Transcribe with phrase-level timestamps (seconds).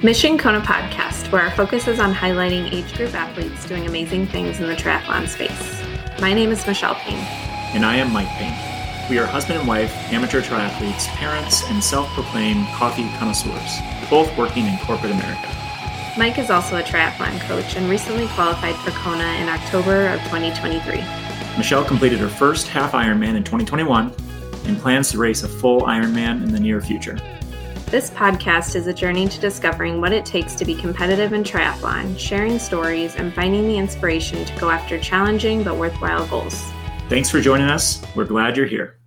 [0.00, 4.60] Mission Kona podcast, where our focus is on highlighting age group athletes doing amazing things
[4.60, 5.82] in the triathlon space.
[6.20, 7.18] My name is Michelle Payne.
[7.74, 9.10] And I am Mike Payne.
[9.10, 13.78] We are husband and wife, amateur triathletes, parents, and self proclaimed coffee connoisseurs,
[14.08, 15.48] both working in corporate America.
[16.16, 20.98] Mike is also a triathlon coach and recently qualified for Kona in October of 2023.
[21.56, 24.14] Michelle completed her first half Ironman in 2021
[24.66, 27.18] and plans to race a full Ironman in the near future.
[27.90, 32.18] This podcast is a journey to discovering what it takes to be competitive in triathlon,
[32.18, 36.62] sharing stories, and finding the inspiration to go after challenging but worthwhile goals.
[37.08, 38.04] Thanks for joining us.
[38.14, 38.98] We're glad you're here.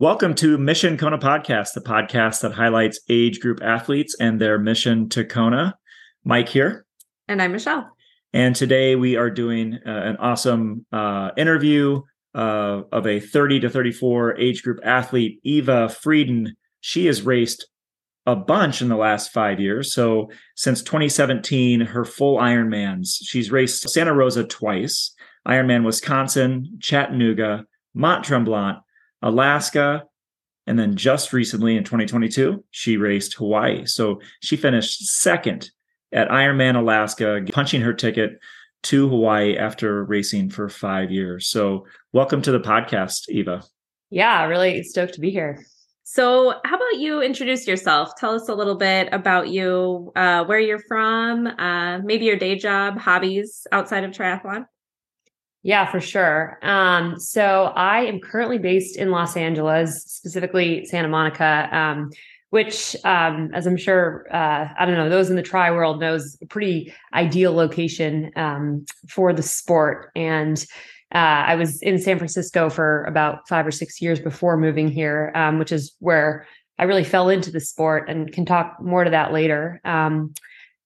[0.00, 5.08] Welcome to Mission Kona Podcast, the podcast that highlights age group athletes and their mission
[5.10, 5.76] to Kona.
[6.24, 6.84] Mike here.
[7.28, 7.88] And I'm Michelle.
[8.32, 12.02] And today we are doing uh, an awesome uh, interview
[12.34, 16.56] uh, of a 30 to 34 age group athlete, Eva Frieden.
[16.80, 17.66] She has raced
[18.26, 19.92] a bunch in the last five years.
[19.92, 25.14] So since 2017, her full Ironmans, she's raced Santa Rosa twice,
[25.46, 28.78] Ironman Wisconsin, Chattanooga, Mont Tremblant,
[29.22, 30.04] Alaska,
[30.66, 33.84] and then just recently in 2022, she raced Hawaii.
[33.84, 35.70] So she finished second
[36.12, 38.38] at Ironman Alaska, punching her ticket
[38.84, 41.48] to Hawaii after racing for five years.
[41.48, 43.62] So, welcome to the podcast, Eva.
[44.10, 45.64] Yeah, really stoked to be here.
[46.04, 48.10] So, how about you introduce yourself?
[48.16, 52.56] Tell us a little bit about you, uh, where you're from, uh, maybe your day
[52.56, 54.66] job, hobbies outside of triathlon.
[55.62, 56.58] Yeah, for sure.
[56.62, 61.68] Um, so, I am currently based in Los Angeles, specifically Santa Monica.
[61.72, 62.10] Um,
[62.54, 66.38] which, um, as I'm sure, uh, I don't know, those in the tri world knows
[66.40, 70.12] a pretty ideal location um, for the sport.
[70.14, 70.64] And
[71.12, 75.32] uh, I was in San Francisco for about five or six years before moving here,
[75.34, 76.46] um, which is where
[76.78, 79.80] I really fell into the sport, and can talk more to that later.
[79.84, 80.32] Um,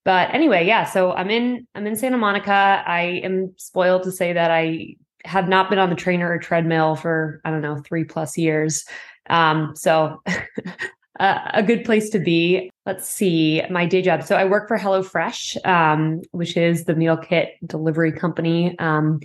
[0.03, 0.85] but anyway, yeah.
[0.85, 2.83] So I'm in I'm in Santa Monica.
[2.83, 6.95] I am spoiled to say that I have not been on the trainer or treadmill
[6.95, 8.85] for I don't know three plus years.
[9.29, 10.23] Um, so
[11.19, 12.71] a good place to be.
[12.85, 14.23] Let's see my day job.
[14.23, 18.77] So I work for HelloFresh, um, which is the meal kit delivery company.
[18.79, 19.19] Um,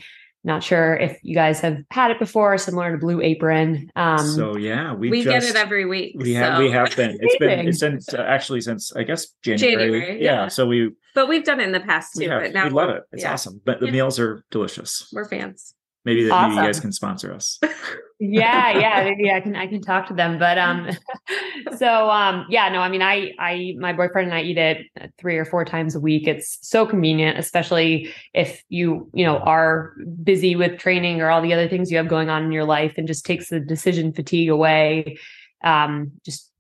[0.47, 3.91] not sure if you guys have had it before, similar to Blue Apron.
[3.97, 6.17] Um, so yeah, we we just, get it every week.
[6.19, 6.41] We so.
[6.41, 7.17] have we have been.
[7.21, 9.77] It's been it's since uh, actually since I guess January.
[9.77, 10.43] January yeah.
[10.43, 10.49] yeah.
[10.49, 10.91] So we.
[11.15, 12.29] But we've done it in the past too.
[12.29, 13.05] but now we love it.
[13.13, 13.33] It's yeah.
[13.33, 13.63] awesome.
[13.65, 13.93] But the yeah.
[13.93, 15.09] meals are delicious.
[15.13, 15.75] We're fans.
[16.05, 16.59] Maybe that awesome.
[16.59, 17.59] you guys can sponsor us.
[18.21, 20.39] yeah, yeah, maybe I can I can talk to them.
[20.39, 20.91] But um
[21.79, 24.87] so um yeah, no, I mean I I my boyfriend and I eat it
[25.19, 26.29] three or four times a week.
[26.29, 31.55] It's so convenient, especially if you, you know, are busy with training or all the
[31.55, 34.51] other things you have going on in your life and just takes the decision fatigue
[34.51, 35.19] away.
[35.63, 36.51] Um just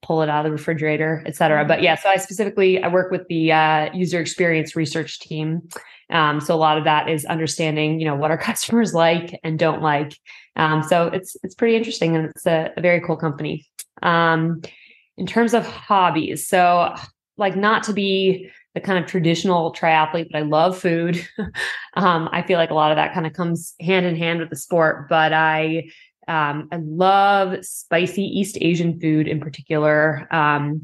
[0.00, 1.64] pull it out of the refrigerator, et cetera.
[1.64, 5.68] But yeah, so I specifically I work with the uh, user experience research team.
[6.10, 9.58] Um, so a lot of that is understanding, you know, what our customers like and
[9.58, 10.18] don't like.
[10.56, 13.66] Um, so it's it's pretty interesting and it's a, a very cool company.
[14.02, 14.62] Um,
[15.16, 16.94] in terms of hobbies, so
[17.36, 21.26] like not to be the kind of traditional triathlete, but I love food.
[21.96, 24.50] um, I feel like a lot of that kind of comes hand in hand with
[24.50, 25.90] the sport, but I
[26.28, 30.28] um, I love spicy East Asian food in particular.
[30.30, 30.82] Um,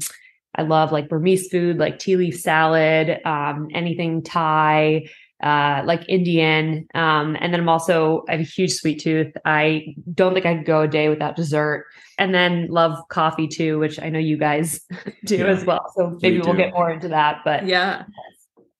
[0.55, 5.07] I love like Burmese food, like tea leaf salad, um, anything Thai,
[5.43, 6.87] uh, like Indian.
[6.95, 9.33] Um, and then I'm also, I have a huge sweet tooth.
[9.45, 11.85] I don't think I could go a day without dessert.
[12.17, 14.79] And then love coffee too, which I know you guys
[15.25, 15.85] do yeah, as well.
[15.95, 17.41] So maybe we we'll get more into that.
[17.43, 18.03] But yeah.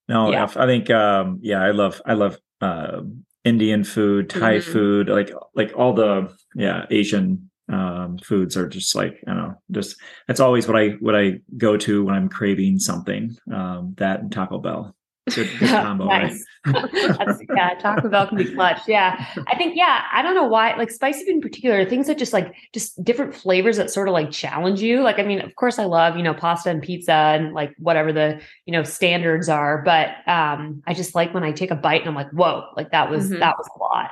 [0.07, 0.47] No, yeah.
[0.56, 3.02] I think, um, yeah, I love, I love, uh,
[3.44, 4.72] Indian food, Thai mm-hmm.
[4.72, 9.61] food, like, like all the, yeah, Asian um, foods are just like I don't know,
[9.71, 13.35] just that's always what I what I go to when I'm craving something.
[13.51, 14.95] Um, that and Taco Bell.
[15.33, 16.31] Good, good combo, right?
[16.67, 18.81] yeah, Taco Bell can be clutch.
[18.88, 20.03] Yeah, I think yeah.
[20.13, 23.33] I don't know why, like spicy food in particular, things that just like just different
[23.33, 25.01] flavors that sort of like challenge you.
[25.01, 28.13] Like, I mean, of course, I love you know pasta and pizza and like whatever
[28.13, 32.01] the you know standards are, but um, I just like when I take a bite
[32.01, 33.39] and I'm like, whoa, like that was mm-hmm.
[33.39, 34.11] that was a lot.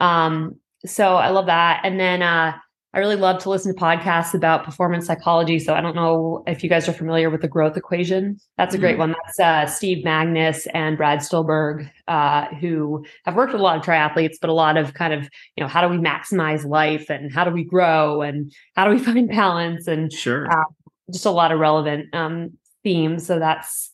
[0.00, 2.58] Um, so I love that, and then uh
[2.94, 5.58] I really love to listen to podcasts about performance psychology.
[5.58, 8.40] So I don't know if you guys are familiar with the growth equation.
[8.56, 9.12] That's a great mm-hmm.
[9.12, 9.14] one.
[9.24, 13.84] That's uh, Steve Magness and Brad Stulberg, uh, who have worked with a lot of
[13.84, 17.30] triathletes, but a lot of kind of, you know, how do we maximize life and
[17.32, 20.50] how do we grow and how do we find balance and sure.
[20.50, 20.64] Uh,
[21.12, 22.52] just a lot of relevant um,
[22.82, 23.26] themes.
[23.26, 23.92] So that's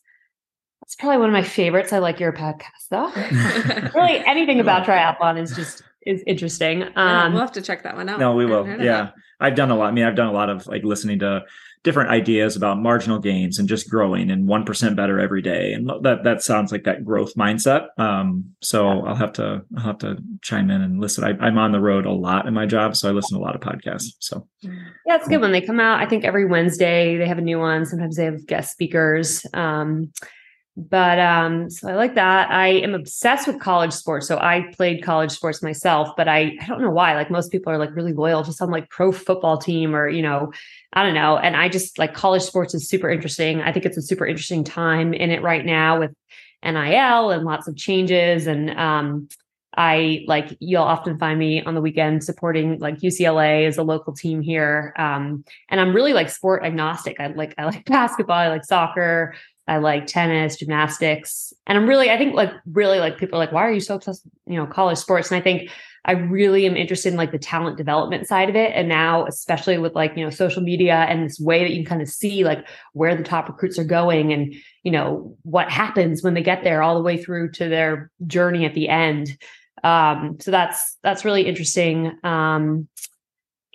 [0.85, 1.91] that's probably one of my favorites.
[1.91, 3.11] I like your podcast though.
[3.99, 6.83] really, anything about triathlon is just is interesting.
[6.83, 8.19] Um, yeah, we'll have to check that one out.
[8.19, 8.67] No, we will.
[8.67, 9.87] Yeah, I've done a lot.
[9.87, 11.45] I mean, I've done a lot of like listening to
[11.85, 15.71] different ideas about marginal gains and just growing and 1% better every day.
[15.71, 17.89] And that, that sounds like that growth mindset.
[17.99, 19.01] Um, so yeah.
[19.03, 21.23] I'll have to, I'll have to chime in and listen.
[21.23, 22.95] I, am on the road a lot in my job.
[22.95, 24.15] So I listen to a lot of podcasts.
[24.19, 26.01] So yeah, it's good when they come out.
[26.01, 27.85] I think every Wednesday they have a new one.
[27.85, 29.45] Sometimes they have guest speakers.
[29.53, 30.11] Um,
[30.77, 32.51] but um so i like that.
[32.51, 34.27] I am obsessed with college sports.
[34.27, 37.15] So i played college sports myself but i i don't know why.
[37.15, 40.21] Like most people are like really loyal to some like pro football team or you
[40.21, 40.51] know
[40.93, 41.37] i don't know.
[41.37, 43.61] And i just like college sports is super interesting.
[43.61, 46.11] I think it's a super interesting time in it right now with
[46.63, 48.47] NIL and lots of changes.
[48.47, 49.29] And um
[49.77, 54.13] I like you'll often find me on the weekend supporting like UCLA as a local
[54.13, 54.93] team here.
[54.97, 57.19] Um, and I'm really like sport agnostic.
[57.19, 59.35] I like I like basketball, I like soccer,
[59.67, 61.53] I like tennis, gymnastics.
[61.65, 63.95] And I'm really, I think like really like people are like, why are you so
[63.95, 65.31] obsessed, you know, college sports?
[65.31, 65.71] And I think
[66.05, 68.71] I really am interested in like the talent development side of it.
[68.75, 71.89] And now, especially with like, you know, social media and this way that you can
[71.89, 74.53] kind of see like where the top recruits are going and,
[74.83, 78.65] you know, what happens when they get there all the way through to their journey
[78.65, 79.35] at the end.
[79.83, 82.17] Um, so that's, that's really interesting.
[82.23, 82.87] Um,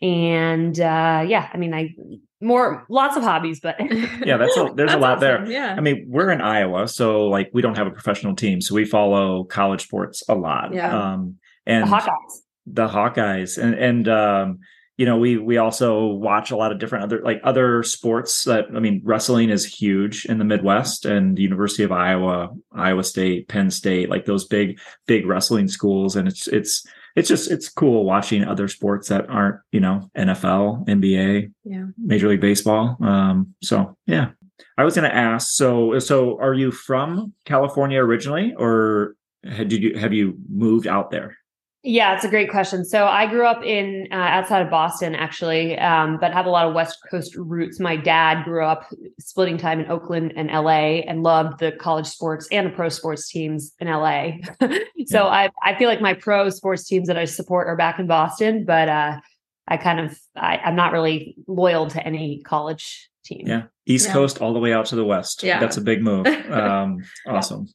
[0.02, 1.94] and uh yeah, I mean, I
[2.40, 3.76] more lots of hobbies but
[4.24, 5.20] yeah that's a, there's that's a lot awesome.
[5.20, 8.60] there yeah i mean we're in iowa so like we don't have a professional team
[8.60, 11.12] so we follow college sports a lot yeah.
[11.12, 14.58] um and the hawkeyes the hawkeyes and and um
[14.96, 18.66] you know we we also watch a lot of different other like other sports that
[18.74, 23.48] i mean wrestling is huge in the midwest and the university of iowa iowa state
[23.48, 26.86] penn state like those big big wrestling schools and it's it's
[27.20, 32.28] it's just it's cool watching other sports that aren't you know NFL, NBA, yeah, Major
[32.28, 32.96] League Baseball.
[33.02, 34.30] Um, so yeah,
[34.78, 35.50] I was going to ask.
[35.50, 41.36] So so are you from California originally, or did you have you moved out there?
[41.82, 42.84] Yeah, it's a great question.
[42.84, 46.66] So I grew up in uh, outside of Boston, actually, um, but have a lot
[46.66, 47.80] of West Coast roots.
[47.80, 48.84] My dad grew up
[49.18, 53.30] splitting time in Oakland and LA, and loved the college sports and the pro sports
[53.30, 54.32] teams in LA.
[55.06, 55.24] so yeah.
[55.24, 58.66] I I feel like my pro sports teams that I support are back in Boston,
[58.66, 59.18] but uh,
[59.66, 63.46] I kind of I, I'm not really loyal to any college team.
[63.46, 64.12] Yeah, East yeah.
[64.12, 65.42] Coast all the way out to the West.
[65.42, 66.26] Yeah, that's a big move.
[66.50, 67.68] Um, awesome.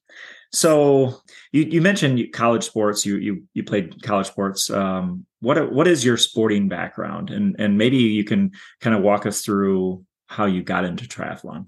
[0.56, 1.22] So
[1.52, 3.06] you, you mentioned college sports.
[3.06, 4.70] You you you played college sports.
[4.70, 9.26] Um, what what is your sporting background, and and maybe you can kind of walk
[9.26, 11.66] us through how you got into triathlon.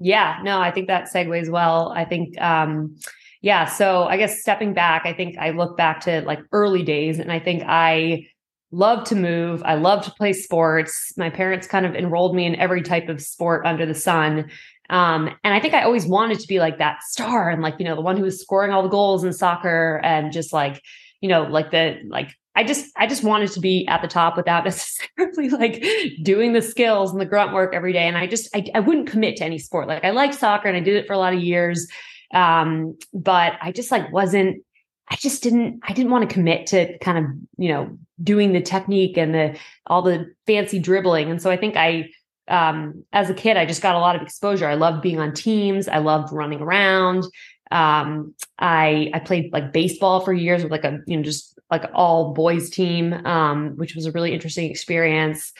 [0.00, 1.92] Yeah, no, I think that segues well.
[1.96, 2.96] I think, um,
[3.40, 3.64] yeah.
[3.64, 7.30] So I guess stepping back, I think I look back to like early days, and
[7.30, 8.26] I think I
[8.72, 9.62] love to move.
[9.64, 11.12] I love to play sports.
[11.16, 14.50] My parents kind of enrolled me in every type of sport under the sun.
[14.90, 17.84] Um, and I think I always wanted to be like that star and like, you
[17.84, 20.82] know, the one who was scoring all the goals in soccer and just like,
[21.20, 24.36] you know, like the, like, I just, I just wanted to be at the top
[24.36, 25.84] without necessarily like
[26.22, 28.06] doing the skills and the grunt work every day.
[28.06, 29.88] And I just, I, I wouldn't commit to any sport.
[29.88, 31.86] Like I liked soccer and I did it for a lot of years.
[32.32, 34.62] Um, but I just like wasn't,
[35.08, 37.24] I just didn't, I didn't want to commit to kind of,
[37.58, 41.30] you know, doing the technique and the, all the fancy dribbling.
[41.30, 42.08] And so I think I,
[42.48, 44.68] um, as a kid, I just got a lot of exposure.
[44.68, 45.88] I loved being on teams.
[45.88, 47.24] I loved running around.
[47.70, 51.84] Um, I I played like baseball for years with like a you know just like
[51.94, 55.52] all boys team, um, which was a really interesting experience.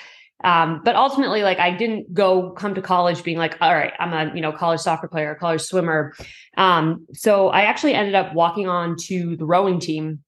[0.45, 4.12] Um, but ultimately, like I didn't go come to college being like, all right, I'm
[4.12, 6.14] a you know college soccer player, college swimmer.
[6.57, 10.21] Um, so I actually ended up walking on to the rowing team,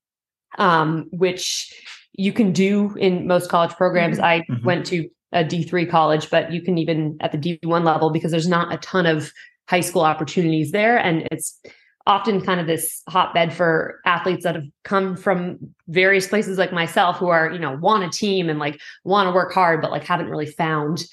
[0.58, 1.72] um, which
[2.14, 4.16] you can do in most college programs.
[4.16, 4.24] Mm-hmm.
[4.24, 4.66] I mm-hmm.
[4.66, 8.49] went to a D3 college, but you can even at the D1 level because there's
[8.49, 9.32] not a ton of
[9.68, 10.97] high school opportunities there.
[10.99, 11.61] And it's
[12.06, 15.58] often kind of this hotbed for athletes that have come from
[15.88, 19.32] various places like myself who are, you know, want a team and like want to
[19.32, 21.04] work hard, but like haven't really found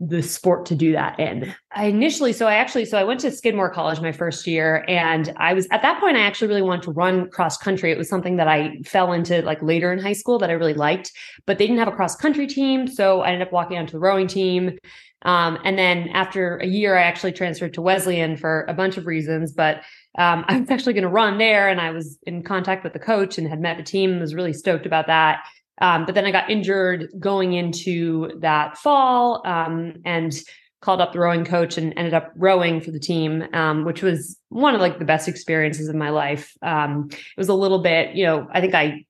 [0.00, 1.52] the sport to do that in.
[1.72, 5.32] I initially, so I actually, so I went to Skidmore College my first year, and
[5.38, 7.90] I was at that point, I actually really wanted to run cross country.
[7.90, 10.74] It was something that I fell into like later in high school that I really
[10.74, 11.12] liked,
[11.46, 12.86] but they didn't have a cross country team.
[12.86, 14.78] So I ended up walking onto the rowing team.
[15.22, 19.06] Um, and then after a year, I actually transferred to Wesleyan for a bunch of
[19.06, 19.82] reasons, but
[20.16, 22.98] um, I was actually going to run there, and I was in contact with the
[22.98, 24.12] coach and had met the team.
[24.12, 25.44] and Was really stoked about that.
[25.80, 30.34] Um, but then I got injured going into that fall um, and
[30.80, 34.38] called up the rowing coach and ended up rowing for the team, um, which was
[34.48, 36.52] one of like the best experiences of my life.
[36.62, 39.04] Um, it was a little bit, you know, I think I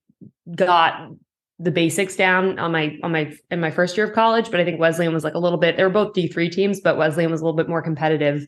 [0.54, 1.10] got
[1.58, 4.64] the basics down on my on my in my first year of college, but I
[4.64, 5.76] think Wesleyan was like a little bit.
[5.76, 8.46] They were both D three teams, but Wesleyan was a little bit more competitive,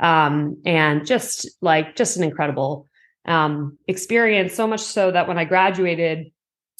[0.00, 2.88] um, and just like just an incredible
[3.26, 4.54] um, experience.
[4.54, 6.32] So much so that when I graduated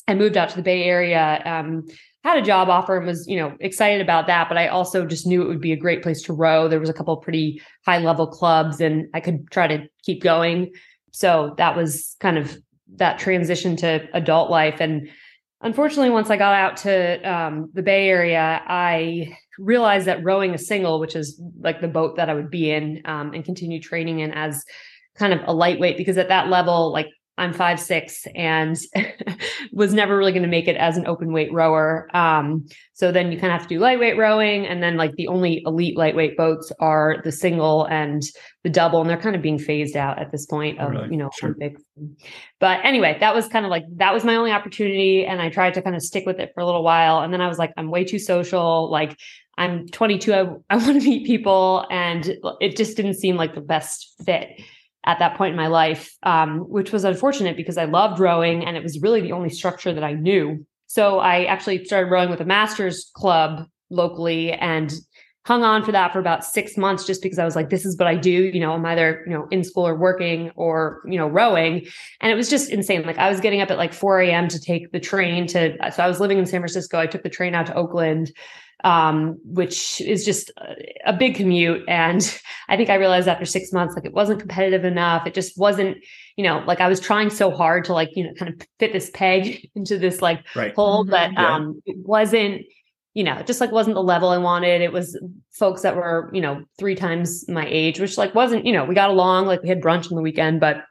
[0.08, 1.42] I moved out to the Bay Area.
[1.44, 1.86] Um,
[2.24, 4.48] had a job offer and was, you know, excited about that.
[4.48, 6.66] But I also just knew it would be a great place to row.
[6.66, 10.72] There was a couple pretty high level clubs and I could try to keep going.
[11.12, 12.58] So that was kind of
[12.96, 14.80] that transition to adult life.
[14.80, 15.08] And
[15.60, 20.58] unfortunately, once I got out to um, the Bay Area, I realized that rowing a
[20.58, 24.20] single, which is like the boat that I would be in um, and continue training
[24.20, 24.64] in as
[25.16, 27.08] kind of a lightweight, because at that level, like
[27.38, 28.76] I'm five six and
[29.72, 32.08] was never really going to make it as an open weight rower.
[32.14, 35.28] Um, so then you kind of have to do lightweight rowing, and then like the
[35.28, 38.22] only elite lightweight boats are the single and
[38.64, 41.08] the double, and they're kind of being phased out at this point of really?
[41.10, 41.50] you know sure.
[41.50, 41.82] Olympics.
[42.58, 45.74] But anyway, that was kind of like that was my only opportunity, and I tried
[45.74, 47.72] to kind of stick with it for a little while, and then I was like,
[47.76, 49.16] I'm way too social, like.
[49.60, 50.32] I'm 22.
[50.32, 54.50] I, I want to meet people, and it just didn't seem like the best fit
[55.08, 58.76] at that point in my life, um, which was unfortunate because I loved rowing and
[58.76, 60.66] it was really the only structure that I knew.
[60.86, 64.92] So I actually started rowing with a master's club locally and
[65.46, 67.96] hung on for that for about six months just because I was like, this is
[67.96, 68.30] what I do.
[68.30, 71.86] You know, I'm either, you know, in school or working or, you know, rowing.
[72.20, 73.02] And it was just insane.
[73.04, 74.48] Like I was getting up at like 4 a.m.
[74.48, 76.98] to take the train to, so I was living in San Francisco.
[76.98, 78.30] I took the train out to Oakland
[78.84, 80.50] um, which is just
[81.04, 81.84] a big commute.
[81.88, 85.26] And I think I realized after six months, like it wasn't competitive enough.
[85.26, 85.98] It just wasn't,
[86.36, 88.92] you know, like I was trying so hard to like, you know, kind of fit
[88.92, 90.74] this peg into this like right.
[90.74, 91.10] hole, mm-hmm.
[91.10, 91.54] but yeah.
[91.54, 92.62] um, it wasn't,
[93.14, 94.80] you know, just like wasn't the level I wanted.
[94.80, 95.18] It was
[95.52, 98.94] folks that were, you know, three times my age, which like wasn't, you know, we
[98.94, 100.84] got along, like we had brunch on the weekend, but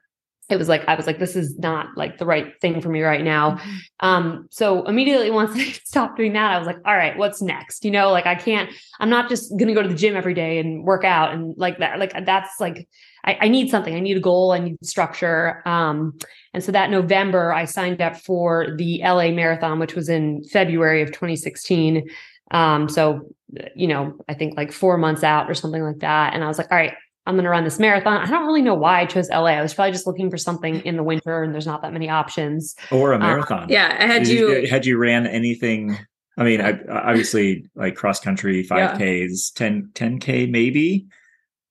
[0.50, 3.02] it was like I was like, this is not like the right thing for me
[3.02, 3.52] right now.
[3.52, 3.78] Mm-hmm.
[4.00, 7.84] Um, so immediately once I stopped doing that, I was like, all right, what's next?
[7.84, 10.60] You know, like I can't, I'm not just gonna go to the gym every day
[10.60, 12.00] and work out and like that.
[12.00, 12.88] Like that's like
[13.26, 13.94] I, I need something.
[13.94, 14.52] I need a goal.
[14.52, 15.62] I need structure.
[15.68, 16.18] Um,
[16.54, 21.02] and so that November, I signed up for the LA Marathon, which was in February
[21.02, 22.10] of 2016.
[22.52, 23.28] Um, so
[23.76, 26.34] you know, I think like four months out or something like that.
[26.34, 26.94] And I was like, all right,
[27.28, 28.22] I'm going to run this marathon.
[28.22, 29.48] I don't really know why I chose LA.
[29.48, 32.10] I was probably just looking for something in the winter and there's not that many
[32.10, 32.74] options.
[32.90, 33.64] Or a um, marathon.
[33.64, 34.02] Um, yeah.
[34.02, 35.98] Had you, had you ran anything?
[36.38, 39.68] I mean, I, obviously like cross country, 5Ks, yeah.
[39.68, 41.08] 10, 10K maybe.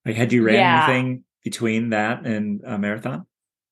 [0.04, 0.84] Like, had you ran yeah.
[0.84, 3.26] anything between that and a marathon?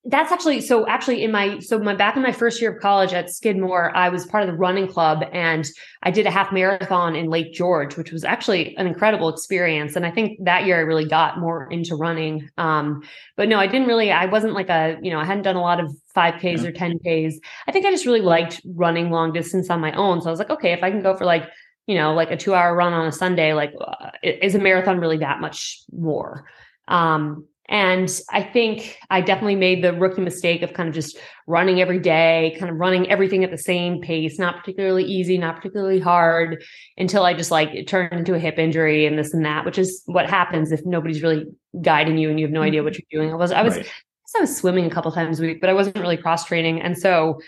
[0.07, 3.15] That's actually so actually in my so my back in my first year of college
[3.15, 5.67] at Skidmore, I was part of the running club and
[6.03, 9.97] I did a half marathon in Lake George, which was actually an incredible experience.
[9.97, 12.51] And I think that year I really got more into running.
[12.59, 13.03] Um,
[13.37, 15.63] but no, I didn't really, I wasn't like a, you know, I hadn't done a
[15.63, 16.69] lot of 5Ks yeah.
[16.69, 17.35] or 10Ks.
[17.67, 20.21] I think I just really liked running long distance on my own.
[20.21, 21.49] So I was like, okay, if I can go for like,
[21.87, 25.01] you know, like a two hour run on a Sunday, like uh, is a marathon
[25.01, 26.45] really that much more?
[26.89, 31.81] Um, and I think I definitely made the rookie mistake of kind of just running
[31.81, 36.01] every day, kind of running everything at the same pace, not particularly easy, not particularly
[36.01, 36.63] hard,
[36.99, 39.79] until I just like it turned into a hip injury and this and that, which
[39.79, 41.47] is what happens if nobody's really
[41.81, 43.33] guiding you and you have no idea what you're doing.
[43.33, 43.91] I was, I was, right.
[44.37, 46.83] I was swimming a couple times a week, but I wasn't really cross training.
[46.83, 47.41] And so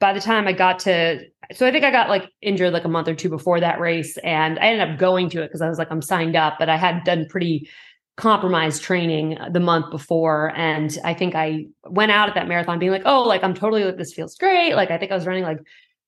[0.00, 1.20] by the time I got to,
[1.52, 4.16] so I think I got like injured like a month or two before that race,
[4.18, 6.68] and I ended up going to it because I was like, I'm signed up, but
[6.68, 7.68] I had done pretty
[8.16, 10.52] compromised training the month before.
[10.56, 13.84] And i think i went out at that marathon being like oh like i'm totally
[13.84, 14.74] like this feels great.
[14.74, 15.58] Like i think i was running like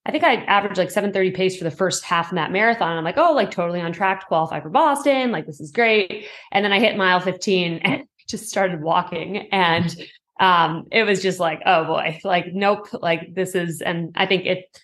[0.05, 2.97] i think i averaged like 730 pace for the first half of that marathon.
[2.97, 5.33] I'm like oh like totally on track to qualify for boston.
[5.33, 6.27] Like this is great.
[6.51, 9.49] And then i hit mile 15 and just started walking.
[9.53, 9.95] And
[10.41, 12.21] um it was just like oh boy.
[12.25, 12.89] Like nope.
[12.93, 14.81] Like this is and i think it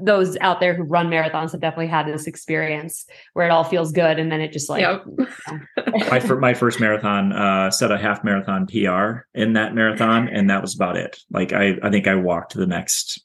[0.00, 3.92] those out there who run marathons have definitely had this experience where it all feels
[3.92, 5.02] good and then it just like yep.
[5.06, 5.92] you know.
[6.10, 10.62] my, my first marathon uh set a half marathon pr in that marathon and that
[10.62, 13.24] was about it like i i think i walked the next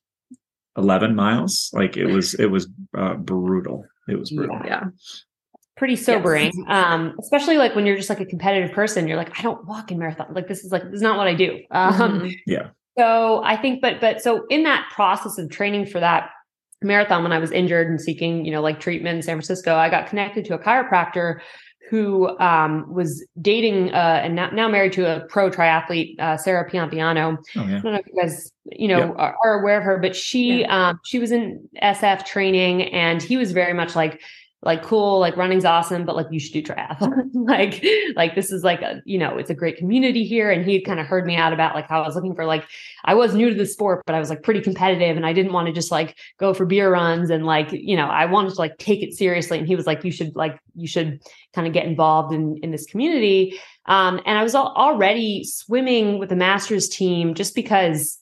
[0.78, 2.68] 11 miles like it was it was
[2.98, 4.84] uh, brutal it was brutal yeah, yeah.
[5.78, 6.66] pretty sobering yes.
[6.68, 9.92] um especially like when you're just like a competitive person you're like i don't walk
[9.92, 12.30] in marathon like this is like this is not what i do um mm-hmm.
[12.48, 16.30] yeah so i think but but so in that process of training for that
[16.84, 19.90] marathon when I was injured and seeking, you know, like treatment in San Francisco, I
[19.90, 21.40] got connected to a chiropractor
[21.90, 26.70] who um, was dating uh, and now, now, married to a pro triathlete, uh, Sarah
[26.70, 27.38] Piampiano.
[27.38, 27.62] Oh, yeah.
[27.62, 29.12] I don't know if you guys, you know, yeah.
[29.12, 30.90] are, are, aware of her, but she yeah.
[30.90, 34.22] um, she was in SF training, and he was very much like
[34.66, 37.30] like cool like running's awesome but like you should do triathlon.
[37.54, 40.50] Like like this is like a you know it's a great community here.
[40.50, 42.66] And he kind of heard me out about like how i was looking for like
[43.06, 45.52] i was new to the sport but i was like pretty competitive and i didn't
[45.52, 48.60] want to just like go for beer runs and like you know i wanted to
[48.60, 49.58] like take it seriously.
[49.58, 51.22] And he was like you should like you should
[51.54, 53.60] kind of get involved in in this community.
[53.86, 58.20] Um and i was al- already swimming with the masters team just because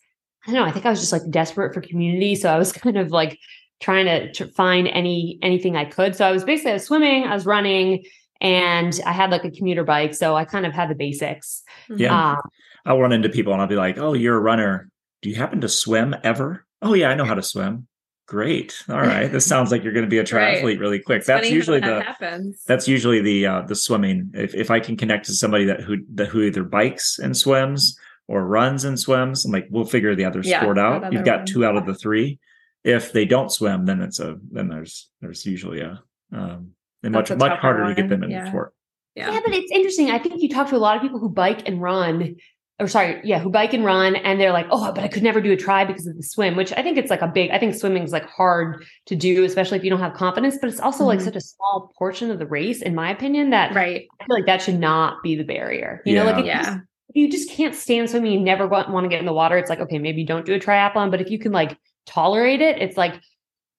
[0.48, 2.36] I don't know, I think I was just like desperate for community.
[2.36, 3.38] So I was kind of like
[3.82, 6.16] trying to, to find any anything I could.
[6.16, 8.04] So I was basically I was swimming, I was running,
[8.40, 10.14] and I had like a commuter bike.
[10.14, 11.64] So I kind of had the basics.
[11.90, 12.32] Yeah.
[12.32, 12.38] Um,
[12.86, 14.90] I'll run into people and I'll be like, "Oh, you're a runner.
[15.22, 17.88] Do you happen to swim ever?" "Oh yeah, I know how to swim."
[18.28, 18.82] Great.
[18.88, 19.30] All right.
[19.30, 20.80] This sounds like you're going to be a triathlete right.
[20.80, 21.18] really quick.
[21.20, 22.64] It's that's usually that the happens.
[22.66, 24.32] that's usually the uh, the swimming.
[24.34, 27.98] If if I can connect to somebody that who that who either bikes and swims
[28.28, 31.12] or runs and swims, I'm like, we'll figure the other yeah, sport out.
[31.12, 31.46] You've got one.
[31.46, 32.40] two out of the three.
[32.84, 36.72] If they don't swim, then it's a then there's there's usually a um
[37.04, 37.96] much much harder one.
[37.96, 38.44] to get them in yeah.
[38.44, 38.74] the sport.
[39.16, 39.34] Yeah.
[39.34, 40.10] yeah, but it's interesting.
[40.10, 42.38] I think you talk to a lot of people who bike and run
[42.82, 45.40] or sorry, yeah, who bike and run, and they're like, oh, but I could never
[45.40, 47.52] do a try because of the swim, which I think it's like a big.
[47.52, 50.58] I think swimming is like hard to do, especially if you don't have confidence.
[50.60, 51.10] But it's also mm-hmm.
[51.10, 54.08] like such a small portion of the race, in my opinion, that right.
[54.20, 56.02] I feel like that should not be the barrier.
[56.06, 56.24] You yeah.
[56.24, 56.58] know, like if yeah.
[56.58, 59.28] you, just, if you just can't stand swimming, you never want, want to get in
[59.28, 59.60] the water.
[59.60, 62.82] It's like okay, maybe don't do a triathlon, but if you can like tolerate it,
[62.82, 63.22] it's like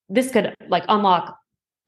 [0.09, 1.37] this could like unlock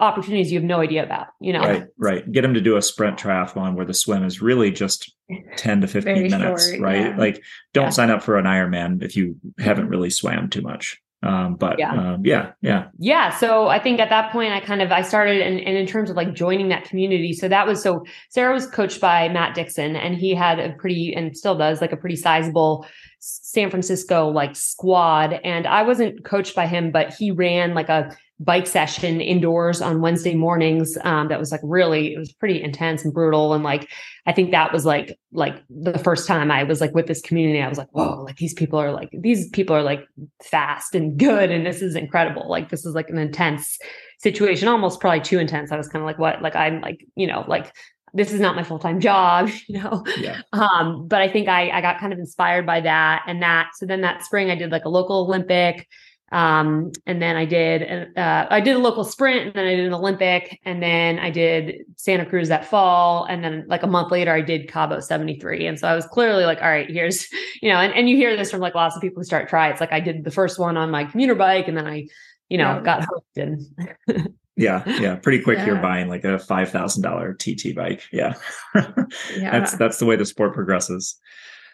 [0.00, 1.60] opportunities you have no idea about, you know?
[1.60, 2.32] Right, right.
[2.32, 5.14] Get them to do a sprint triathlon where the swim is really just
[5.56, 7.00] 10 to 15 Very minutes, short, right?
[7.00, 7.16] Yeah.
[7.16, 7.90] Like don't yeah.
[7.90, 11.00] sign up for an Ironman if you haven't really swam too much.
[11.22, 11.92] Um, but yeah.
[11.92, 12.88] Um, yeah, yeah.
[12.98, 13.30] Yeah.
[13.30, 16.10] So I think at that point I kind of I started and, and in terms
[16.10, 17.32] of like joining that community.
[17.32, 21.14] So that was so Sarah was coached by Matt Dixon and he had a pretty
[21.14, 22.86] and still does like a pretty sizable
[23.24, 25.40] San Francisco like squad.
[25.44, 30.02] And I wasn't coached by him, but he ran like a bike session indoors on
[30.02, 30.98] Wednesday mornings.
[31.04, 33.54] Um, that was like really, it was pretty intense and brutal.
[33.54, 33.88] And like,
[34.26, 37.62] I think that was like, like the first time I was like with this community,
[37.62, 40.06] I was like, whoa, like these people are like, these people are like
[40.42, 41.50] fast and good.
[41.50, 42.50] And this is incredible.
[42.50, 43.78] Like, this is like an intense
[44.18, 45.72] situation, almost probably too intense.
[45.72, 46.42] I was kind of like, what?
[46.42, 47.72] Like, I'm like, you know, like,
[48.14, 50.04] this is not my full-time job, you know.
[50.18, 50.40] Yeah.
[50.52, 53.70] Um, but I think I I got kind of inspired by that and that.
[53.74, 55.88] So then that spring I did like a local Olympic.
[56.32, 59.86] Um, and then I did, uh, I did a local sprint and then I did
[59.86, 63.24] an Olympic and then I did Santa Cruz that fall.
[63.26, 65.68] And then like a month later, I did Cabo 73.
[65.68, 67.28] And so I was clearly like, all right, here's,
[67.62, 69.70] you know, and, and you hear this from like lots of people who start try.
[69.70, 72.08] It's like I did the first one on my commuter bike and then I,
[72.48, 72.80] you know, yeah.
[72.80, 73.60] got hooked and
[74.56, 75.16] yeah, yeah.
[75.16, 75.66] Pretty quick yeah.
[75.66, 78.02] you're buying like a five thousand dollar TT bike.
[78.12, 78.34] Yeah.
[78.74, 79.50] yeah.
[79.50, 81.18] That's that's the way the sport progresses.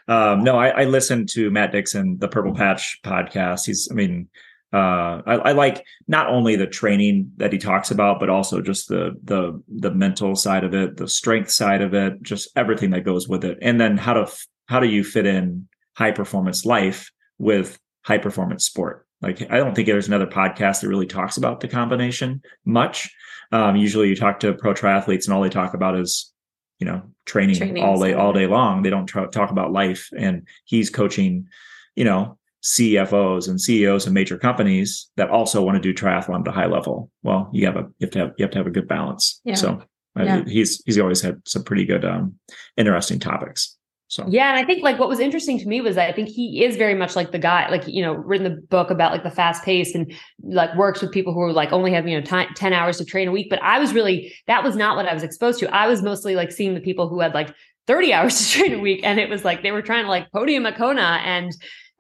[0.09, 3.67] Um, no, I, I listened to Matt Dixon, the Purple Patch podcast.
[3.67, 4.29] He's, I mean,
[4.73, 8.89] uh, I, I, like not only the training that he talks about, but also just
[8.89, 13.05] the the the mental side of it, the strength side of it, just everything that
[13.05, 14.33] goes with it, and then how to
[14.67, 19.07] how do you fit in high performance life with high performance sport?
[19.23, 23.15] Like I don't think there's another podcast that really talks about the combination much.
[23.53, 26.33] Um, usually, you talk to pro triathletes, and all they talk about is
[26.79, 28.83] you know training, training all day all day long.
[28.83, 31.49] They don't tra- talk about life, and he's coaching,
[31.97, 36.49] you know, CFOs and CEOs of major companies that also want to do triathlon at
[36.49, 37.11] a high level.
[37.23, 39.41] Well, you have a you have to have you have to have a good balance.
[39.45, 39.55] Yeah.
[39.55, 39.83] So
[40.19, 40.45] uh, yeah.
[40.47, 42.35] he's he's always had some pretty good um
[42.77, 43.77] interesting topics.
[44.11, 46.65] So yeah, and I think like what was interesting to me was I think he
[46.65, 49.31] is very much like the guy, like you know, written the book about like the
[49.31, 52.53] fast pace and like works with people who are like only have you know t-
[52.57, 53.47] ten hours to train a week.
[53.49, 55.73] But I was really that was not what I was exposed to.
[55.73, 57.55] I was mostly like seeing the people who had like
[57.87, 60.31] 30 hours to train a week and it was like they were trying to like
[60.33, 61.53] podium at Kona and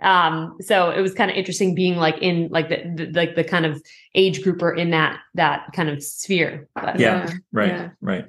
[0.02, 3.44] um so it was kind of interesting being like in like the, the like the
[3.44, 3.80] kind of
[4.16, 7.88] age grouper in that that kind of sphere but, yeah uh, right yeah.
[8.00, 8.24] right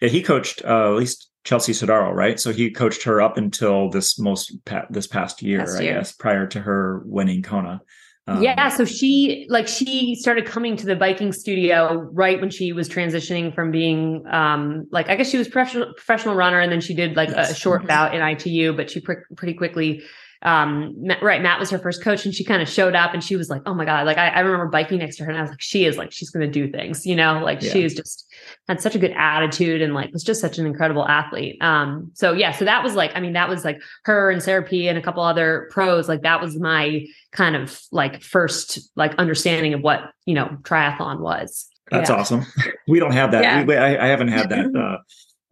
[0.00, 2.40] yeah he coached uh, at least chelsea sodaro right?
[2.40, 6.12] So he coached her up until this most pa- this past year past i guess
[6.12, 7.80] prior to her winning kona.
[8.26, 12.72] Um, yeah, so she like she started coming to the biking studio right when she
[12.72, 16.80] was transitioning from being um like I guess she was professional professional runner and then
[16.80, 17.50] she did like yes.
[17.50, 20.02] a short bout in ITU, but she pr- pretty quickly
[20.44, 23.34] um right matt was her first coach and she kind of showed up and she
[23.34, 25.42] was like oh my god like I, I remember biking next to her and i
[25.42, 27.72] was like she is like she's gonna do things you know like yeah.
[27.72, 28.26] she is just
[28.68, 32.32] had such a good attitude and like was just such an incredible athlete um so
[32.32, 34.98] yeah so that was like i mean that was like her and sarah p and
[34.98, 39.80] a couple other pros like that was my kind of like first like understanding of
[39.80, 42.16] what you know triathlon was that's yeah.
[42.16, 42.44] awesome
[42.88, 43.64] we don't have that yeah.
[43.64, 44.98] we, I, I haven't had that uh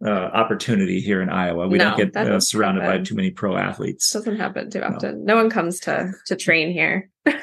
[0.05, 1.67] uh, opportunity here in Iowa.
[1.67, 3.01] We no, don't get uh, surrounded happen.
[3.01, 4.11] by too many pro athletes.
[4.11, 5.25] Doesn't happen too often.
[5.25, 7.09] No, no one comes to to train here.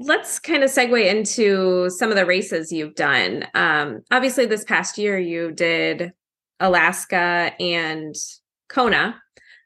[0.00, 3.46] Let's kind of segue into some of the races you've done.
[3.54, 6.12] Um, obviously, this past year you did
[6.60, 8.14] Alaska and
[8.68, 9.20] Kona.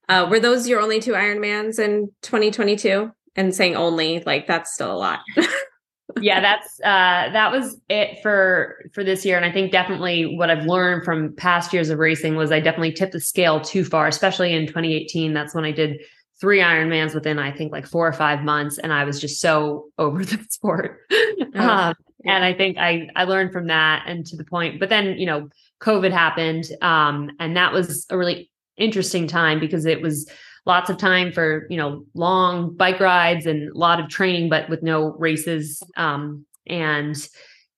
[0.09, 3.11] Uh, were those your only two Ironmans in 2022?
[3.35, 5.21] And saying only, like that's still a lot.
[6.21, 9.37] yeah, that's uh that was it for for this year.
[9.37, 12.93] And I think definitely what I've learned from past years of racing was I definitely
[12.93, 15.33] tipped the scale too far, especially in 2018.
[15.33, 16.01] That's when I did
[16.41, 18.79] three Ironmans within, I think, like four or five months.
[18.79, 21.01] And I was just so over the sport.
[21.55, 21.95] Um.
[22.25, 25.27] And I think I, I learned from that and to the point, but then, you
[25.27, 25.49] know,
[25.81, 26.65] COVID happened.
[26.81, 30.29] Um, and that was a really interesting time because it was
[30.67, 34.69] lots of time for, you know, long bike rides and a lot of training, but
[34.69, 35.83] with no races.
[35.97, 37.17] Um, and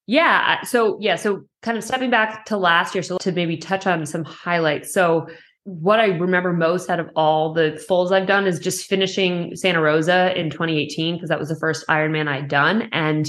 [0.06, 3.86] yeah, so yeah, so kind of stepping back to last year, so to maybe touch
[3.86, 4.92] on some highlights.
[4.92, 5.26] So
[5.64, 9.80] what I remember most out of all the fulls I've done is just finishing Santa
[9.80, 13.26] Rosa in 2018 because that was the first Ironman I'd done, and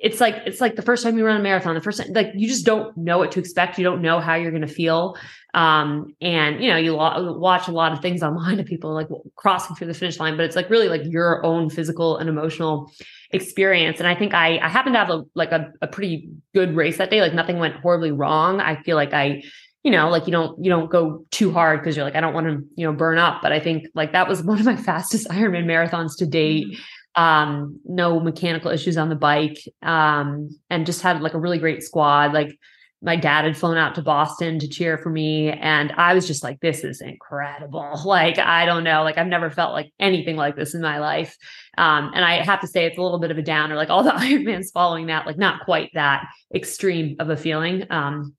[0.00, 2.32] it's like it's like the first time you run a marathon the first time like
[2.34, 3.78] you just don't know what to expect.
[3.78, 5.16] You don't know how you're going to feel.
[5.52, 9.08] Um and you know you lo- watch a lot of things online of people like
[9.36, 12.90] crossing through the finish line but it's like really like your own physical and emotional
[13.30, 13.98] experience.
[13.98, 16.96] And i think i i happened to have a like a, a pretty good race
[16.96, 17.20] that day.
[17.20, 18.60] Like nothing went horribly wrong.
[18.60, 19.42] I feel like i
[19.82, 22.34] you know like you don't you don't go too hard because you're like i don't
[22.34, 23.42] want to you know burn up.
[23.42, 26.68] But i think like that was one of my fastest ironman marathons to date.
[26.68, 26.82] Mm-hmm
[27.16, 31.82] um, no mechanical issues on the bike, um, and just had like a really great
[31.82, 32.32] squad.
[32.32, 32.58] Like
[33.02, 35.50] my dad had flown out to Boston to cheer for me.
[35.50, 37.98] And I was just like, this is incredible.
[38.10, 39.02] Like, I don't know.
[39.04, 41.36] Like, I've never felt like anything like this in my life.
[41.78, 43.76] Um, and I have to say, it's a little bit of a downer.
[43.76, 47.86] Like, all the Ironmans following that, like, not quite that extreme of a feeling.
[47.88, 48.34] Um,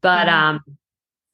[0.00, 0.34] but mm-hmm.
[0.34, 0.60] um,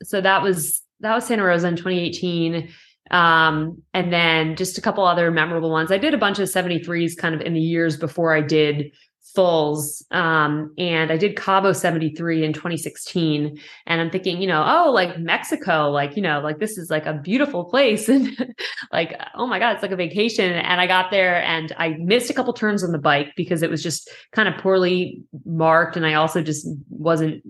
[0.03, 2.71] so that was that was Santa Rosa in 2018.
[3.11, 5.93] Um, and then just a couple other memorable ones.
[5.93, 8.93] I did a bunch of 73s kind of in the years before I did
[9.37, 10.05] fulls.
[10.11, 13.59] Um, and I did Cabo 73 in 2016.
[13.87, 17.07] And I'm thinking, you know, oh, like Mexico, like, you know, like this is like
[17.07, 18.09] a beautiful place.
[18.17, 18.55] And
[18.93, 20.53] like, oh my God, it's like a vacation.
[20.53, 23.69] And I got there and I missed a couple turns on the bike because it
[23.69, 25.97] was just kind of poorly marked.
[25.97, 27.43] And I also just wasn't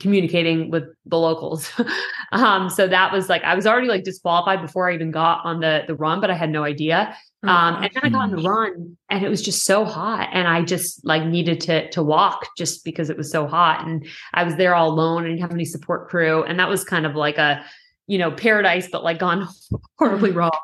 [0.00, 1.70] communicating with the locals.
[2.32, 5.60] um, so that was like I was already like disqualified before I even got on
[5.60, 7.16] the the run, but I had no idea.
[7.44, 10.28] Oh, um, and then I got on the run and it was just so hot
[10.32, 13.86] and I just like needed to to walk just because it was so hot.
[13.86, 15.24] And I was there all alone.
[15.24, 16.42] I didn't have any support crew.
[16.44, 17.64] And that was kind of like a,
[18.06, 19.48] you know, paradise, but like gone
[19.98, 20.60] horribly wrong.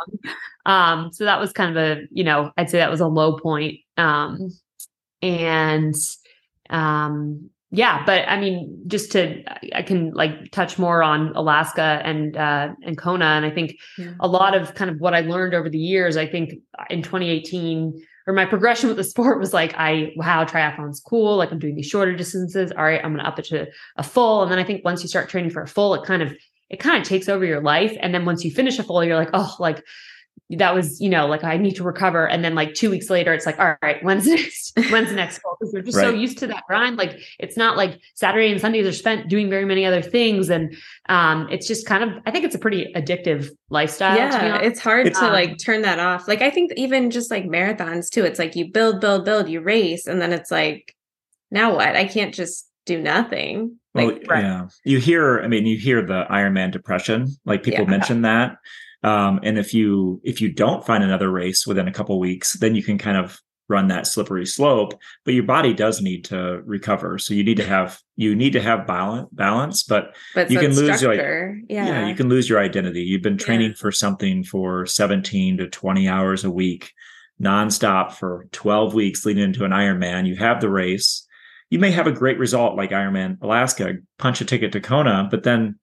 [0.67, 3.39] Um, so that was kind of a, you know, I'd say that was a low
[3.39, 3.81] point.
[3.97, 4.51] Um,
[5.23, 5.95] and
[6.71, 9.43] um yeah, but I mean, just to
[9.75, 14.13] I can like touch more on Alaska and uh, and Kona, and I think yeah.
[14.21, 16.17] a lot of kind of what I learned over the years.
[16.17, 16.55] I think
[16.89, 21.37] in 2018, or my progression with the sport was like, I wow, triathlon's cool.
[21.37, 22.71] Like I'm doing these shorter distances.
[22.71, 25.09] All right, I'm gonna up it to a full, and then I think once you
[25.09, 26.33] start training for a full, it kind of
[26.71, 29.17] it kind of takes over your life, and then once you finish a full, you're
[29.17, 29.83] like, oh, like
[30.51, 32.29] that was, you know, like I need to recover.
[32.29, 35.17] And then like two weeks later, it's like, all right, when's the next, when's the
[35.17, 35.57] next goal?
[35.59, 36.05] Because we're just right.
[36.05, 36.97] so used to that grind.
[36.97, 40.51] Like it's not like Saturday and Sundays are spent doing very many other things.
[40.51, 40.77] And
[41.09, 44.17] um, it's just kind of, I think it's a pretty addictive lifestyle.
[44.17, 44.59] Yeah.
[44.59, 46.29] It's hard it's, to um, like turn that off.
[46.29, 49.61] Like I think even just like marathons too, it's like you build, build, build, you
[49.61, 50.07] race.
[50.07, 50.95] And then it's like,
[51.51, 51.97] now what?
[51.97, 53.79] I can't just do nothing.
[53.95, 54.45] Like, well, right.
[54.45, 54.69] yeah.
[54.85, 57.91] You hear, I mean, you hear the Ironman depression, like people yeah.
[57.91, 58.57] mention that.
[59.05, 62.75] Um, and if you if you don't find another race within a couple weeks, then
[62.75, 63.39] you can kind of
[63.69, 64.95] run that slippery slope.
[65.25, 68.63] But your body does need to recover, so you need to have you need to
[68.63, 69.29] have balance.
[69.33, 71.87] Balance, but, but you can lose your yeah.
[71.87, 73.03] yeah you can lose your identity.
[73.03, 73.77] You've been training yeah.
[73.77, 76.91] for something for seventeen to twenty hours a week,
[77.41, 80.27] nonstop for twelve weeks, leading into an Ironman.
[80.27, 81.27] You have the race.
[81.69, 85.43] You may have a great result like Ironman Alaska, punch a ticket to Kona, but
[85.43, 85.79] then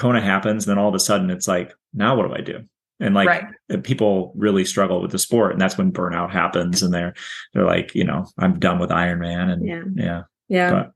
[0.00, 2.64] Kona happens, then all of a sudden it's like, now what do I do?
[3.00, 3.84] And like right.
[3.84, 7.14] people really struggle with the sport, and that's when burnout happens, and they're
[7.52, 10.70] they're like, you know, I'm done with Ironman, and yeah, yeah, yeah.
[10.70, 10.92] But,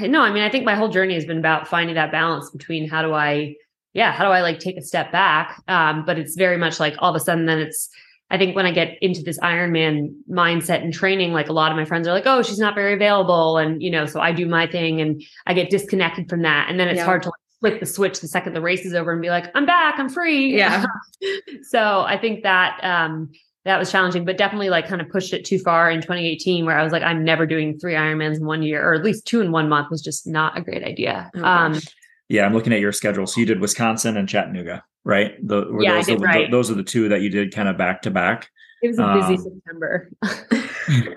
[0.00, 0.06] yeah.
[0.08, 2.88] No, I mean, I think my whole journey has been about finding that balance between
[2.88, 3.54] how do I,
[3.94, 5.62] yeah, how do I like take a step back?
[5.68, 7.88] Um, but it's very much like all of a sudden, then it's
[8.30, 11.76] I think when I get into this Ironman mindset and training, like a lot of
[11.76, 13.58] my friends are like, oh, she's not very available.
[13.58, 16.68] And, you know, so I do my thing and I get disconnected from that.
[16.68, 17.04] And then it's yeah.
[17.04, 17.32] hard to
[17.64, 20.10] flip the switch the second the race is over and be like, I'm back, I'm
[20.10, 20.54] free.
[20.54, 20.84] Yeah.
[21.62, 23.30] so I think that um
[23.64, 26.78] that was challenging, but definitely like kind of pushed it too far in 2018 where
[26.78, 29.40] I was like, I'm never doing three Ironmans in one year, or at least two
[29.40, 31.30] in one month was just not a great idea.
[31.36, 31.80] Oh, um
[32.28, 33.26] yeah, I'm looking at your schedule.
[33.26, 35.34] So you did Wisconsin and Chattanooga, right?
[35.46, 36.50] The, yeah, those, I did, the, right.
[36.50, 38.50] those are the two that you did kind of back to back.
[38.82, 40.10] It was a busy um, September.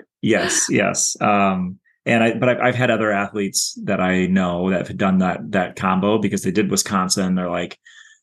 [0.22, 1.16] yes, yes.
[1.20, 5.18] Um, and I, but I've, I've, had other athletes that I know that have done
[5.18, 7.34] that that combo because they did Wisconsin.
[7.34, 7.78] They're like,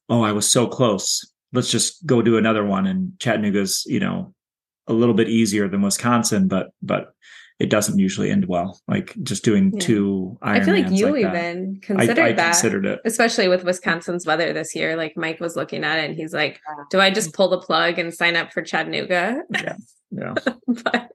[0.09, 1.25] oh, I was so close.
[1.53, 2.87] Let's just go do another one.
[2.87, 4.33] And Chattanooga's, you know,
[4.87, 7.13] a little bit easier than Wisconsin, but but
[7.59, 8.81] it doesn't usually end well.
[8.87, 9.79] Like just doing Yeah.
[9.79, 11.17] two Ironmans I feel like you that.
[11.17, 12.99] even I, considered I that, considered it.
[13.05, 14.97] especially with Wisconsin's weather this year.
[14.97, 17.99] Like Mike was looking at it and he's like, "Do I just pull the plug
[17.99, 19.75] and sign up for Chattanooga?" Yeah.
[20.11, 20.33] yeah.
[20.67, 21.11] but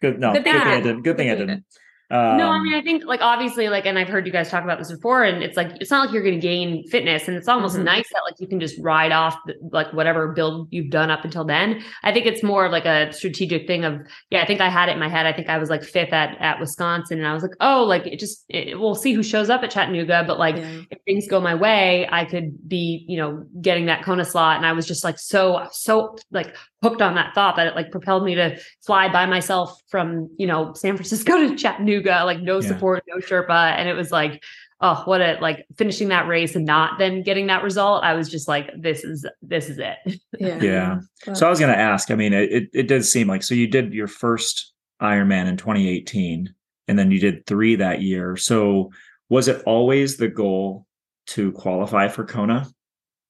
[0.00, 0.18] Good.
[0.18, 1.02] No, Good good thing thing I didn't.
[1.02, 1.64] Good thing I Good thing you didn't.
[2.08, 4.62] Um, no, I mean, I think like obviously, like, and I've heard you guys talk
[4.62, 7.36] about this before, and it's like it's not like you're going to gain fitness, and
[7.36, 7.82] it's almost Mhm.
[7.84, 11.24] nice that like you can just ride off the, like whatever build you've done up
[11.24, 11.82] until then.
[12.04, 14.40] I think it's more of like a strategic thing of yeah.
[14.42, 15.26] I think I had it in my head.
[15.26, 18.06] I think I was like fifth at at Wisconsin, and I was like, oh, like
[18.06, 20.82] it just it, we'll see who shows up at Chattanooga, but like yeah.
[20.90, 24.58] if things go my way, I could be, you know, getting that Kona slot.
[24.58, 26.54] And I was just like so, so like
[26.88, 30.46] hooked on that thought that it like propelled me to fly by myself from, you
[30.46, 32.68] know, San Francisco to Chattanooga, like no Yeah.
[32.68, 33.74] support, no Sherpa.
[33.76, 34.42] And it was like,
[34.80, 38.04] oh, what a like finishing that race and not then getting that result.
[38.04, 39.96] I was just like, this is this is it.
[40.38, 41.00] yeah, Yeah.
[41.34, 42.10] So I was going to ask.
[42.10, 44.72] I mean, it, it it does seem like so you did your first
[45.02, 46.54] Ironman in 2018,
[46.88, 48.36] and then you did three that year.
[48.36, 48.90] So
[49.28, 50.86] was it always the goal
[51.28, 52.66] to qualify for Kona?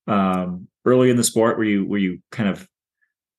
[0.07, 2.69] Um, early in the sport, were you were you kind of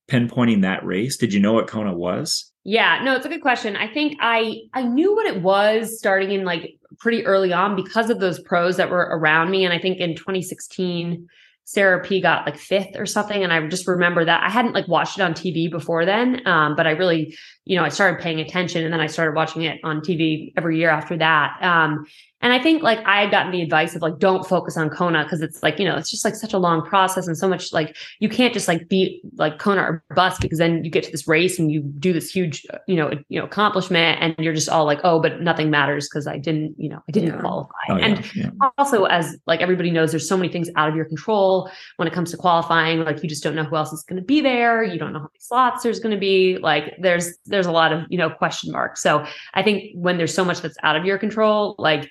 [0.08, 1.18] pinpointing that race?
[1.18, 2.52] Did you know what Kona was?
[2.64, 3.76] Yeah, no, it's a good question.
[3.76, 8.10] I think I I knew what it was starting in like pretty early on because
[8.10, 9.64] of those pros that were around me.
[9.64, 11.28] And I think in 2016,
[11.64, 13.44] Sarah P got like fifth or something.
[13.44, 16.46] And I just remember that I hadn't like watched it on TV before then.
[16.48, 19.64] Um, but I really, you know, I started paying attention and then I started watching
[19.64, 21.58] it on TV every year after that.
[21.62, 22.06] Um,
[22.42, 25.24] and I think like I had gotten the advice of like, don't focus on Kona
[25.24, 27.74] because it's like, you know, it's just like such a long process and so much
[27.74, 31.12] like you can't just like be like Kona or bust because then you get to
[31.12, 34.54] this race and you do this huge, uh, you know, you know, accomplishment and you're
[34.54, 37.40] just all like, oh, but nothing matters because I didn't, you know, I didn't Yeah.
[37.40, 37.74] qualify.
[37.90, 38.70] Oh, and yeah, yeah.
[38.78, 42.14] also as like everybody knows there's so many things out of your control when it
[42.14, 44.84] comes to qualifying like you just don't know who else is going to be there
[44.84, 47.92] you don't know how many slots there's going to be like there's there's a lot
[47.92, 51.06] of you know question marks so i think when there's so much that's out of
[51.06, 52.10] your control like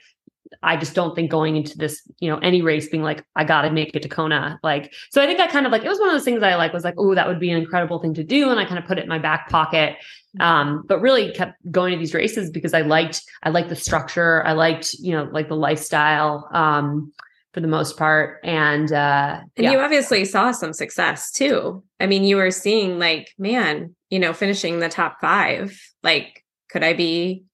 [0.62, 3.62] I just don't think going into this, you know, any race being like, I got
[3.62, 4.58] to make it to Kona.
[4.62, 6.54] Like, so I think I kind of like, it was one of those things I
[6.56, 8.50] like was like, oh, that would be an incredible thing to do.
[8.50, 9.96] And I kind of put it in my back pocket.
[10.38, 14.44] Um, but really kept going to these races because I liked, I liked the structure.
[14.44, 17.12] I liked, you know, like the lifestyle, um,
[17.54, 18.40] for the most part.
[18.44, 19.72] And, uh, And yeah.
[19.72, 21.82] you obviously saw some success too.
[21.98, 25.80] I mean, you were seeing like, man, you know, finishing the top five.
[26.02, 27.44] Like, could I be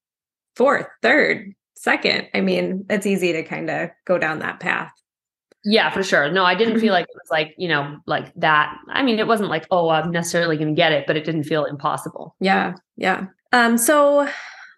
[0.56, 2.28] fourth, third, second?
[2.32, 4.92] I mean, it's easy to kind of go down that path.
[5.64, 6.30] Yeah, for sure.
[6.30, 8.76] No, I didn't feel like it was like, you know, like that.
[8.88, 11.44] I mean, it wasn't like, oh, I'm necessarily going to get it, but it didn't
[11.44, 12.34] feel impossible.
[12.40, 13.26] Yeah, yeah.
[13.52, 14.28] Um, so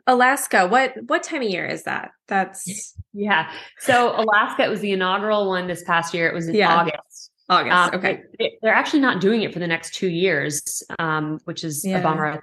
[0.06, 2.10] Alaska, what what time of year is that?
[2.28, 3.50] That's Yeah.
[3.78, 6.28] So Alaska, it was the inaugural one this past year.
[6.28, 6.74] It was in Yeah.
[6.74, 7.30] August.
[7.48, 7.76] August.
[7.76, 8.22] Um, okay.
[8.38, 11.98] they- They're actually not doing it for the next two years, um, which is Yeah.
[11.98, 12.42] a bummer.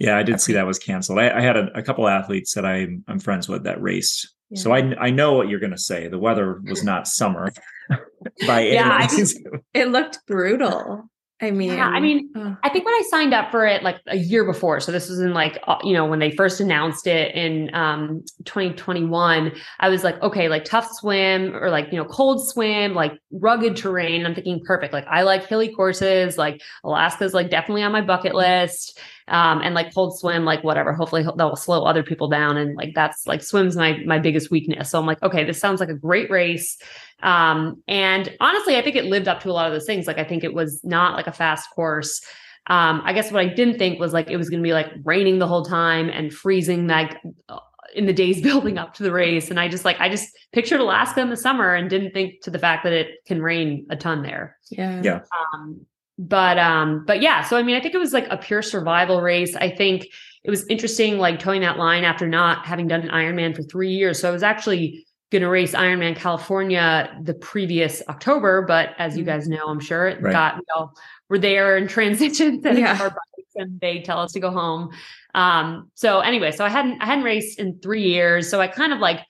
[0.00, 1.18] I thought it was- Yeah, I did see that was canceled.
[1.18, 4.34] I, I had a, a couple athletes that I'm I'm friends with that raced.
[4.54, 6.08] So I I know what you're going to say.
[6.08, 7.52] The weather was not summer
[8.46, 9.34] by any Yeah, I means.
[9.74, 11.10] It looked brutal.
[11.40, 14.00] I mean, Yeah, I mean, oh, I think when I signed up for it like
[14.08, 17.06] a year before, so this was in like uh, you know when they first announced
[17.06, 22.04] it in um 2021, I was like, okay, like tough swim or like you know
[22.04, 24.26] cold swim, like rugged terrain.
[24.26, 24.92] I'm thinking perfect.
[24.92, 26.36] Like I like hilly courses.
[26.36, 28.98] Like Alaska's like definitely on my bucket list.
[29.28, 30.92] Um, and like cold swim, like whatever.
[30.94, 32.56] Hopefully that will slow other people down.
[32.56, 34.90] And like that's like swim's my my biggest weakness.
[34.90, 36.78] So I'm like, okay, this sounds like a great race.
[37.22, 40.06] Um, and honestly, I think it lived up to a lot of those things.
[40.06, 42.20] Like I think it was not like a fast course.
[42.68, 44.92] Um, I guess what I didn't think was like it was going to be like
[45.04, 47.16] raining the whole time and freezing like
[47.48, 47.58] uh,
[47.94, 49.50] in the days building up to the race.
[49.50, 52.50] And I just like I just pictured Alaska in the summer and didn't think to
[52.50, 54.56] the fact that it can rain a ton there.
[54.70, 55.00] yeah.
[55.02, 55.20] Yeah.
[55.54, 55.86] Um,
[56.18, 59.22] but um, but yeah, so I mean, I think it was like a pure survival
[59.22, 59.54] race.
[59.54, 60.08] I think
[60.42, 63.90] it was interesting, like toeing that line after not having done an Ironman for three
[63.90, 64.18] years.
[64.18, 69.24] So I was actually going to race Ironman California the previous October, but as you
[69.24, 69.26] Mm.
[69.26, 70.32] guys know, I'm sure it Right.
[70.32, 70.94] got we all
[71.28, 72.92] were there in transition setting Yeah.
[72.94, 74.90] up our bikes and they tell us to go home.
[75.34, 78.92] Um, so anyway, so I hadn't I hadn't raced in three years, so I kind
[78.92, 79.20] of like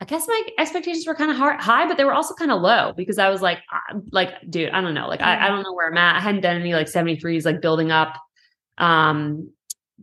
[0.00, 2.60] I guess my expectations were kind of hard, high, but they were also kind of
[2.60, 5.62] low because I was like, I- like, dude, I don't know, like, I, I don't
[5.62, 6.16] know where I'm at.
[6.16, 8.18] I hadn't done any like 73s, like building up,
[8.78, 9.52] um,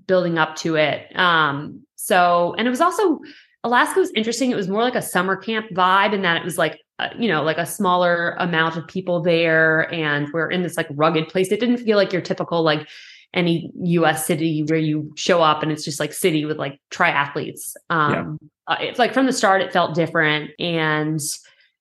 [0.08, 1.14] building up to it.
[1.18, 3.20] Um, so, and it was also
[3.64, 4.52] Alaska was interesting.
[4.52, 7.28] It was more like a summer camp vibe, in that it was like, uh, you
[7.28, 11.52] know, like a smaller amount of people there, and we're in this like rugged place.
[11.52, 12.88] It didn't feel like your typical like
[13.34, 17.74] any US city where you show up and it's just like city with like triathletes.
[17.90, 20.52] Um, uh, it's like from the start, it felt different.
[20.60, 21.20] And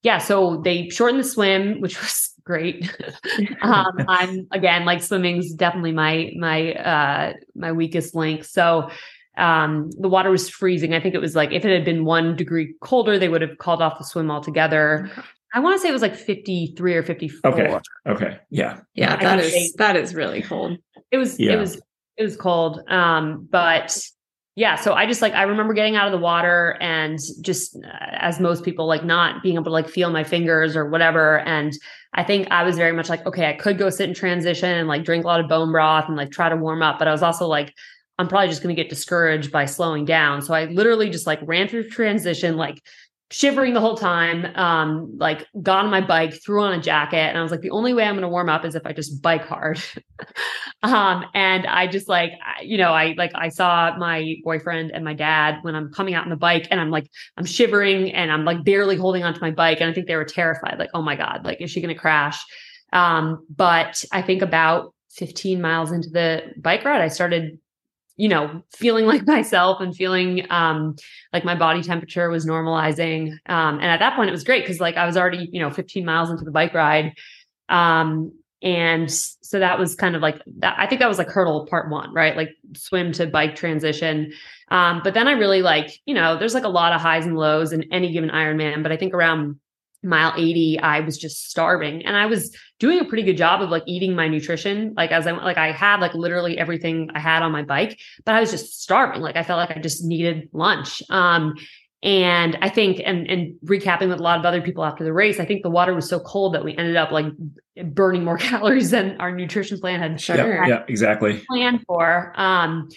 [0.02, 2.92] yeah, so they shortened the swim, which was great.
[3.62, 8.44] um, I'm again like swimming's definitely my my uh my weakest link.
[8.44, 8.90] So
[9.38, 10.94] um, the water was freezing.
[10.94, 13.58] I think it was like if it had been one degree colder, they would have
[13.58, 15.10] called off the swim altogether.
[15.54, 17.52] I want to say it was like 53 or 54.
[17.52, 17.78] Okay.
[18.06, 18.38] Okay.
[18.50, 18.80] Yeah.
[18.94, 19.16] Yeah.
[19.16, 20.78] That is say, that is really cold.
[21.10, 21.52] It was yeah.
[21.52, 21.80] it was
[22.16, 22.82] it was cold.
[22.88, 23.98] Um, but
[24.56, 27.88] yeah, so I just like I remember getting out of the water and just uh,
[28.10, 31.38] as most people like not being able to like feel my fingers or whatever.
[31.40, 31.72] And
[32.12, 34.88] I think I was very much like, okay, I could go sit in transition and
[34.88, 37.12] like drink a lot of bone broth and like try to warm up, but I
[37.12, 37.72] was also like,
[38.18, 40.42] I'm probably just going to get discouraged by slowing down.
[40.42, 42.82] So I literally just like ran through transition, like
[43.30, 44.46] shivering the whole time.
[44.56, 47.70] Um, like got on my bike, threw on a jacket, and I was like, the
[47.70, 49.80] only way I'm going to warm up is if I just bike hard.
[50.82, 55.14] um, and I just like, you know, I like I saw my boyfriend and my
[55.14, 58.44] dad when I'm coming out on the bike, and I'm like, I'm shivering and I'm
[58.44, 61.16] like barely holding onto my bike, and I think they were terrified, like, oh my
[61.16, 62.42] god, like is she going to crash?
[62.92, 67.58] Um, but I think about 15 miles into the bike ride, I started
[68.18, 70.96] you know, feeling like myself and feeling um,
[71.32, 73.32] like my body temperature was normalizing.
[73.46, 75.70] Um, and at that point, it was great because like I was already, you know,
[75.70, 77.14] 15 miles into the bike ride.
[77.70, 80.74] Um, and so that was kind of like that.
[80.76, 82.36] I think that was like hurdle part one, right?
[82.36, 84.32] Like swim to bike transition.
[84.70, 87.36] Um, but then I really like, you know, there's like a lot of highs and
[87.36, 88.82] lows in any given Ironman.
[88.82, 89.60] But I think around
[90.02, 92.04] mile 80 i was just starving.
[92.04, 95.26] And i was doing a pretty good job of like eating my nutrition like as
[95.26, 98.50] i like i had like literally everything i had on my bike but i was
[98.50, 99.20] just starving.
[99.20, 101.02] Like i felt like i just needed lunch.
[101.10, 101.54] Um
[102.00, 105.40] and i think and and recapping with a lot of other people after the race
[105.40, 107.26] i think the water was so cold that we ended up like
[107.86, 111.42] burning more calories than our nutrition plan had sure yeah, yeah exactly.
[111.48, 112.32] planned for.
[112.36, 112.88] Um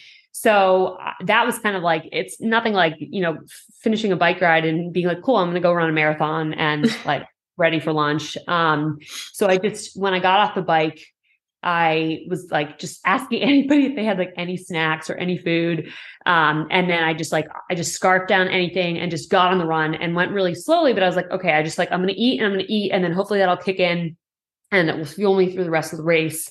[0.42, 3.38] so uh, that was kind of like it's nothing like you know
[3.82, 6.54] finishing a bike ride and being like cool i'm going to go run a marathon
[6.56, 7.26] and like
[7.58, 8.98] ready for lunch um
[9.34, 11.06] so i just when i got off the bike
[11.64, 15.92] I was like just asking anybody if they had like any snacks or any food.
[16.26, 19.60] Um, and then I just like, I just scarfed down anything and just got on
[19.60, 20.94] the run and went really slowly.
[20.94, 22.66] But I was like, okay, I just like, I'm going to eat and I'm going
[22.66, 22.90] to eat.
[22.92, 24.18] And then hopefully that'll kick in
[24.72, 26.50] and it will fuel me through the rest of the race.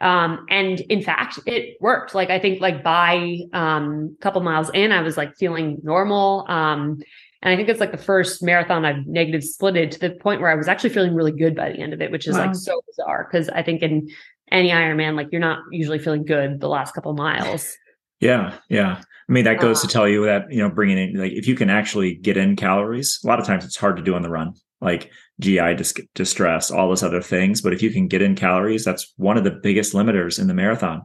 [0.00, 2.14] Um, and in fact, it worked.
[2.14, 6.46] Like I think like by um a couple miles in, I was like feeling normal.
[6.48, 7.00] Um,
[7.42, 10.50] and I think it's like the first marathon I've negative splitted to the point where
[10.50, 12.46] I was actually feeling really good by the end of it, which is wow.
[12.46, 13.28] like so bizarre.
[13.30, 14.08] Cause I think in
[14.50, 17.76] any Ironman, like you're not usually feeling good the last couple miles.
[18.18, 18.54] Yeah.
[18.68, 19.00] Yeah.
[19.00, 21.46] I mean, that goes uh, to tell you that, you know, bringing in, like, if
[21.46, 24.22] you can actually get in calories, a lot of times it's hard to do on
[24.22, 27.60] the run like GI dis- distress, all those other things.
[27.60, 30.54] But if you can get in calories, that's one of the biggest limiters in the
[30.54, 31.02] marathon.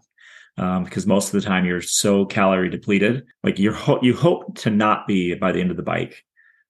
[0.55, 4.55] Um, because most of the time you're so calorie depleted, like you ho- you hope
[4.59, 6.23] to not be by the end of the bike.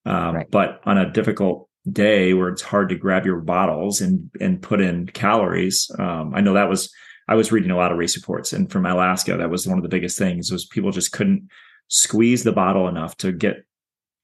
[0.06, 0.50] Um, right.
[0.50, 4.80] But on a difficult day where it's hard to grab your bottles and and put
[4.80, 6.94] in calories, um, I know that was
[7.28, 9.84] I was reading a lot of race reports, and from Alaska, that was one of
[9.84, 11.50] the biggest things was people just couldn't
[11.90, 13.66] squeeze the bottle enough to get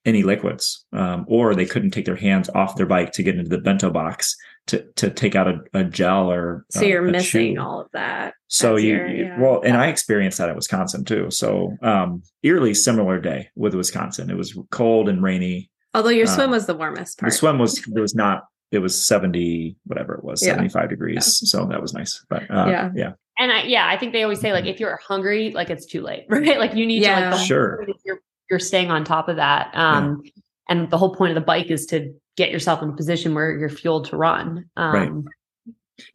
[0.10, 3.50] any liquids, um, or they couldn't take their hands off their bike to get into
[3.50, 4.36] the bento box
[4.69, 7.62] to to take out a, a gel or so you're missing chew.
[7.62, 8.34] all of that.
[8.48, 9.39] So you your, yeah.
[9.39, 11.30] well, and I experienced that at Wisconsin too.
[11.32, 14.30] So um, eerily similar day with Wisconsin.
[14.30, 15.69] It was cold and rainy.
[15.93, 17.32] Although your swim um, was the warmest part.
[17.32, 18.43] The swim was it was not.
[18.72, 20.50] It was seventy whatever it was, yeah.
[20.50, 21.39] seventy five degrees.
[21.41, 21.48] Yeah.
[21.48, 22.24] So that was nice.
[22.30, 23.12] But uh, yeah, yeah.
[23.39, 26.02] And I, yeah, I think they always say like if you're hungry, like it's too
[26.02, 26.60] late, right?
[26.60, 27.32] Like you need yeah.
[27.32, 27.88] to like sure.
[28.06, 29.71] You're you're staying on top of that.
[29.73, 30.31] Um, yeah.
[30.69, 33.57] And the whole point of the bike is to get yourself in a position where
[33.57, 34.69] you're fueled to run.
[34.77, 35.12] Um, right.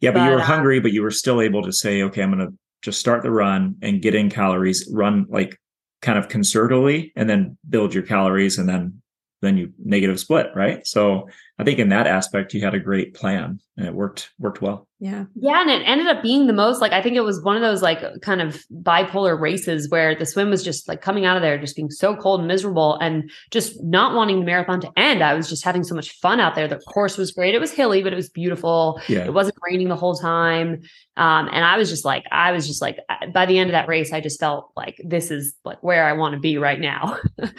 [0.01, 2.23] Yeah, but, but you were uh, hungry, but you were still able to say, okay,
[2.23, 5.59] I'm going to just start the run and get in calories, run like
[6.01, 9.01] kind of conservatively, and then build your calories, and then
[9.41, 10.85] then you negative split, right?
[10.87, 14.61] So I think in that aspect, you had a great plan and it worked worked
[14.61, 14.87] well.
[15.05, 15.25] Yeah.
[15.35, 15.61] Yeah.
[15.61, 17.83] And it ended up being the most like I think it was one of those
[17.83, 21.59] like kind of bipolar races where the swim was just like coming out of there,
[21.59, 25.21] just being so cold and miserable and just not wanting the marathon to end.
[25.21, 26.67] I was just having so much fun out there.
[26.67, 27.53] The course was great.
[27.53, 28.99] It was hilly, but it was beautiful.
[29.07, 29.25] Yeah.
[29.25, 30.81] It wasn't raining the whole time.
[31.17, 32.97] Um, and I was just like, I was just like,
[33.31, 36.13] by the end of that race, I just felt like this is like where I
[36.13, 37.19] want to be right now.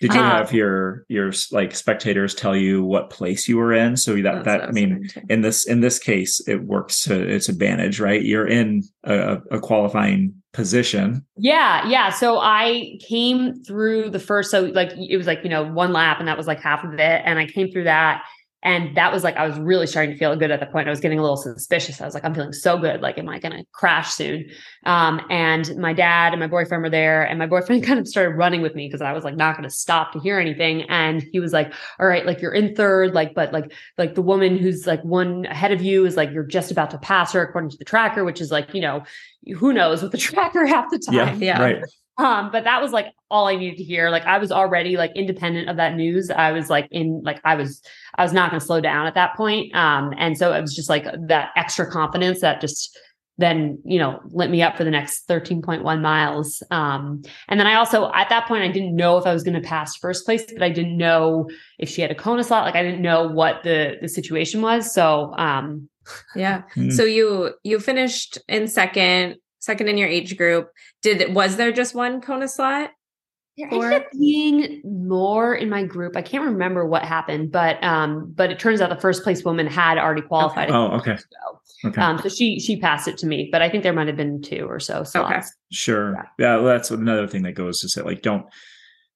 [0.00, 3.96] Did you um, have your your like spectators tell you what place you were in?
[3.96, 8.00] So that that I mean, in this in this case, it works to its advantage,
[8.00, 8.22] right?
[8.22, 11.24] You're in a, a qualifying position.
[11.36, 12.10] Yeah, yeah.
[12.10, 16.18] So I came through the first, so like it was like you know one lap,
[16.18, 18.24] and that was like half of it, and I came through that,
[18.66, 20.88] and that was like, I was really starting to feel good at the point.
[20.88, 22.00] I was getting a little suspicious.
[22.00, 23.00] I was like, I'm feeling so good.
[23.00, 24.50] Like, am I going to crash soon?
[24.84, 28.30] Um, and my dad and my boyfriend were there, and my boyfriend kind of started
[28.30, 30.82] running with me because I was like, not going to stop to hear anything.
[30.90, 34.22] And he was like, All right, like you're in third, like, but like, like the
[34.22, 37.42] woman who's like one ahead of you is like, you're just about to pass her
[37.42, 39.04] according to the tracker, which is like, you know,
[39.56, 41.40] who knows with the tracker half the time.
[41.40, 41.56] Yeah.
[41.56, 41.62] yeah.
[41.62, 41.82] Right.
[42.18, 44.10] Um, but that was like all I needed to hear.
[44.10, 46.30] Like I was already like independent of that news.
[46.30, 47.82] I was like in like I was
[48.16, 49.74] I was not going to slow down at that point.
[49.74, 52.98] Um, and so it was just like that extra confidence that just
[53.38, 57.74] then you know lit me up for the next 13.1 miles um, and then i
[57.74, 60.44] also at that point i didn't know if i was going to pass first place
[60.52, 61.48] but i didn't know
[61.78, 64.92] if she had a kona slot like i didn't know what the the situation was
[64.92, 65.88] so um
[66.34, 66.90] yeah mm-hmm.
[66.90, 69.36] so you you finished in second
[69.66, 70.70] second in your age group
[71.02, 72.90] did was there just one kona slot
[73.56, 76.14] there ended up being more in my group.
[76.14, 79.66] I can't remember what happened, but um, but it turns out the first place woman
[79.66, 80.68] had already qualified.
[80.68, 80.76] Okay.
[80.76, 81.16] Oh, okay.
[81.86, 82.00] Okay.
[82.00, 84.42] Um, so she she passed it to me, but I think there might have been
[84.42, 85.32] two or so slots.
[85.32, 85.42] Okay.
[85.72, 86.12] Sure.
[86.12, 86.22] Yeah.
[86.38, 88.44] yeah well, that's another thing that goes to say like don't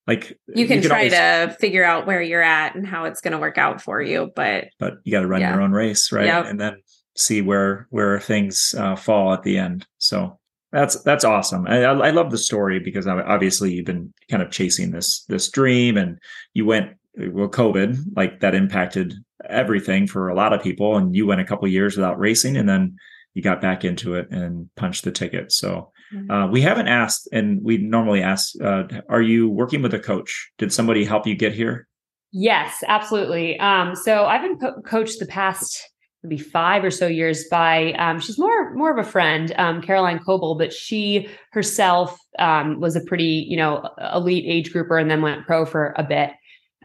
[0.06, 3.20] like you can, you try always, to figure out where you're at and how it's
[3.20, 5.52] going to work out for you, but but you got to run yeah.
[5.52, 6.24] your own race, right?
[6.24, 6.46] Yep.
[6.46, 6.80] And then
[7.14, 9.86] see where where things uh, fall at the end.
[9.98, 10.39] So
[10.72, 11.66] that's that's awesome.
[11.66, 15.96] I, I love the story because obviously you've been kind of chasing this this dream,
[15.96, 16.18] and
[16.54, 19.14] you went well, COVID like that impacted
[19.48, 20.96] everything for a lot of people.
[20.96, 22.96] And you went a couple years without racing, and then
[23.34, 25.52] you got back into it and punched the ticket.
[25.52, 26.30] So mm-hmm.
[26.30, 30.50] uh, we haven't asked, and we normally ask, uh, are you working with a coach?
[30.58, 31.88] Did somebody help you get here?
[32.32, 33.58] Yes, absolutely.
[33.58, 35.89] Um, so I've been co- coached the past
[36.22, 40.18] maybe five or so years by um, she's more more of a friend um, caroline
[40.18, 45.22] coble but she herself um, was a pretty you know elite age grouper and then
[45.22, 46.30] went pro for a bit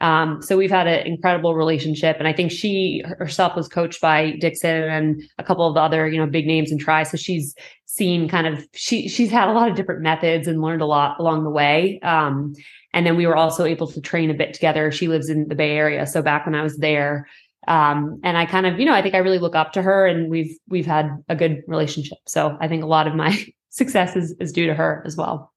[0.01, 4.31] um, so we've had an incredible relationship, and I think she herself was coached by
[4.31, 7.03] Dixon and a couple of the other you know big names in tri.
[7.03, 7.55] So she's
[7.85, 11.17] seen kind of she she's had a lot of different methods and learned a lot
[11.19, 11.99] along the way.
[12.01, 12.53] Um,
[12.93, 14.91] and then we were also able to train a bit together.
[14.91, 17.27] She lives in the Bay Area, so back when I was there,
[17.67, 20.05] um, and I kind of you know I think I really look up to her,
[20.05, 22.17] and we've we've had a good relationship.
[22.27, 25.53] So I think a lot of my success is is due to her as well.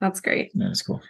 [0.00, 0.50] That's great.
[0.54, 1.00] That's cool.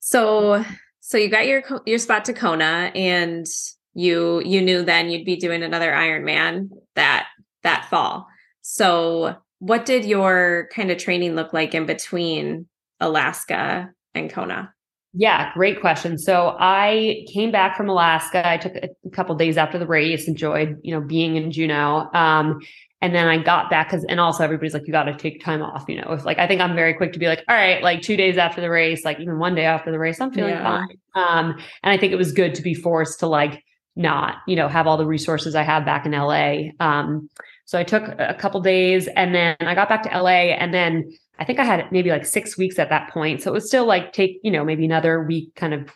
[0.00, 0.64] So
[1.00, 3.46] so you got your your spot to Kona, and
[3.94, 7.28] you you knew then you'd be doing another Ironman that
[7.62, 8.26] that fall.
[8.62, 12.66] So what did your kind of training look like in between
[13.00, 14.74] Alaska and Kona?
[15.16, 16.18] Yeah, great question.
[16.18, 18.46] So I came back from Alaska.
[18.46, 22.10] I took a couple days after the race, enjoyed, you know, being in Juneau.
[22.12, 22.60] Um,
[23.00, 25.62] and then I got back because, and also everybody's like, you got to take time
[25.62, 27.82] off, you know, if like, I think I'm very quick to be like, all right,
[27.82, 30.54] like two days after the race, like even one day after the race, I'm feeling
[30.54, 30.62] yeah.
[30.62, 30.98] fine.
[31.14, 33.62] Um, and I think it was good to be forced to like
[33.94, 36.70] not, you know, have all the resources I have back in LA.
[36.80, 37.28] Um,
[37.66, 41.12] so I took a couple days and then I got back to LA and then
[41.38, 43.42] I think I had maybe like six weeks at that point.
[43.42, 45.90] So it was still like take, you know, maybe another week kind of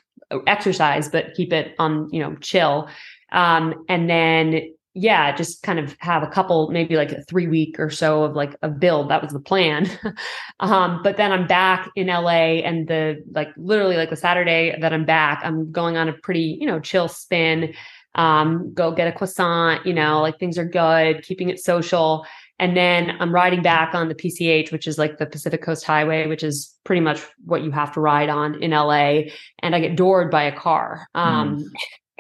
[0.47, 2.89] exercise, but keep it on, you know, chill.
[3.33, 7.79] Um, and then yeah, just kind of have a couple, maybe like a three week
[7.79, 9.11] or so of like a build.
[9.11, 9.89] That was the plan.
[10.61, 14.93] um, but then I'm back in LA and the like literally like the Saturday that
[14.93, 17.75] I'm back, I'm going on a pretty, you know, chill spin.
[18.15, 22.27] Um, go get a croissant, you know, like things are good, keeping it social.
[22.59, 26.27] And then I'm riding back on the PCH, which is like the Pacific Coast Highway,
[26.27, 29.23] which is pretty much what you have to ride on in LA.
[29.61, 31.07] And I get doored by a car.
[31.15, 31.65] Um, mm.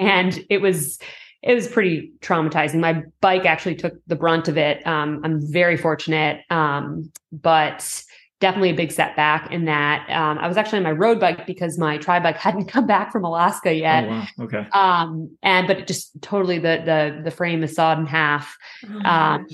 [0.00, 1.00] And it was,
[1.42, 2.78] it was pretty traumatizing.
[2.78, 4.86] My bike actually took the brunt of it.
[4.86, 8.04] Um, I'm very fortunate, um, but
[8.40, 10.08] definitely a big setback in that.
[10.10, 13.12] Um, I was actually on my road bike because my tri bike hadn't come back
[13.12, 14.04] from Alaska yet.
[14.04, 14.26] Oh, wow.
[14.40, 14.66] Okay.
[14.72, 18.56] Um, and but it just totally the the the frame is sawed in half.
[19.04, 19.44] Oh,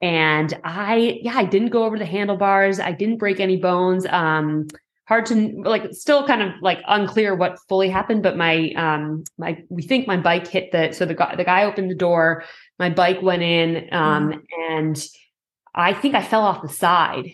[0.00, 2.80] and I yeah I didn't go over the handlebars.
[2.80, 4.06] I didn't break any bones.
[4.06, 4.68] Um,
[5.08, 9.64] hard to like still kind of like unclear what fully happened but my um my
[9.70, 12.44] we think my bike hit the so the guy the guy opened the door
[12.78, 14.42] my bike went in um mm.
[14.68, 15.08] and
[15.74, 17.32] i think i fell off the side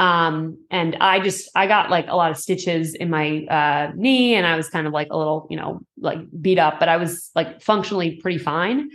[0.00, 4.34] um and i just i got like a lot of stitches in my uh knee
[4.34, 6.96] and i was kind of like a little you know like beat up but i
[6.96, 8.90] was like functionally pretty fine.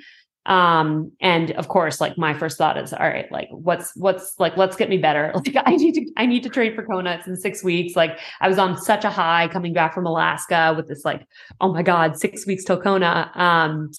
[0.48, 4.58] Um and of course like my first thought is all right like what's what's like
[4.58, 5.32] let's get me better.
[5.36, 7.96] Like i need to i need to train for kona it's in six weeks.
[7.96, 11.26] Like i was on such a high coming back from alaska with this like
[11.62, 13.32] oh my god six weeks till kona.
[13.36, 13.92] Um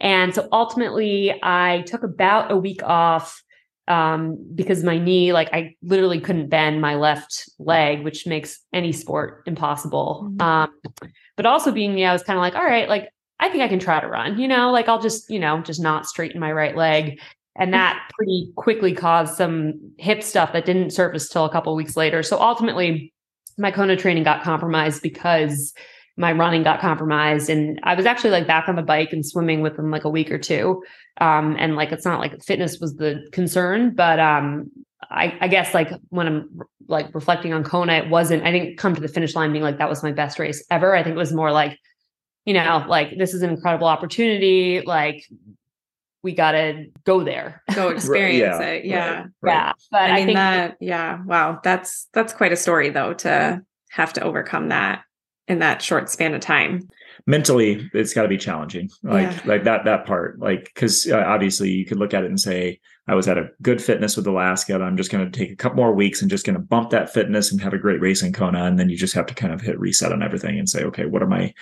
[0.00, 3.41] and so ultimately i took about a week off
[3.88, 8.92] um because my knee like i literally couldn't bend my left leg which makes any
[8.92, 10.40] sport impossible mm-hmm.
[10.40, 10.70] um
[11.36, 13.08] but also being me i was kind of like all right like
[13.42, 15.82] I think I can try to run, you know, like I'll just, you know, just
[15.82, 17.18] not straighten my right leg.
[17.56, 17.72] And mm.
[17.72, 22.22] that pretty quickly caused some hip stuff that didn't surface till a couple weeks later.
[22.22, 23.12] So ultimately,
[23.58, 25.74] my Kona training got compromised because
[26.16, 27.50] my running got compromised.
[27.50, 30.30] And I was actually like back on the bike and swimming within like a week
[30.30, 30.84] or two.
[31.20, 34.70] Um, and like it's not like fitness was the concern, but um,
[35.10, 38.94] I, I guess like when I'm like reflecting on Kona, it wasn't, I didn't come
[38.94, 40.96] to the finish line being like, that was my best race ever.
[40.96, 41.78] I think it was more like,
[42.44, 44.80] you know, like this is an incredible opportunity.
[44.80, 45.24] Like
[46.22, 47.62] we got to go there.
[47.74, 48.84] Go experience yeah, it.
[48.84, 49.10] Yeah.
[49.10, 49.52] Right, right.
[49.52, 49.72] Yeah.
[49.90, 51.22] But I, I mean think that, yeah.
[51.24, 51.60] Wow.
[51.62, 55.02] That's, that's quite a story though, to have to overcome that
[55.46, 56.88] in that short span of time
[57.26, 58.90] mentally it's got to be challenging.
[59.02, 59.40] Like yeah.
[59.44, 62.80] like that that part like because uh, obviously you could look at it and say
[63.08, 65.76] i was at a good fitness with alaska i'm just going to take a couple
[65.76, 68.32] more weeks and just going to bump that fitness and have a great race in
[68.32, 70.84] kona and then you just have to kind of hit reset on everything and say
[70.84, 71.52] okay what are my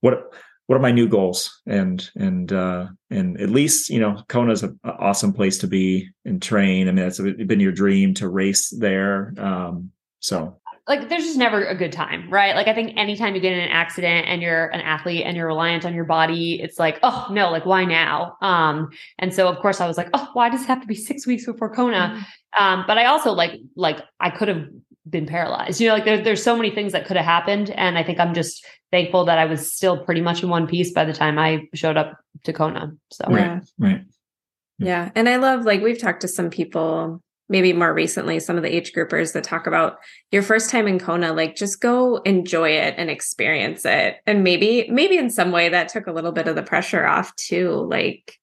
[0.00, 0.30] what
[0.66, 1.60] what are my new goals?
[1.66, 6.40] And and uh and at least you know kona's an awesome place to be and
[6.40, 6.88] train.
[6.88, 9.90] I mean it's been your dream to race there um
[10.20, 12.54] so like there's just never a good time, right?
[12.54, 15.46] Like I think anytime you get in an accident and you're an athlete and you're
[15.46, 18.36] reliant on your body, it's like, oh no, like why now?
[18.42, 20.94] Um, and so of course I was like, oh, why does it have to be
[21.10, 22.14] six weeks before Kona?
[22.14, 22.64] Mm-hmm.
[22.64, 24.66] Um, but I also like like I could have
[25.08, 25.80] been paralyzed.
[25.80, 27.70] You know, like there, there's so many things that could have happened.
[27.70, 30.92] And I think I'm just thankful that I was still pretty much in one piece
[30.92, 32.92] by the time I showed up to Kona.
[33.10, 34.02] So right, right.
[34.78, 35.10] Yeah.
[35.14, 38.74] And I love like we've talked to some people maybe more recently some of the
[38.74, 39.98] age groupers that talk about
[40.30, 44.16] your first time in Kona like just go enjoy it and experience it.
[44.26, 47.34] And maybe maybe in some way that took a little bit of the pressure off
[47.36, 48.38] too like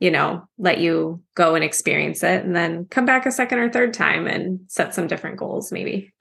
[0.00, 3.70] you know let you go and experience it and then come back a second or
[3.70, 6.14] third time and set some different goals maybe.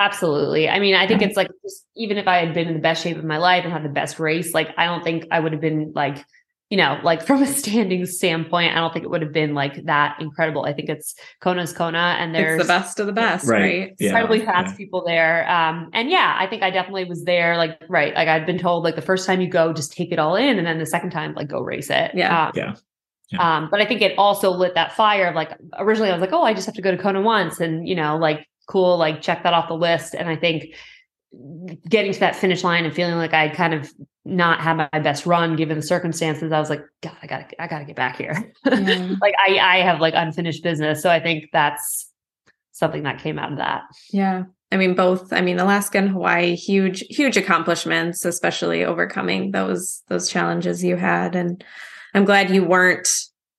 [0.00, 0.68] Absolutely.
[0.68, 3.02] I mean, I think it's like just, even if I had been in the best
[3.04, 5.52] shape of my life and had the best race, like I don't think I would
[5.52, 6.24] have been like
[6.72, 9.84] you know, like from a standing standpoint, I don't think it would have been like
[9.84, 10.64] that incredible.
[10.64, 13.60] I think it's Kona's Kona and there's it's the best of the best, right?
[13.60, 13.96] right?
[13.98, 14.08] Yeah.
[14.08, 14.76] Incredibly fast yeah.
[14.78, 15.50] people there.
[15.50, 17.58] Um, and yeah, I think I definitely was there.
[17.58, 18.14] Like, right.
[18.14, 20.56] Like I'd been told like the first time you go, just take it all in.
[20.56, 22.12] And then the second time, like go race it.
[22.14, 22.46] Yeah.
[22.46, 22.74] Um, yeah.
[23.32, 23.56] yeah.
[23.56, 26.32] Um, but I think it also lit that fire of like originally I was like,
[26.32, 29.20] oh, I just have to go to Kona once and you know, like cool, like
[29.20, 30.14] check that off the list.
[30.14, 30.74] And I think
[31.86, 33.92] getting to that finish line and feeling like I'd kind of
[34.24, 37.66] not had my best run given the circumstances, I was like, God, I gotta, I
[37.66, 38.52] gotta get back here.
[38.64, 39.14] Yeah.
[39.20, 41.02] like I, I have like unfinished business.
[41.02, 42.10] So I think that's
[42.72, 43.82] something that came out of that.
[44.10, 44.44] Yeah.
[44.70, 50.30] I mean, both, I mean, Alaska and Hawaii, huge, huge accomplishments, especially overcoming those, those
[50.30, 51.36] challenges you had.
[51.36, 51.62] And
[52.14, 53.08] I'm glad you weren't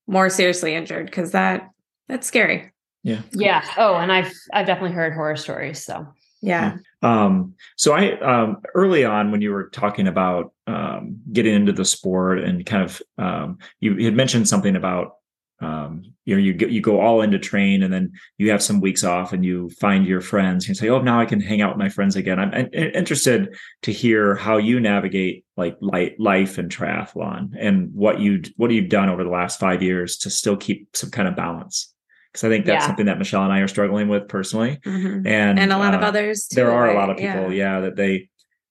[0.06, 1.68] more seriously injured because that,
[2.08, 2.72] that's scary.
[3.04, 3.20] Yeah.
[3.32, 3.64] Yeah.
[3.76, 5.84] Oh, and I've, I've definitely heard horror stories.
[5.84, 6.06] So
[6.42, 6.76] yeah.
[7.04, 11.84] Um, so I um, early on when you were talking about um, getting into the
[11.84, 15.16] sport and kind of um, you had mentioned something about
[15.60, 19.04] um, you know you you go all into train and then you have some weeks
[19.04, 21.78] off and you find your friends and say oh now I can hang out with
[21.78, 22.38] my friends again.
[22.38, 28.70] I'm, interested to hear how you navigate like life and triathlon and what you what
[28.70, 31.93] you've done over the last five years to still keep some kind of balance
[32.34, 32.86] because I think that's yeah.
[32.88, 35.24] something that Michelle and I are struggling with personally, mm-hmm.
[35.24, 36.48] and and a lot uh, of others.
[36.48, 36.96] Too, there are right?
[36.96, 37.76] a lot of people, yeah.
[37.76, 38.28] yeah, that they,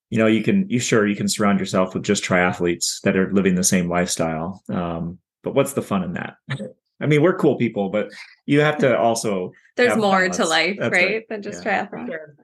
[0.10, 3.32] you know, you can you sure you can surround yourself with just triathletes that are
[3.32, 4.62] living the same lifestyle.
[4.68, 6.36] Um, but what's the fun in that?
[7.02, 8.10] I mean, we're cool people, but
[8.46, 9.54] you have to also.
[9.78, 10.38] There's more balance.
[10.38, 11.88] to life, right, right, than just yeah.
[11.88, 12.08] triathlon.
[12.08, 12.36] Sure.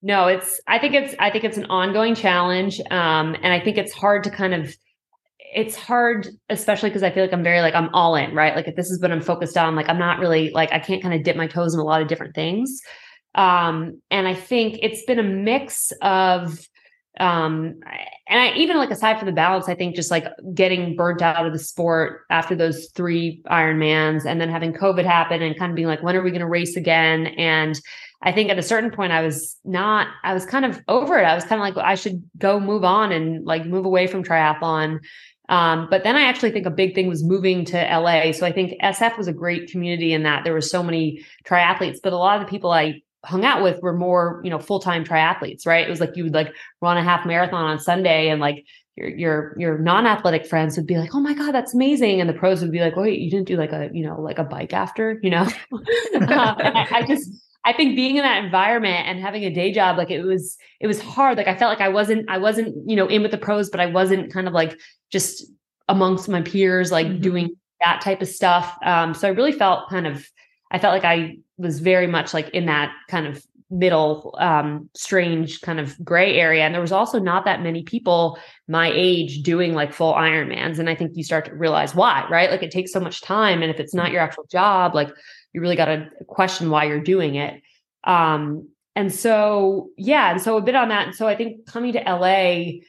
[0.00, 0.60] No, it's.
[0.68, 1.16] I think it's.
[1.18, 4.76] I think it's an ongoing challenge, um, and I think it's hard to kind of
[5.54, 8.56] it's hard, especially because I feel like I'm very like I'm all in, right?
[8.56, 11.02] Like if this is what I'm focused on, like I'm not really like I can't
[11.02, 12.80] kind of dip my toes in a lot of different things.
[13.34, 16.58] Um, and I think it's been a mix of
[17.20, 17.74] um
[18.28, 21.46] and I even like aside from the balance, I think just like getting burnt out
[21.46, 25.76] of the sport after those three Ironmans and then having COVID happen and kind of
[25.76, 27.26] being like, when are we going to race again?
[27.26, 27.78] And
[28.22, 31.24] I think at a certain point I was not, I was kind of over it.
[31.24, 34.22] I was kind of like, I should go move on and like move away from
[34.22, 35.00] triathlon.
[35.52, 38.32] Um, but then I actually think a big thing was moving to LA.
[38.32, 41.98] So I think SF was a great community in that there were so many triathletes,
[42.02, 45.04] but a lot of the people I hung out with were more, you know, full-time
[45.04, 45.86] triathletes, right?
[45.86, 48.64] It was like you would like run a half marathon on Sunday and like
[48.96, 52.34] your your your non-athletic friends would be like, "Oh my god, that's amazing," and the
[52.34, 54.74] pros would be like, "Wait, you didn't do like a you know like a bike
[54.74, 57.30] after?" You know, uh, I, I, just
[57.64, 60.86] I think being in that environment and having a day job, like it was, it
[60.88, 61.36] was hard.
[61.36, 63.80] Like I felt like I wasn't, I wasn't, you know, in with the pros, but
[63.80, 65.44] I wasn't kind of like just
[65.88, 67.20] amongst my peers, like mm-hmm.
[67.20, 68.76] doing that type of stuff.
[68.84, 70.26] Um, so I really felt kind of,
[70.70, 75.60] I felt like I was very much like in that kind of middle, um, strange
[75.60, 76.62] kind of gray area.
[76.64, 78.38] And there was also not that many people
[78.68, 80.78] my age doing like full Ironmans.
[80.78, 82.50] And I think you start to realize why, right?
[82.50, 83.62] Like it takes so much time.
[83.62, 85.10] And if it's not your actual job, like
[85.52, 87.62] you really got to question why you're doing it.
[88.04, 91.06] Um, and so, yeah, and so a bit on that.
[91.08, 92.80] And so I think coming to LA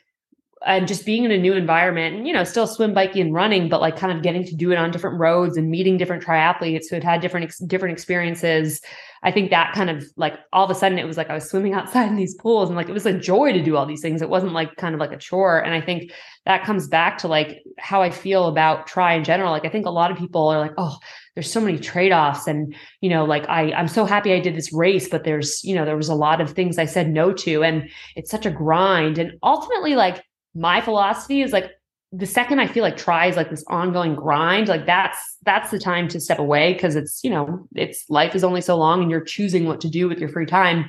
[0.66, 3.70] and just being in a new environment and, you know, still swim, biking and running,
[3.70, 6.90] but like kind of getting to do it on different roads and meeting different triathletes
[6.90, 8.82] who had had different, different experiences.
[9.24, 11.50] I think that kind of like all of a sudden it was like I was
[11.50, 14.02] swimming outside in these pools and like it was a joy to do all these
[14.02, 14.22] things.
[14.22, 15.60] It wasn't like kind of like a chore.
[15.60, 16.12] And I think
[16.46, 19.52] that comes back to like how I feel about tri in general.
[19.52, 20.98] Like I think a lot of people are like, oh,
[21.36, 22.48] there's so many trade-offs.
[22.48, 25.76] And, you know, like I, I'm so happy I did this race, but there's, you
[25.76, 27.64] know, there was a lot of things I said no to.
[27.64, 29.18] And it's such a grind.
[29.18, 30.24] And ultimately, like
[30.54, 31.72] my philosophy is like
[32.16, 35.80] the second I feel like tri is like this ongoing grind, like that's that's the
[35.80, 39.10] time to step away because it's you know it's life is only so long and
[39.10, 40.88] you're choosing what to do with your free time.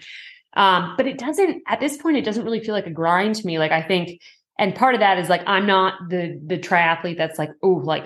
[0.55, 3.47] Um, but it doesn't at this point it doesn't really feel like a grind to
[3.47, 3.59] me.
[3.59, 4.20] Like I think,
[4.59, 8.05] and part of that is like I'm not the the triathlete that's like oh like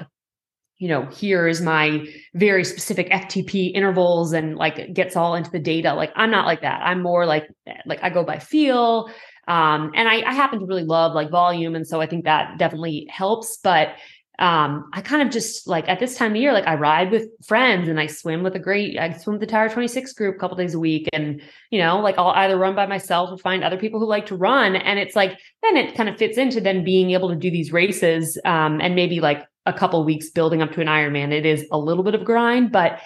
[0.78, 5.58] you know here is my very specific FTP intervals and like gets all into the
[5.58, 5.94] data.
[5.94, 6.80] Like I'm not like that.
[6.82, 7.48] I'm more like
[7.86, 9.10] like I go by feel.
[9.48, 11.74] Um, and I, I happen to really love like volume.
[11.74, 13.58] And so I think that definitely helps.
[13.64, 13.94] But
[14.38, 17.28] um, I kind of just like at this time of year, like I ride with
[17.44, 20.38] friends and I swim with a great, I swim with the Tower 26 group a
[20.38, 21.08] couple days a week.
[21.12, 24.26] And, you know, like I'll either run by myself or find other people who like
[24.26, 24.76] to run.
[24.76, 27.72] And it's like, then it kind of fits into then being able to do these
[27.72, 31.30] races um, and maybe like a couple weeks building up to an Ironman.
[31.30, 33.00] It is a little bit of grind, but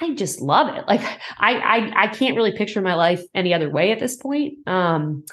[0.00, 0.86] I just love it.
[0.86, 1.02] Like
[1.38, 4.54] I, I, I can't really picture my life any other way at this point.
[4.66, 5.24] Um,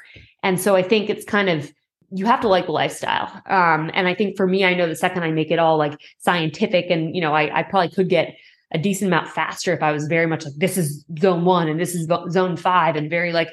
[0.41, 1.71] and so I think it's kind of
[2.15, 3.41] you have to like the lifestyle.
[3.47, 5.99] Um, and I think for me, I know the second I make it all like
[6.19, 8.35] scientific and, you know, I, I probably could get
[8.71, 11.79] a decent amount faster if I was very much like, this is zone one and
[11.79, 13.49] this is zone five and very like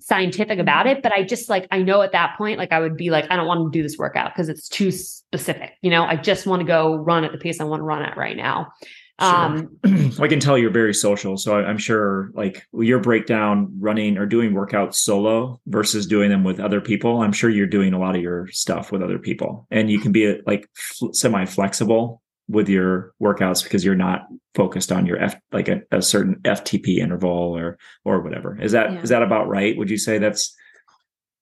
[0.00, 1.02] scientific about it.
[1.02, 3.36] But I just like, I know at that point, like I would be like, I
[3.36, 5.72] don't want to do this workout because it's too specific.
[5.82, 8.02] You know, I just want to go run at the pace I want to run
[8.02, 8.72] at right now.
[9.20, 9.30] Sure.
[9.30, 9.78] Um,
[10.20, 14.52] I can tell you're very social, so I'm sure like your breakdown running or doing
[14.52, 17.22] workouts solo versus doing them with other people.
[17.22, 20.10] I'm sure you're doing a lot of your stuff with other people, and you can
[20.10, 25.36] be like f- semi flexible with your workouts because you're not focused on your F
[25.52, 28.60] like a, a certain FTP interval or or whatever.
[28.60, 29.00] Is that yeah.
[29.00, 29.76] is that about right?
[29.76, 30.54] Would you say that's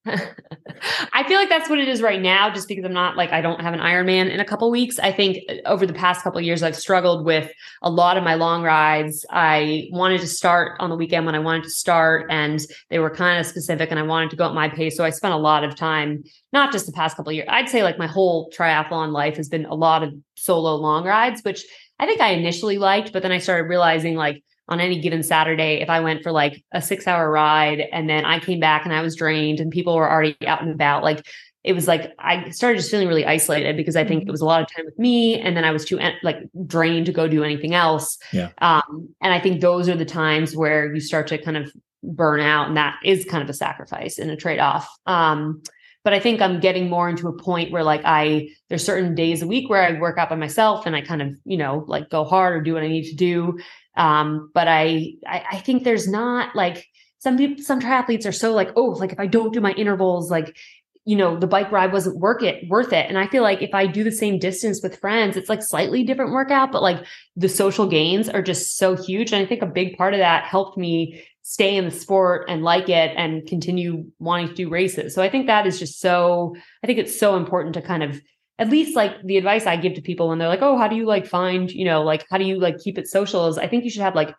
[1.12, 3.40] I feel like that's what it is right now, just because I'm not like I
[3.40, 4.98] don't have an Ironman in a couple weeks.
[4.98, 7.50] I think uh, over the past couple years, I've struggled with
[7.82, 9.24] a lot of my long rides.
[9.30, 13.10] I wanted to start on the weekend when I wanted to start, and they were
[13.10, 14.96] kind of specific, and I wanted to go at my pace.
[14.96, 17.48] So I spent a lot of time, not just the past couple years.
[17.48, 21.42] I'd say like my whole triathlon life has been a lot of solo long rides,
[21.42, 21.64] which
[22.00, 25.80] I think I initially liked, but then I started realizing like on any given Saturday,
[25.80, 28.94] if I went for like a six hour ride and then I came back and
[28.94, 31.26] I was drained and people were already out and about, like
[31.64, 34.28] it was like I started just feeling really isolated because I think mm-hmm.
[34.28, 37.06] it was a lot of time with me, and then I was too like drained
[37.06, 38.18] to go do anything else.
[38.32, 38.50] Yeah.
[38.58, 42.40] Um, and I think those are the times where you start to kind of burn
[42.40, 44.88] out, and that is kind of a sacrifice and a trade off.
[45.06, 45.62] Um,
[46.04, 49.40] but I think I'm getting more into a point where like I there's certain days
[49.40, 52.10] a week where I work out by myself and I kind of you know like
[52.10, 53.60] go hard or do what I need to do,
[53.96, 56.86] um, but I, I, I think there's not like
[57.18, 60.30] some people, some triathletes are so like, oh, like if I don't do my intervals,
[60.30, 60.56] like,
[61.04, 63.06] you know, the bike ride wasn't worth it, worth it.
[63.08, 66.04] And I feel like if I do the same distance with friends, it's like slightly
[66.04, 67.04] different workout, but like
[67.36, 69.32] the social gains are just so huge.
[69.32, 72.62] And I think a big part of that helped me stay in the sport and
[72.62, 75.12] like it and continue wanting to do races.
[75.12, 78.20] So I think that is just so, I think it's so important to kind of
[78.62, 80.94] at least like the advice I give to people when they're like, oh, how do
[80.94, 83.66] you like find, you know, like how do you like keep it social is I
[83.66, 84.36] think you should have like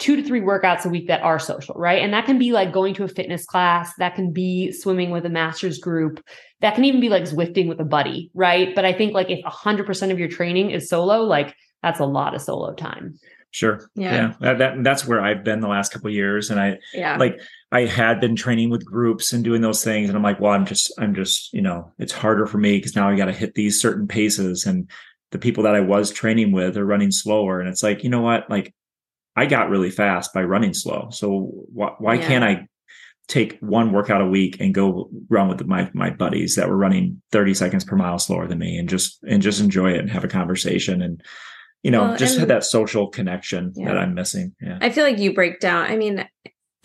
[0.00, 2.02] two to three workouts a week that are social, right?
[2.02, 5.24] And that can be like going to a fitness class, that can be swimming with
[5.26, 6.20] a master's group,
[6.60, 8.74] that can even be like Zwifting with a buddy, right?
[8.74, 12.34] But I think like if 100% of your training is solo, like that's a lot
[12.34, 13.16] of solo time.
[13.52, 13.88] Sure.
[13.94, 14.12] Yeah.
[14.12, 14.34] yeah.
[14.40, 16.50] That, that, that's where I've been the last couple years.
[16.50, 17.16] And I yeah.
[17.16, 17.40] like
[17.76, 20.08] I had been training with groups and doing those things.
[20.08, 22.96] And I'm like, well, I'm just, I'm just, you know, it's harder for me because
[22.96, 24.64] now I got to hit these certain paces.
[24.64, 24.88] And
[25.30, 27.60] the people that I was training with are running slower.
[27.60, 28.48] And it's like, you know what?
[28.48, 28.74] Like
[29.36, 31.08] I got really fast by running slow.
[31.10, 32.26] So wh- why yeah.
[32.26, 32.66] can't I
[33.28, 37.20] take one workout a week and go run with my my buddies that were running
[37.32, 40.24] 30 seconds per mile slower than me and just and just enjoy it and have
[40.24, 41.20] a conversation and
[41.82, 43.88] you know well, just had that social connection yeah.
[43.88, 46.24] that i'm missing yeah i feel like you break down i mean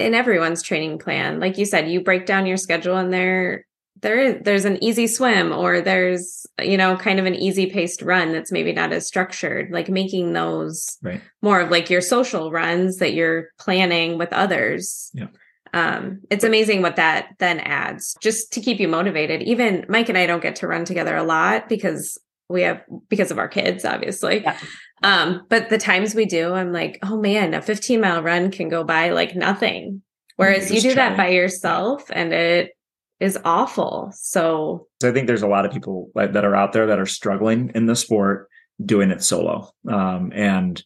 [0.02, 1.40] in everyone's training plan.
[1.40, 3.66] Like you said you break down your schedule and there
[4.02, 8.02] there is there's an easy swim or there's you know kind of an easy paced
[8.02, 11.22] run that's maybe not as structured like making those right.
[11.42, 15.12] more of like your social runs that you're planning with others.
[15.14, 15.28] Yeah.
[15.74, 19.44] Um it's amazing what that then adds just to keep you motivated.
[19.44, 22.18] Even mike and i don't get to run together a lot because
[22.52, 24.58] we have because of our kids obviously yeah.
[25.04, 28.70] Um, but the times we do, I'm like, oh man, a 15 mile run can
[28.70, 30.02] go by like nothing.
[30.36, 32.72] Whereas you do that by yourself and it
[33.20, 34.12] is awful.
[34.16, 37.72] So I think there's a lot of people that are out there that are struggling
[37.76, 38.48] in the sport
[38.84, 39.72] doing it solo.
[39.88, 40.84] Um, and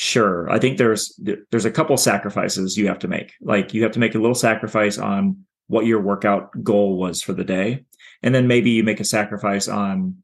[0.00, 0.48] Sure.
[0.48, 1.20] I think there's
[1.50, 3.32] there's a couple sacrifices you have to make.
[3.40, 7.32] Like you have to make a little sacrifice on what your workout goal was for
[7.32, 7.84] the day.
[8.22, 10.22] And then maybe you make a sacrifice on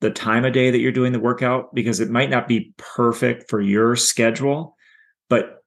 [0.00, 3.50] the time of day that you're doing the workout because it might not be perfect
[3.50, 4.76] for your schedule,
[5.28, 5.58] but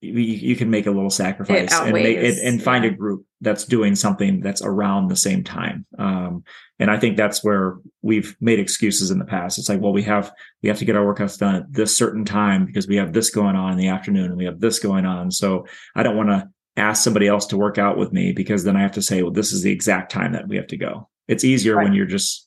[0.00, 2.90] you, you can make a little sacrifice and, make, and, and, find yeah.
[2.90, 5.86] a group that's doing something that's around the same time.
[5.98, 6.44] Um,
[6.78, 9.58] and I think that's where we've made excuses in the past.
[9.58, 12.24] It's like, well, we have we have to get our workouts done at this certain
[12.24, 15.06] time because we have this going on in the afternoon and we have this going
[15.06, 15.30] on.
[15.30, 18.76] So I don't want to ask somebody else to work out with me because then
[18.76, 21.08] I have to say, well, this is the exact time that we have to go.
[21.28, 21.84] It's easier right.
[21.84, 22.45] when you're just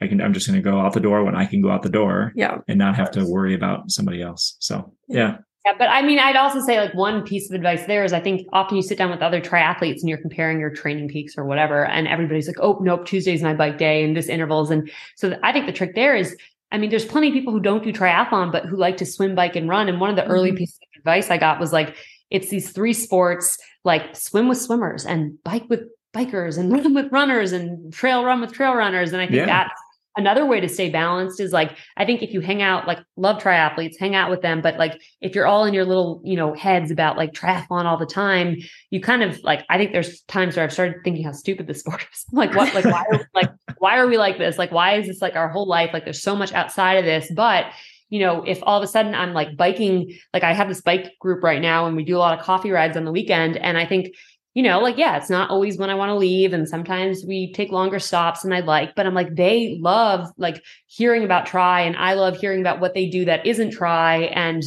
[0.00, 1.82] I can, I'm just going to go out the door when I can go out
[1.82, 2.58] the door yeah.
[2.68, 4.56] and not have to worry about somebody else.
[4.60, 5.38] So yeah.
[5.66, 8.20] Yeah, but I mean, I'd also say like one piece of advice there is I
[8.20, 11.44] think often you sit down with other triathletes and you're comparing your training peaks or
[11.44, 14.70] whatever, and everybody's like, oh, nope, Tuesday's my bike day and this intervals.
[14.70, 16.36] And so I think the trick there is,
[16.70, 19.34] I mean, there's plenty of people who don't do triathlon, but who like to swim,
[19.34, 19.88] bike, and run.
[19.88, 20.30] And one of the mm-hmm.
[20.30, 21.96] early pieces of advice I got was like,
[22.30, 25.82] it's these three sports like swim with swimmers and bike with
[26.14, 29.12] bikers and run with runners and trail run with trail runners.
[29.12, 29.46] And I think yeah.
[29.46, 29.80] that's
[30.18, 33.40] another way to stay balanced is like i think if you hang out like love
[33.40, 36.52] triathletes hang out with them but like if you're all in your little you know
[36.54, 38.56] heads about like triathlon all the time
[38.90, 41.80] you kind of like i think there's times where i've started thinking how stupid this
[41.88, 44.96] sport is like what like why are, like why are we like this like why
[44.96, 47.66] is this like our whole life like there's so much outside of this but
[48.10, 51.12] you know, if all of a sudden I'm like biking, like I have this bike
[51.20, 53.58] group right now and we do a lot of coffee rides on the weekend.
[53.58, 54.14] And I think
[54.54, 56.52] you know, like, yeah, it's not always when I want to leave.
[56.52, 60.64] And sometimes we take longer stops than I'd like, but I'm like, they love like
[60.86, 61.82] hearing about tri.
[61.82, 64.22] and I love hearing about what they do that isn't tri.
[64.34, 64.64] And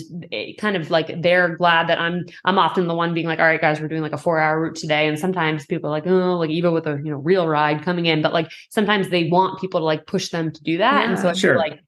[0.60, 3.60] kind of like they're glad that I'm, I'm often the one being like, all right,
[3.60, 5.08] guys, we're doing like a four hour route today.
[5.08, 8.06] And sometimes people are like, oh, like even with a, you know, real ride coming
[8.06, 8.22] in.
[8.22, 11.02] But like sometimes they want people to like push them to do that.
[11.02, 11.54] Yeah, and so I sure.
[11.56, 11.82] feel like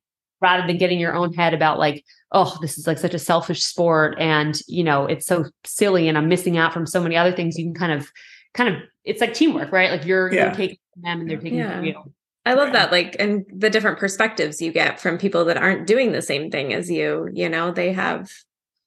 [0.44, 3.64] rather than getting your own head about like, oh, this is like such a selfish
[3.64, 7.32] sport and, you know, it's so silly and I'm missing out from so many other
[7.32, 7.58] things.
[7.58, 8.12] You can kind of,
[8.54, 9.90] kind of, it's like teamwork, right?
[9.90, 10.46] Like you're, yeah.
[10.46, 11.82] you're taking them and they're taking yeah.
[11.82, 11.94] you.
[11.94, 12.12] Know,
[12.46, 12.92] I love that.
[12.92, 16.74] Like, and the different perspectives you get from people that aren't doing the same thing
[16.74, 18.30] as you, you know, they have,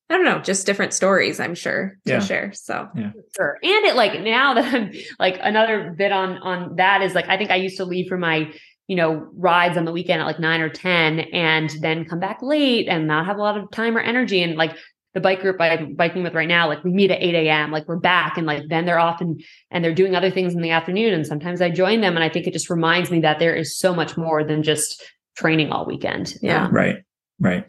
[0.08, 2.20] I don't know, just different stories, I'm sure, to yeah.
[2.20, 2.52] share.
[2.52, 3.10] So yeah.
[3.36, 3.58] sure.
[3.62, 7.36] And it like now that I'm like another bit on on that is like I
[7.36, 8.52] think I used to leave for my
[8.86, 12.38] you know, rides on the weekend at like nine or 10 and then come back
[12.40, 14.42] late and not have a lot of time or energy.
[14.42, 14.76] And like
[15.14, 17.88] the bike group I'm biking with right now, like we meet at 8 a.m., like
[17.88, 20.70] we're back and like then they're off and, and they're doing other things in the
[20.70, 21.14] afternoon.
[21.14, 22.14] And sometimes I join them.
[22.14, 25.02] And I think it just reminds me that there is so much more than just
[25.36, 26.34] training all weekend.
[26.40, 26.68] Yeah.
[26.70, 26.98] Right.
[27.40, 27.64] Right.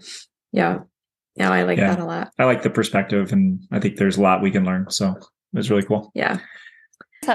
[0.52, 0.80] Yeah.
[1.36, 1.52] Yeah.
[1.52, 1.96] I like yeah.
[1.96, 2.32] that a lot.
[2.38, 4.92] I like the perspective and I think there's a lot we can learn.
[4.92, 5.16] So
[5.54, 6.12] it's really cool.
[6.14, 6.38] Yeah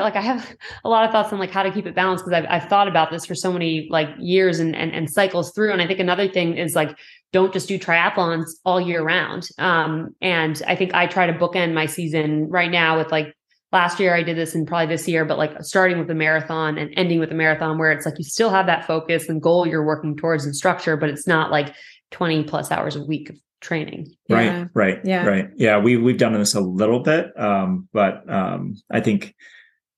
[0.01, 2.43] like I have a lot of thoughts on like how to keep it balanced because
[2.43, 5.72] I've, I've thought about this for so many like years and, and and cycles through.
[5.72, 6.97] And I think another thing is like
[7.32, 9.49] don't just do triathlons all year round.
[9.59, 13.34] Um, and I think I try to bookend my season right now with like
[13.72, 16.76] last year I did this and probably this year, but like starting with a marathon
[16.76, 19.66] and ending with a marathon where it's like you still have that focus and goal
[19.66, 21.74] you're working towards and structure, but it's not like
[22.11, 24.14] 20 plus hours a week of training.
[24.28, 24.66] Right, yeah.
[24.74, 25.26] right, yeah.
[25.26, 25.49] right.
[25.57, 29.34] Yeah, we we've done this a little bit, um, but um, I think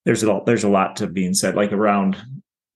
[0.04, 2.16] there's a lot, there's a lot to being said, like around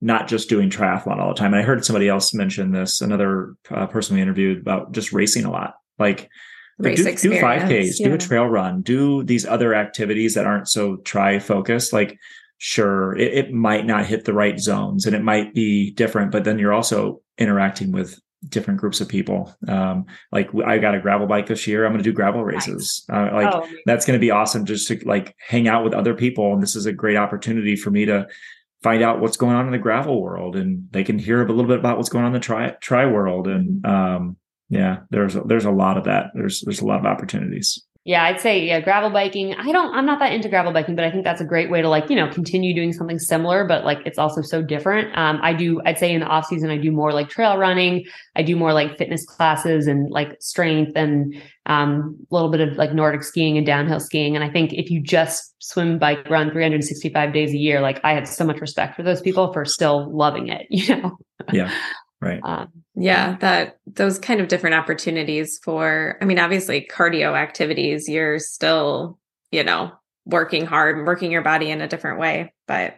[0.00, 1.52] not just doing triathlon all the time.
[1.52, 5.44] And I heard somebody else mention this, another uh, person we interviewed about just racing
[5.44, 6.30] a lot, like
[6.80, 8.08] do, do 5Ks, yeah.
[8.08, 11.92] do a trail run, do these other activities that aren't so tri focused.
[11.92, 12.18] Like,
[12.58, 16.44] sure, it, it might not hit the right zones and it might be different, but
[16.44, 19.54] then you're also interacting with different groups of people.
[19.66, 21.84] Um, like I got a gravel bike this year.
[21.84, 23.04] I'm going to do gravel races.
[23.08, 23.30] Nice.
[23.32, 23.68] Uh, like oh.
[23.84, 26.52] that's going to be awesome just to like hang out with other people.
[26.52, 28.26] And this is a great opportunity for me to
[28.82, 31.66] find out what's going on in the gravel world and they can hear a little
[31.66, 33.48] bit about what's going on in the tri tri world.
[33.48, 34.36] And, um,
[34.68, 36.26] yeah, there's, there's a lot of that.
[36.34, 37.82] There's, there's a lot of opportunities.
[38.08, 39.54] Yeah, I'd say yeah, gravel biking.
[39.54, 41.82] I don't I'm not that into gravel biking, but I think that's a great way
[41.82, 45.14] to like, you know, continue doing something similar, but like it's also so different.
[45.14, 48.06] Um, I do I'd say in the off season I do more like trail running,
[48.34, 51.34] I do more like fitness classes and like strength and
[51.66, 54.34] um, a little bit of like Nordic skiing and downhill skiing.
[54.34, 58.14] And I think if you just swim, bike, run 365 days a year, like I
[58.14, 61.18] have so much respect for those people for still loving it, you know?
[61.52, 61.70] Yeah.
[62.20, 62.40] Right.
[62.42, 68.40] Um, yeah, that those kind of different opportunities for, I mean, obviously cardio activities, you're
[68.40, 69.18] still,
[69.52, 69.92] you know,
[70.24, 72.52] working hard and working your body in a different way.
[72.66, 72.96] But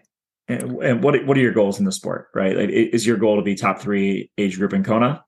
[0.48, 2.28] and, and what what are your goals in the sport?
[2.34, 2.56] Right?
[2.56, 5.22] Like, is your goal to be top three age group in Kona?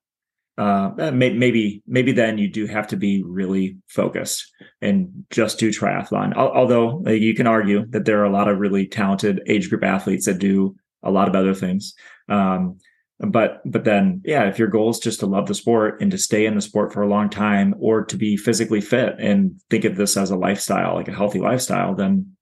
[0.58, 5.70] Uh, eh, maybe maybe then you do have to be really focused and just do
[5.70, 6.34] triathlon.
[6.34, 10.26] Although you can argue that there are a lot of really talented age group athletes
[10.26, 11.94] that do a lot of other things.
[12.28, 12.78] Um,
[13.26, 16.18] but but then yeah if your goal is just to love the sport and to
[16.18, 19.84] stay in the sport for a long time or to be physically fit and think
[19.84, 22.34] of this as a lifestyle like a healthy lifestyle then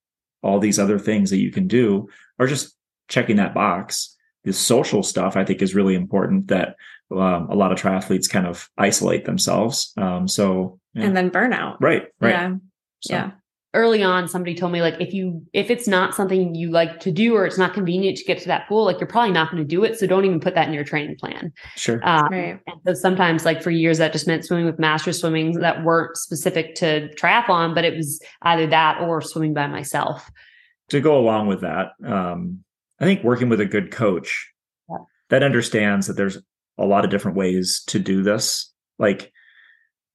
[0.43, 2.09] all these other things that you can do
[2.39, 2.74] are just
[3.09, 4.16] checking that box.
[4.45, 6.76] The social stuff i think is really important that
[7.11, 9.93] um, a lot of triathletes kind of isolate themselves.
[9.97, 11.05] Um, so yeah.
[11.05, 11.76] and then burnout.
[11.81, 12.31] Right right.
[12.31, 12.55] Yeah.
[13.01, 13.14] So.
[13.14, 13.31] yeah
[13.73, 17.12] early on somebody told me like if you if it's not something you like to
[17.12, 19.62] do or it's not convenient to get to that pool like you're probably not going
[19.62, 22.61] to do it so don't even put that in your training plan sure um, right.
[22.66, 26.16] and so sometimes like for years that just meant swimming with master swimming that weren't
[26.16, 30.31] specific to triathlon but it was either that or swimming by myself
[30.89, 32.62] to go along with that um,
[32.99, 34.51] i think working with a good coach
[34.89, 34.97] yeah.
[35.29, 36.39] that understands that there's
[36.77, 39.33] a lot of different ways to do this like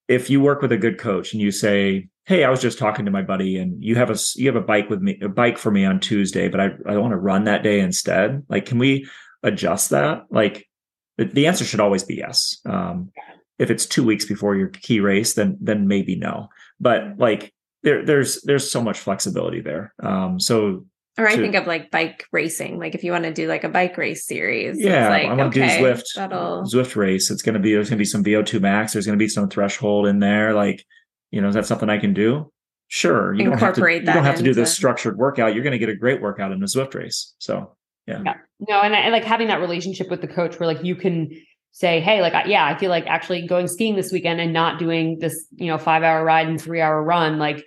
[0.08, 3.04] if you work with a good coach and you say hey i was just talking
[3.04, 5.56] to my buddy and you have a you have a bike with me a bike
[5.58, 8.78] for me on tuesday but i, I want to run that day instead like can
[8.78, 9.08] we
[9.42, 10.68] adjust that like
[11.16, 13.10] the answer should always be yes um,
[13.58, 16.48] if it's two weeks before your key race then then maybe no
[16.78, 20.84] but like there there's there's so much flexibility there um, so
[21.18, 22.78] or I to, think of like bike racing.
[22.78, 25.54] Like if you want to do like a bike race series, yeah, like, I want
[25.54, 26.64] to okay, do Zwift, that'll...
[26.64, 27.30] Zwift race.
[27.30, 28.92] It's going to be there's going to be some VO2 max.
[28.92, 30.52] There's going to be some threshold in there.
[30.52, 30.84] Like
[31.30, 32.50] you know, is that something I can do?
[32.88, 33.34] Sure.
[33.34, 35.54] You don't have to, you don't have to do this structured workout.
[35.54, 37.34] You're going to get a great workout in a Zwift race.
[37.38, 38.22] So yeah.
[38.24, 38.34] yeah.
[38.68, 41.30] No, and, I, like having that relationship with the coach where like you can
[41.72, 44.78] say, Hey, like, I, yeah, I feel like actually going skiing this weekend and not
[44.78, 47.64] doing this, you know, five hour ride and three hour run, like,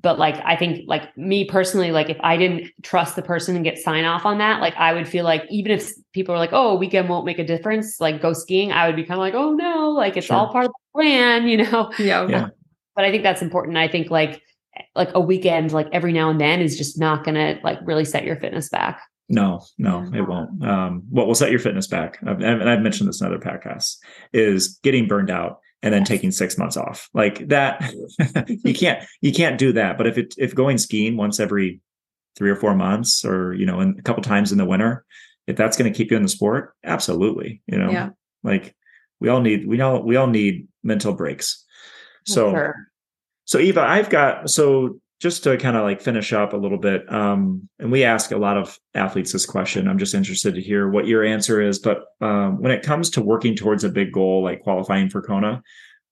[0.00, 3.64] but like i think like me personally like if i didn't trust the person and
[3.64, 6.52] get sign off on that like i would feel like even if people are like
[6.52, 9.34] oh weekend won't make a difference like go skiing i would be kind of like
[9.34, 10.36] oh no like it's sure.
[10.36, 12.26] all part of the plan you know yeah.
[12.28, 12.48] yeah
[12.98, 13.76] but I think that's important.
[13.76, 14.42] I think like
[14.96, 18.04] like a weekend like every now and then is just not going to like really
[18.04, 19.00] set your fitness back.
[19.28, 20.64] No, no, it won't.
[20.64, 23.98] Um, what will set your fitness back, and I've mentioned this in other podcasts,
[24.32, 27.08] is getting burned out and then taking six months off.
[27.14, 27.94] Like that,
[28.64, 29.96] you can't you can't do that.
[29.96, 31.80] But if it if going skiing once every
[32.36, 35.04] three or four months, or you know, in, a couple times in the winter,
[35.46, 37.62] if that's going to keep you in the sport, absolutely.
[37.68, 38.08] You know, yeah.
[38.42, 38.74] like
[39.20, 41.64] we all need we all we all need mental breaks.
[42.28, 42.87] So, sure.
[43.48, 47.10] So Eva, I've got so just to kind of like finish up a little bit,
[47.10, 49.88] um, and we ask a lot of athletes this question.
[49.88, 51.78] I'm just interested to hear what your answer is.
[51.78, 55.62] But um, when it comes to working towards a big goal like qualifying for Kona,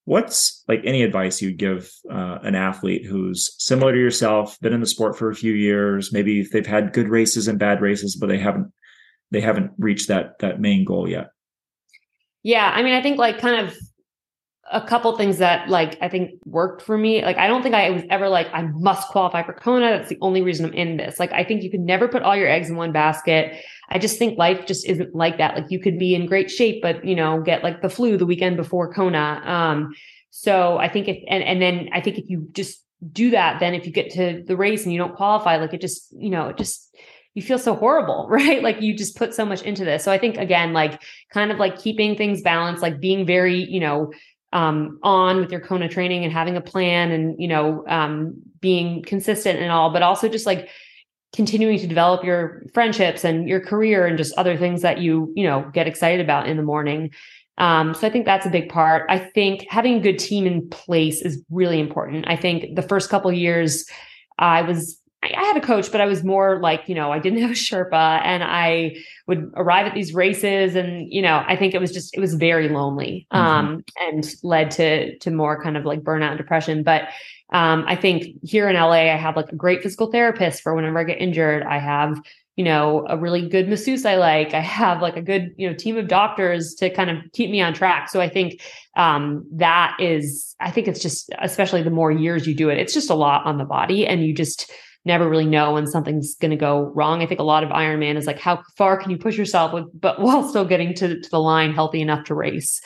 [0.06, 4.80] what's like any advice you'd give uh, an athlete who's similar to yourself, been in
[4.80, 8.28] the sport for a few years, maybe they've had good races and bad races, but
[8.28, 8.72] they haven't
[9.30, 11.28] they haven't reached that that main goal yet?
[12.42, 13.76] Yeah, I mean, I think like kind of
[14.72, 17.22] a couple things that like I think worked for me.
[17.22, 19.90] Like I don't think I was ever like I must qualify for Kona.
[19.90, 21.20] That's the only reason I'm in this.
[21.20, 23.62] Like I think you can never put all your eggs in one basket.
[23.88, 25.54] I just think life just isn't like that.
[25.54, 28.26] Like you could be in great shape, but you know, get like the flu the
[28.26, 29.40] weekend before Kona.
[29.44, 29.94] Um,
[30.30, 33.74] so I think if and and then I think if you just do that, then
[33.74, 36.48] if you get to the race and you don't qualify, like it just you know
[36.48, 36.92] it just
[37.34, 38.62] you feel so horrible, right?
[38.62, 40.02] Like you just put so much into this.
[40.02, 41.00] So I think again, like
[41.30, 44.12] kind of like keeping things balanced, like being very, you know,
[44.56, 49.02] um, on with your Kona training and having a plan and, you know, um, being
[49.02, 50.70] consistent and all, but also just like
[51.34, 55.44] continuing to develop your friendships and your career and just other things that you, you
[55.44, 57.10] know, get excited about in the morning.
[57.58, 59.04] Um, so I think that's a big part.
[59.10, 62.24] I think having a good team in place is really important.
[62.26, 63.84] I think the first couple years
[64.38, 64.98] I was
[65.34, 67.54] I had a coach, but I was more like, you know, I didn't have a
[67.54, 68.96] Sherpa and I
[69.26, 72.34] would arrive at these races and, you know, I think it was just, it was
[72.34, 73.44] very lonely mm-hmm.
[73.44, 76.82] um, and led to, to more kind of like burnout and depression.
[76.82, 77.08] But
[77.52, 80.98] um, I think here in LA, I have like a great physical therapist for whenever
[80.98, 81.62] I get injured.
[81.62, 82.20] I have,
[82.56, 84.54] you know, a really good masseuse I like.
[84.54, 87.60] I have like a good, you know, team of doctors to kind of keep me
[87.60, 88.08] on track.
[88.08, 88.60] So I think
[88.96, 92.94] um, that is, I think it's just, especially the more years you do it, it's
[92.94, 94.72] just a lot on the body and you just,
[95.06, 97.22] never really know when something's going to go wrong.
[97.22, 99.84] I think a lot of Ironman is like, how far can you push yourself with,
[99.98, 102.80] but while still getting to, to the line healthy enough to race?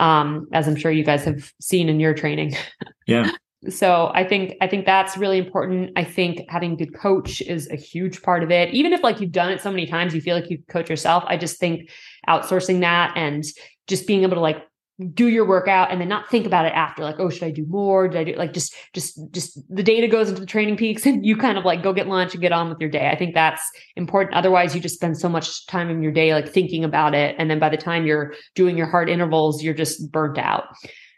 [0.00, 2.56] Um, as I'm sure you guys have seen in your training.
[3.06, 3.30] Yeah.
[3.70, 5.92] so I think, I think that's really important.
[5.96, 8.74] I think having a good coach is a huge part of it.
[8.74, 11.24] Even if like you've done it so many times, you feel like you coach yourself.
[11.26, 11.88] I just think
[12.28, 13.44] outsourcing that and
[13.86, 14.67] just being able to like
[15.14, 17.64] do your workout and then not think about it after like oh should i do
[17.68, 18.08] more?
[18.08, 21.24] Did i do like just just just the data goes into the training peaks and
[21.24, 23.08] you kind of like go get lunch and get on with your day.
[23.08, 23.62] I think that's
[23.96, 24.34] important.
[24.34, 27.50] Otherwise you just spend so much time in your day like thinking about it and
[27.50, 30.64] then by the time you're doing your hard intervals you're just burnt out.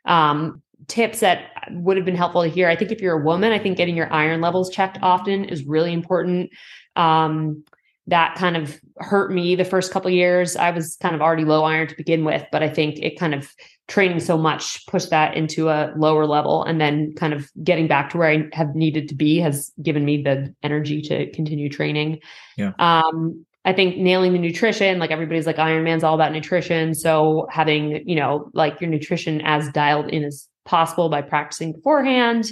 [0.05, 3.53] Um, tips that would have been helpful to hear i think if you're a woman
[3.53, 6.51] i think getting your iron levels checked often is really important.
[6.97, 7.65] Um,
[8.11, 10.57] that kind of hurt me the first couple years.
[10.57, 13.35] I was kind of already low iron to begin with, but I think it kind
[13.35, 13.53] of
[13.89, 18.11] training so much pushed that into a lower level and then kind of getting back
[18.11, 22.21] to where I have needed to be has given me the energy to continue training.
[22.57, 22.73] Yeah.
[22.79, 26.95] Um, I think nailing the nutrition, like everybody's like Ironman's all about nutrition.
[26.95, 32.51] So having, you know, like your nutrition as dialed in as possible by practicing beforehand.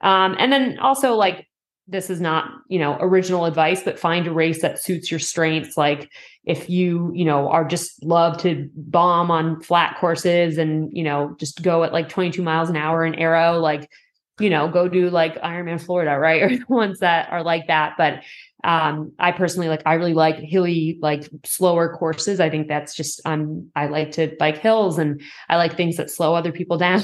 [0.00, 1.46] Um, and then also like
[1.88, 5.76] this is not you know original advice but find a race that suits your strengths.
[5.76, 6.10] Like
[6.44, 11.36] if you you know are just love to bomb on flat courses and you know
[11.38, 13.88] just go at like 22 miles an hour in aero like
[14.40, 16.42] you know go do like ironman florida right?
[16.46, 17.94] Or the ones that are like that.
[17.96, 18.22] But
[18.64, 22.40] um i personally like i really like hilly like slower courses.
[22.40, 26.10] I think that's just um i like to bike hills and i like things that
[26.10, 27.02] slow other people down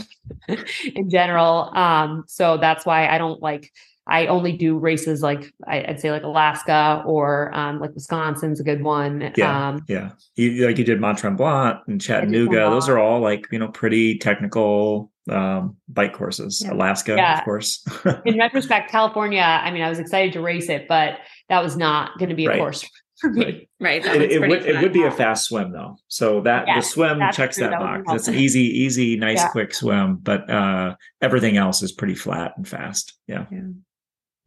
[0.94, 1.70] in general.
[1.76, 3.70] Um so that's why i don't like
[4.06, 8.82] I only do races like I'd say like Alaska or um, like Wisconsin's a good
[8.82, 9.32] one.
[9.36, 10.10] Yeah, um, yeah.
[10.34, 12.70] You, like you did Mont Tremblant and Chattanooga.
[12.70, 16.62] Those are all like you know pretty technical um, bike courses.
[16.64, 16.72] Yeah.
[16.72, 17.38] Alaska, yeah.
[17.38, 17.84] of course.
[18.24, 19.40] In retrospect, California.
[19.40, 22.46] I mean, I was excited to race it, but that was not going to be
[22.46, 22.58] a right.
[22.58, 22.84] course
[23.20, 23.68] for me.
[23.82, 24.06] Right.
[24.06, 24.22] right.
[24.22, 25.96] It, it would it would be a fast swim though.
[26.06, 28.02] So that yes, the swim checks that, that box.
[28.10, 29.48] It's an easy, easy, nice, yeah.
[29.48, 30.18] quick swim.
[30.22, 33.18] But uh, everything else is pretty flat and fast.
[33.26, 33.46] Yeah.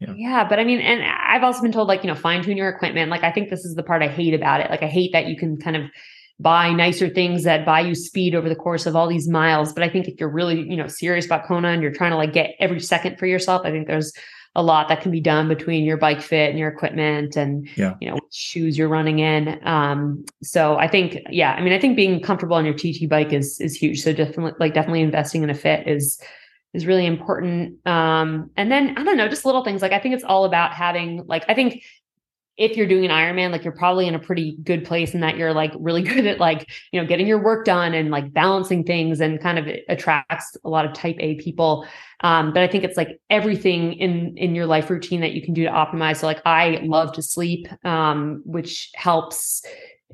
[0.00, 0.12] Yeah.
[0.16, 0.48] Yeah.
[0.48, 3.10] But I mean, and I've also been told like, you know, fine tune your equipment.
[3.10, 4.70] Like, I think this is the part I hate about it.
[4.70, 5.84] Like, I hate that you can kind of
[6.38, 9.72] buy nicer things that buy you speed over the course of all these miles.
[9.72, 12.16] But I think if you're really, you know, serious about Kona and you're trying to
[12.16, 14.12] like get every second for yourself, I think there's
[14.56, 17.94] a lot that can be done between your bike fit and your equipment and yeah.
[18.00, 21.94] you know shoes you're running in um so i think yeah i mean i think
[21.94, 25.50] being comfortable on your tt bike is is huge so definitely like definitely investing in
[25.50, 26.18] a fit is
[26.74, 27.86] is really important.
[27.86, 29.82] Um, and then I don't know, just little things.
[29.82, 31.82] Like I think it's all about having like I think
[32.56, 35.36] if you're doing an Ironman, like you're probably in a pretty good place in that
[35.36, 38.84] you're like really good at like, you know, getting your work done and like balancing
[38.84, 41.86] things and kind of attracts a lot of type A people.
[42.22, 45.52] Um, but I think it's like everything in in your life routine that you can
[45.52, 46.18] do to optimize.
[46.18, 49.62] So like I love to sleep, um, which helps.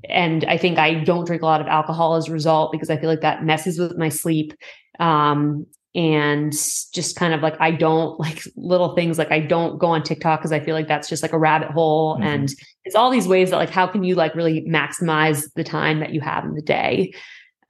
[0.09, 2.97] And I think I don't drink a lot of alcohol as a result because I
[2.97, 4.53] feel like that messes with my sleep.
[4.99, 9.89] Um, and just kind of like I don't like little things like I don't go
[9.89, 12.15] on TikTok because I feel like that's just like a rabbit hole.
[12.15, 12.23] Mm-hmm.
[12.25, 16.01] and it's all these ways that like how can you like really maximize the time
[16.01, 17.13] that you have in the day?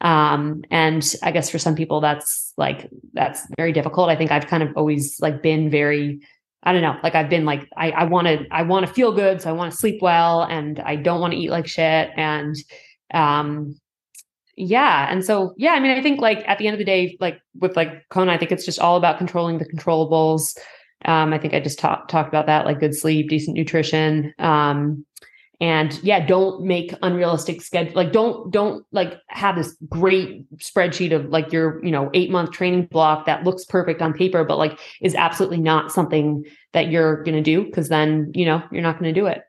[0.00, 4.08] Um and I guess for some people that's like that's very difficult.
[4.08, 6.20] I think I've kind of always like been very
[6.62, 9.12] I don't know like I've been like I I want to I want to feel
[9.12, 12.10] good so I want to sleep well and I don't want to eat like shit.
[12.16, 12.56] And
[13.12, 13.76] um
[14.56, 17.16] yeah and so yeah i mean i think like at the end of the day
[17.20, 20.56] like with like kona i think it's just all about controlling the controllables.
[21.04, 25.04] Um i think i just talked talked about that like good sleep decent nutrition um
[25.62, 31.26] and yeah don't make unrealistic schedule like don't don't like have this great spreadsheet of
[31.26, 34.78] like your you know eight month training block that looks perfect on paper but like
[35.00, 38.98] is absolutely not something that you're going to do because then you know you're not
[38.98, 39.42] going to do it.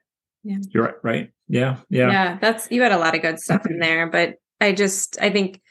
[0.44, 0.58] Yeah.
[0.70, 1.32] You're right right?
[1.48, 2.12] Yeah yeah.
[2.12, 5.30] Yeah that's you had a lot of good stuff in there but I just I
[5.30, 5.62] think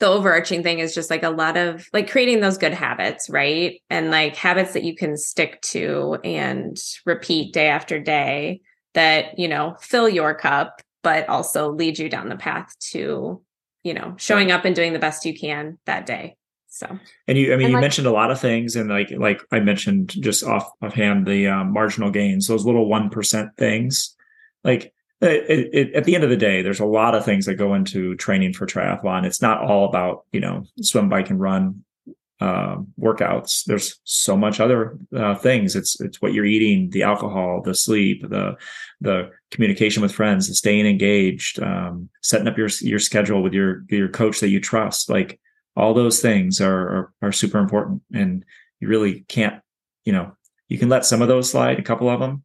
[0.00, 3.80] the overarching thing is just like a lot of like creating those good habits, right?
[3.90, 6.76] And like habits that you can stick to and
[7.06, 8.60] repeat day after day
[8.94, 13.40] that, you know, fill your cup, but also lead you down the path to,
[13.84, 16.36] you know, showing up and doing the best you can that day.
[16.68, 19.12] So, and you, I mean, and you like, mentioned a lot of things, and like,
[19.12, 24.16] like I mentioned just off offhand, the um, marginal gains, those little one percent things.
[24.64, 27.54] Like, it, it, at the end of the day, there's a lot of things that
[27.54, 29.24] go into training for triathlon.
[29.24, 31.84] It's not all about you know swim, bike, and run
[32.40, 33.64] uh, workouts.
[33.64, 35.76] There's so much other uh, things.
[35.76, 38.56] It's it's what you're eating, the alcohol, the sleep, the
[39.00, 43.84] the communication with friends, the staying engaged, um, setting up your your schedule with your
[43.88, 45.08] your coach that you trust.
[45.08, 45.40] Like
[45.76, 48.44] all those things are, are are super important, and
[48.80, 49.62] you really can't
[50.04, 50.36] you know
[50.68, 52.42] you can let some of those slide, a couple of them,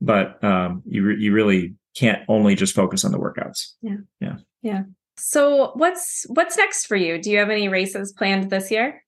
[0.00, 3.72] but um, you re- you really can't only just focus on the workouts.
[3.80, 3.96] Yeah.
[4.20, 4.36] Yeah.
[4.62, 4.82] Yeah.
[5.16, 7.20] So what's what's next for you?
[7.20, 9.02] Do you have any races planned this year?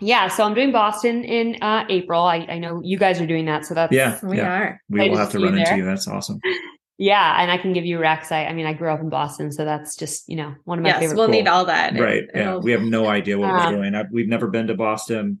[0.00, 2.22] Yeah, so I'm doing Boston in uh, April.
[2.22, 4.48] I, I know you guys are doing that, so that's yeah, we yeah.
[4.48, 4.80] are.
[4.88, 5.84] We will have to run into you.
[5.84, 6.40] That's awesome.
[7.00, 8.32] Yeah, and I can give you Rex.
[8.32, 10.82] I, I mean, I grew up in Boston, so that's just you know one of
[10.82, 11.16] my yes, favorite.
[11.16, 11.32] We'll cool.
[11.32, 11.92] need all that.
[11.96, 12.24] Right.
[12.24, 13.94] It, yeah, we have no idea what we're doing.
[13.94, 15.40] I've, we've never been to Boston.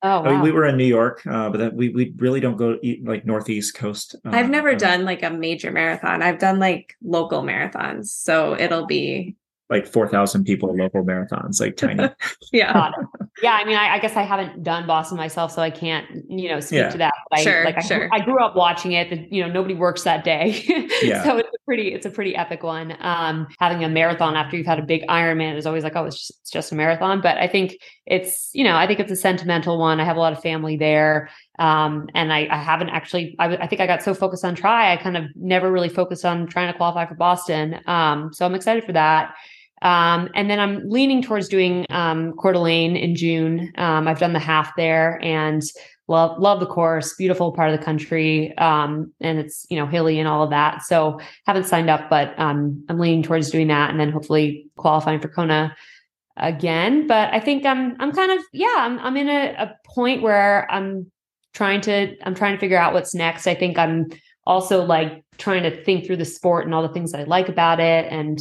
[0.00, 0.26] Oh, wow.
[0.26, 2.78] I mean, we were in New York, uh, but that, we we really don't go
[2.82, 4.14] eat, like northeast coast.
[4.24, 6.22] Uh, I've never uh, done like a major marathon.
[6.22, 9.34] I've done like local marathons, so it'll be
[9.70, 12.08] like 4,000 people local marathons, like tiny.
[12.52, 12.90] yeah.
[13.42, 13.52] Yeah.
[13.52, 16.58] I mean, I, I, guess I haven't done Boston myself, so I can't, you know,
[16.60, 16.88] speak yeah.
[16.88, 17.14] to that.
[17.30, 17.66] But sure.
[17.66, 18.08] I, like, sure.
[18.12, 19.10] I, I, grew up watching it.
[19.10, 20.64] But, you know, nobody works that day.
[21.02, 21.22] yeah.
[21.22, 22.96] so it's a pretty, it's a pretty epic one.
[23.00, 26.16] Um, having a marathon after you've had a big Ironman is always like, oh, it's
[26.16, 27.20] just, it's just a marathon.
[27.20, 30.00] But I think it's, you know, I think it's a sentimental one.
[30.00, 31.28] I have a lot of family there.
[31.58, 34.92] Um, and I, I haven't actually, I, I think I got so focused on tri,
[34.92, 37.80] I kind of never really focused on trying to qualify for Boston.
[37.86, 39.34] Um, so I'm excited for that.
[39.82, 43.72] Um, and then I'm leaning towards doing um, Coeur d'Alene in June.
[43.76, 45.62] Um, I've done the half there and
[46.08, 47.14] love love the course.
[47.14, 50.82] Beautiful part of the country, um, and it's you know hilly and all of that.
[50.82, 55.20] So haven't signed up, but um, I'm leaning towards doing that, and then hopefully qualifying
[55.20, 55.76] for Kona
[56.36, 57.06] again.
[57.06, 60.70] But I think I'm I'm kind of yeah I'm I'm in a, a point where
[60.70, 61.10] I'm
[61.54, 63.46] trying to I'm trying to figure out what's next.
[63.46, 64.08] I think I'm
[64.46, 67.48] also like trying to think through the sport and all the things that I like
[67.48, 68.38] about it and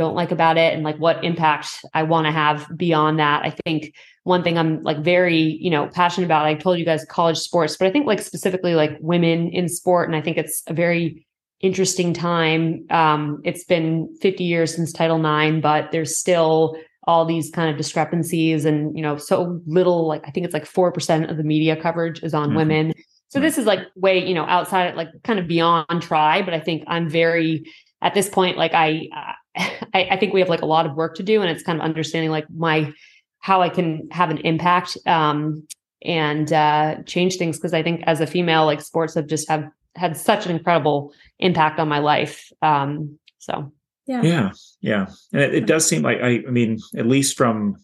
[0.00, 3.44] don't like about it and like what impact I want to have beyond that.
[3.44, 3.94] I think
[4.24, 7.76] one thing I'm like very, you know, passionate about, I told you guys college sports,
[7.76, 10.08] but I think like specifically like women in sport.
[10.08, 11.26] And I think it's a very
[11.60, 12.86] interesting time.
[12.88, 17.76] Um, it's been 50 years since Title IX, but there's still all these kind of
[17.76, 21.76] discrepancies and, you know, so little, like I think it's like 4% of the media
[21.76, 22.56] coverage is on mm-hmm.
[22.56, 22.94] women.
[23.28, 26.60] So this is like way, you know, outside, like kind of beyond tri, but I
[26.60, 27.64] think I'm very,
[28.02, 29.08] at this point, like I,
[29.56, 31.78] I, I think we have like a lot of work to do, and it's kind
[31.78, 32.92] of understanding like my
[33.38, 35.66] how I can have an impact um,
[36.02, 39.68] and uh, change things because I think as a female, like sports have just have
[39.96, 42.50] had such an incredible impact on my life.
[42.62, 43.72] Um, so
[44.06, 47.76] yeah, yeah, yeah, and it, it does seem like I, I mean, at least from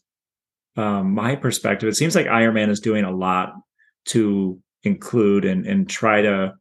[0.77, 3.55] um, my perspective, it seems like Ironman is doing a lot
[4.07, 6.55] to include and and try to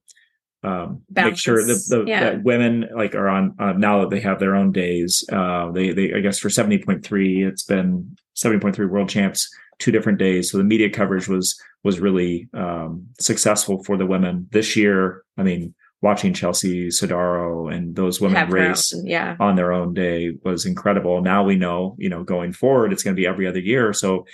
[0.65, 2.19] um, make sure that the yeah.
[2.21, 5.23] that women like are on uh, now that they have their own days.
[5.31, 9.09] Uh, they they I guess for seventy point three, it's been seventy point three world
[9.09, 9.49] champs
[9.79, 10.51] two different days.
[10.51, 15.23] So the media coverage was was really um, successful for the women this year.
[15.37, 19.35] I mean, watching Chelsea Sodaro and those women have race own, yeah.
[19.39, 21.21] on their own day was incredible.
[21.21, 23.93] Now we know, you know, going forward, it's going to be every other year.
[23.93, 24.25] So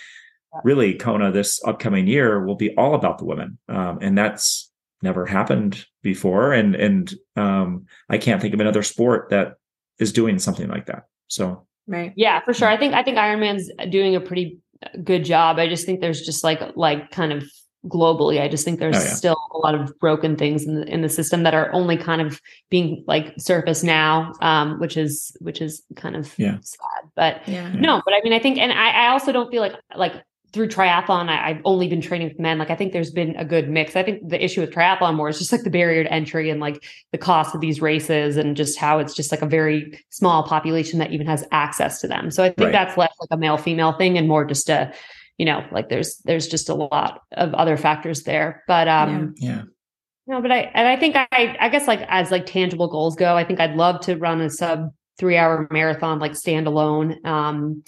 [0.64, 4.71] really, Kona this upcoming year will be all about the women, um, and that's
[5.02, 6.54] never happened before.
[6.54, 9.56] And and um i can't think of another sport that
[10.00, 11.04] is doing something like that.
[11.28, 12.14] So right.
[12.16, 12.68] Yeah for sure.
[12.68, 14.60] I think i think ironman's doing a pretty
[15.04, 15.60] good job.
[15.60, 17.44] I just think there's just like like kind of
[17.88, 19.14] globally i just think there's oh, yeah.
[19.14, 22.22] still a lot of broken things in the in the system that are only kind
[22.22, 22.40] of
[22.70, 26.58] being like surfaced now um which is which is kind of yeah.
[26.62, 27.10] sad.
[27.16, 27.72] But yeah.
[27.74, 30.14] no but i mean i think and i i also don't feel like like
[30.54, 32.58] through triathlon, I, have only been training with men.
[32.58, 33.96] Like I think there's been a good mix.
[33.96, 36.60] I think the issue with triathlon more is just like the barrier to entry and
[36.60, 40.44] like the cost of these races and just how it's just like a very small
[40.44, 42.32] population that even has access to them.
[42.32, 42.72] So I think right.
[42.72, 44.94] that's less like a male female thing and more just a,
[45.38, 48.64] you know, like there's there's just a lot of other factors there.
[48.68, 49.50] But um yeah.
[49.50, 49.62] yeah.
[50.28, 53.38] No, but I and I think I I guess like as like tangible goals go,
[53.38, 57.26] I think I'd love to run a sub three hour marathon like standalone.
[57.26, 57.84] Um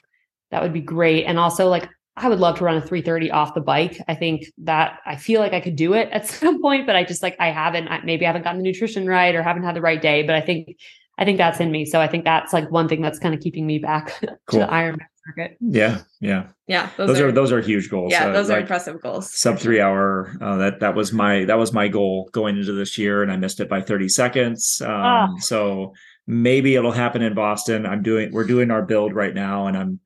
[0.51, 1.25] that would be great.
[1.25, 3.99] And also like I would love to run a 330 off the bike.
[4.07, 7.03] I think that I feel like I could do it at some point, but I
[7.03, 9.81] just like I haven't maybe I haven't gotten the nutrition right or haven't had the
[9.81, 10.77] right day, but I think
[11.17, 11.85] I think that's in me.
[11.85, 14.59] So I think that's like one thing that's kind of keeping me back cool.
[14.59, 15.57] to the Ironman circuit.
[15.59, 16.89] Yeah, yeah, yeah.
[16.97, 18.11] Those, those are, are, those are huge goals.
[18.11, 19.31] Yeah, uh, those are like impressive goals.
[19.31, 20.35] Sub three hour.
[20.41, 23.37] Uh, that that was my that was my goal going into this year, and I
[23.37, 24.81] missed it by 30 seconds.
[24.83, 25.27] Um, ah.
[25.39, 25.93] So
[26.27, 27.85] maybe it'll happen in Boston.
[27.85, 29.99] I'm doing we're doing our build right now, and I'm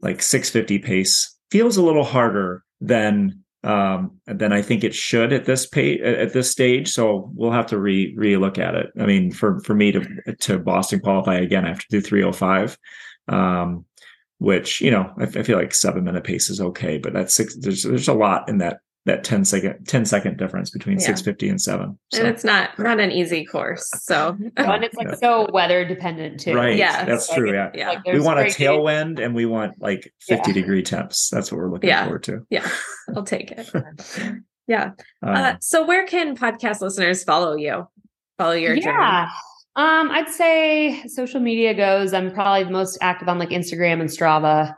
[0.00, 5.44] like 650 pace feels a little harder than um, than I think it should at
[5.44, 6.90] this pay at this stage.
[6.90, 8.90] So we'll have to re re look at it.
[9.00, 12.76] I mean, for for me to to Boston qualify again, I have to do 305.
[13.28, 13.84] Um,
[14.38, 17.56] which you know I, I feel like seven minute pace is okay, but that's six.
[17.56, 21.06] There's there's a lot in that that 10 second 10 second difference between yeah.
[21.06, 22.18] 650 and 7 so.
[22.20, 24.36] and it's not not an easy course so.
[24.56, 25.14] And it's like yeah.
[25.14, 26.54] so weather dependent too.
[26.54, 27.88] Right yeah that's like, true yeah, yeah.
[27.90, 31.28] Like we want a tailwind and we want like 50 degree temps.
[31.30, 32.46] That's what we're looking forward to.
[32.50, 32.68] Yeah
[33.16, 33.70] i'll take it.
[34.68, 34.92] Yeah.
[35.26, 37.88] Uh, uh, so where can podcast listeners follow you
[38.38, 39.26] follow your yeah.
[39.26, 39.30] Journey?
[39.74, 44.10] um i'd say social media goes i'm probably the most active on like instagram and
[44.10, 44.74] strava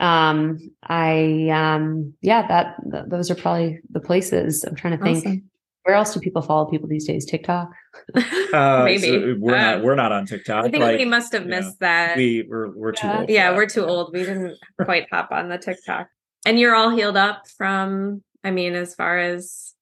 [0.00, 5.18] um i um yeah that th- those are probably the places i'm trying to think.
[5.18, 5.50] Awesome.
[5.84, 7.24] where else do people follow people these days?
[7.24, 7.70] Tiktok?
[8.52, 9.02] Uh, maybe.
[9.02, 11.78] so we're not um, we're not on tiktok i think like, we must have missed
[11.78, 12.16] that.
[12.16, 14.12] we we're, we're too old yeah we're too old.
[14.12, 16.08] We didn't quite hop on the tiktok.
[16.44, 19.74] And you're all healed up from i mean as far as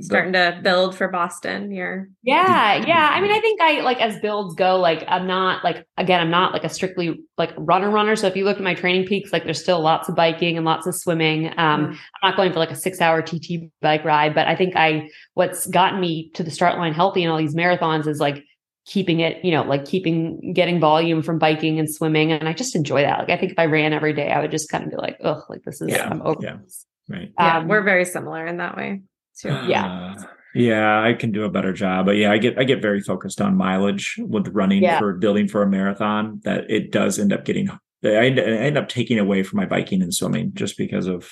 [0.00, 1.70] starting to build for Boston.
[1.70, 3.10] You're yeah, yeah.
[3.12, 6.30] I mean, I think I like as builds go, like I'm not like again, I'm
[6.30, 8.16] not like a strictly like runner runner.
[8.16, 10.64] So if you look at my training peaks, like there's still lots of biking and
[10.64, 11.48] lots of swimming.
[11.58, 11.90] Um, mm.
[11.90, 15.10] I'm not going for like a six hour TT bike ride, but I think I
[15.34, 18.44] what's gotten me to the start line healthy in all these marathons is like
[18.86, 22.32] keeping it, you know, like keeping getting volume from biking and swimming.
[22.32, 23.20] And I just enjoy that.
[23.20, 25.18] Like I think if I ran every day, I would just kind of be like,
[25.22, 26.56] oh, like this is yeah, I'm over yeah.
[26.64, 26.86] this.
[27.10, 27.32] Right.
[27.38, 29.02] Yeah, um, we're very similar in that way
[29.36, 29.48] too.
[29.66, 30.14] Yeah.
[30.18, 30.22] Uh,
[30.54, 32.06] yeah, I can do a better job.
[32.06, 34.98] But yeah, I get I get very focused on mileage with running yeah.
[34.98, 37.70] for building for a marathon that it does end up getting
[38.04, 41.30] I end, I end up taking away from my biking and swimming just because of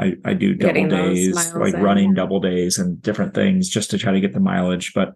[0.00, 1.82] I, I do double days, like in.
[1.82, 5.14] running double days and different things just to try to get the mileage, but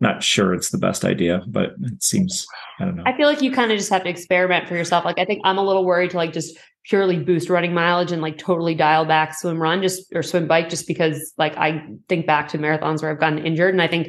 [0.00, 2.46] not sure it's the best idea, but it seems,
[2.80, 3.02] I don't know.
[3.04, 5.04] I feel like you kind of just have to experiment for yourself.
[5.04, 8.22] Like, I think I'm a little worried to like just purely boost running mileage and
[8.22, 12.26] like totally dial back swim run just or swim bike just because like I think
[12.26, 14.08] back to marathons where I've gotten injured and I think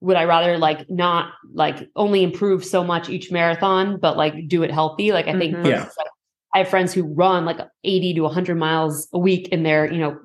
[0.00, 4.62] would I rather like not like only improve so much each marathon but like do
[4.62, 5.66] it healthy like I think mm-hmm.
[5.66, 5.88] yeah.
[6.54, 9.98] I have friends who run like 80 to 100 miles a week in their you
[9.98, 10.18] know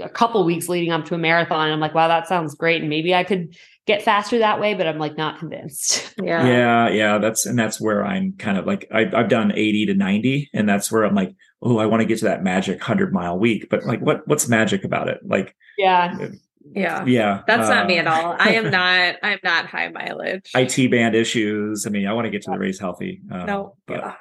[0.00, 2.80] a couple weeks leading up to a marathon and I'm like wow that sounds great
[2.80, 3.54] and maybe I could
[3.86, 6.10] get faster that way, but I'm like not convinced.
[6.22, 6.46] Yeah.
[6.46, 6.88] Yeah.
[6.90, 7.18] Yeah.
[7.18, 10.68] That's, and that's where I'm kind of like, I, I've done 80 to 90 and
[10.68, 13.68] that's where I'm like, oh, I want to get to that magic hundred mile week,
[13.68, 15.18] but like, what, what's magic about it?
[15.24, 16.28] Like, yeah.
[16.74, 17.04] Yeah.
[17.06, 17.42] Yeah.
[17.48, 18.36] That's uh, not me at all.
[18.38, 20.50] I am not, I'm not high mileage.
[20.54, 21.86] IT band issues.
[21.86, 23.20] I mean, I want to get to the race healthy.
[23.32, 23.76] Um, no.
[23.86, 24.14] But, yeah.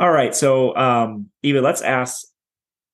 [0.00, 0.34] All right.
[0.34, 2.26] So, um, Eva, let's ask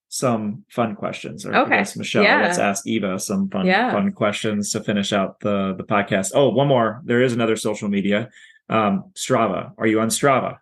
[0.08, 1.46] some fun questions.
[1.46, 1.84] Or okay.
[1.96, 2.42] Michelle, yeah.
[2.42, 3.92] let's ask Eva some fun yeah.
[3.92, 6.32] fun questions to finish out the the podcast.
[6.34, 7.02] Oh, one more.
[7.04, 8.28] There is another social media.
[8.68, 9.72] Um, Strava.
[9.78, 10.58] Are you on Strava?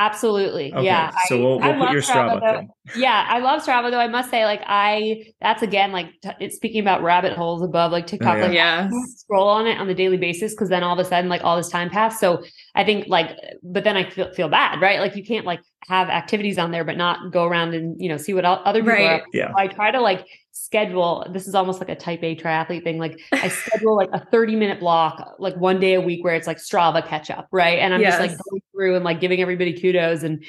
[0.00, 0.72] Absolutely.
[0.72, 0.84] Okay.
[0.84, 1.10] Yeah.
[1.26, 3.26] So we'll, we'll put your Strava, Strava Yeah.
[3.28, 3.98] I love Strava though.
[3.98, 7.90] I must say, like, I, that's again, like, t- it's speaking about rabbit holes above,
[7.90, 8.82] like TikTok, oh, yeah.
[8.82, 8.92] like, yes.
[9.16, 10.54] scroll on it on the daily basis.
[10.54, 12.20] Cause then all of a sudden, like, all this time passed.
[12.20, 12.44] So
[12.76, 15.00] I think, like, but then I feel, feel bad, right?
[15.00, 18.18] Like, you can't, like, have activities on there, but not go around and, you know,
[18.18, 19.20] see what other people right.
[19.20, 19.26] are.
[19.32, 19.48] Yeah.
[19.48, 20.24] So I try to, like,
[20.58, 22.98] schedule this is almost like a type A triathlete thing.
[22.98, 26.46] Like I schedule like a 30 minute block, like one day a week where it's
[26.46, 27.78] like Strava catch up, right?
[27.78, 28.18] And I'm yes.
[28.18, 30.44] just like going through and like giving everybody kudos and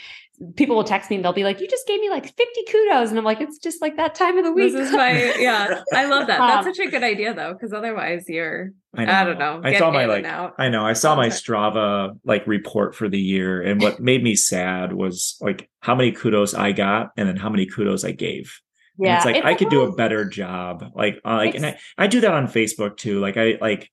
[0.55, 3.09] people will text me and they'll be like, You just gave me like 50 kudos.
[3.09, 4.73] And I'm like, it's just like that time of the week.
[4.73, 5.81] This is my yeah.
[5.93, 6.39] I love that.
[6.39, 9.61] That's um, such a good idea though, because otherwise you're I, I, don't know.
[9.63, 13.61] I saw my like I know I saw my Strava like report for the year.
[13.61, 17.49] And what made me sad was like how many kudos I got and then how
[17.49, 18.59] many kudos I gave.
[18.99, 20.83] Yeah, and it's like it's I could do a better job.
[20.93, 23.19] Like, uh, like, and I, I do that on Facebook too.
[23.19, 23.89] Like, I like,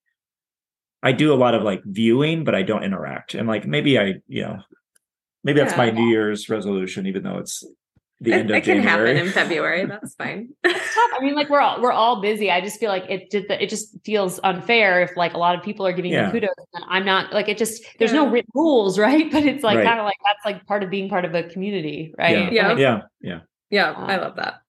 [1.02, 3.34] I do a lot of like viewing, but I don't interact.
[3.34, 4.58] And like, maybe I, you know,
[5.44, 7.64] maybe that's yeah, my New Year's resolution, even though it's
[8.20, 9.14] the it, end of it can January.
[9.14, 9.86] happen in February.
[9.86, 10.48] That's fine.
[10.64, 12.50] I mean, like we're all we're all busy.
[12.50, 15.62] I just feel like it just it just feels unfair if like a lot of
[15.62, 16.26] people are giving yeah.
[16.26, 18.24] me kudos and I'm not like it just there's yeah.
[18.24, 19.30] no written rules, right?
[19.30, 19.86] But it's like right.
[19.86, 22.52] kind of like that's like part of being part of a community, right?
[22.52, 22.74] Yeah.
[22.74, 22.76] Yeah.
[22.76, 23.00] yeah.
[23.20, 23.40] Yeah.
[23.70, 23.92] Yeah.
[23.92, 24.60] I love that.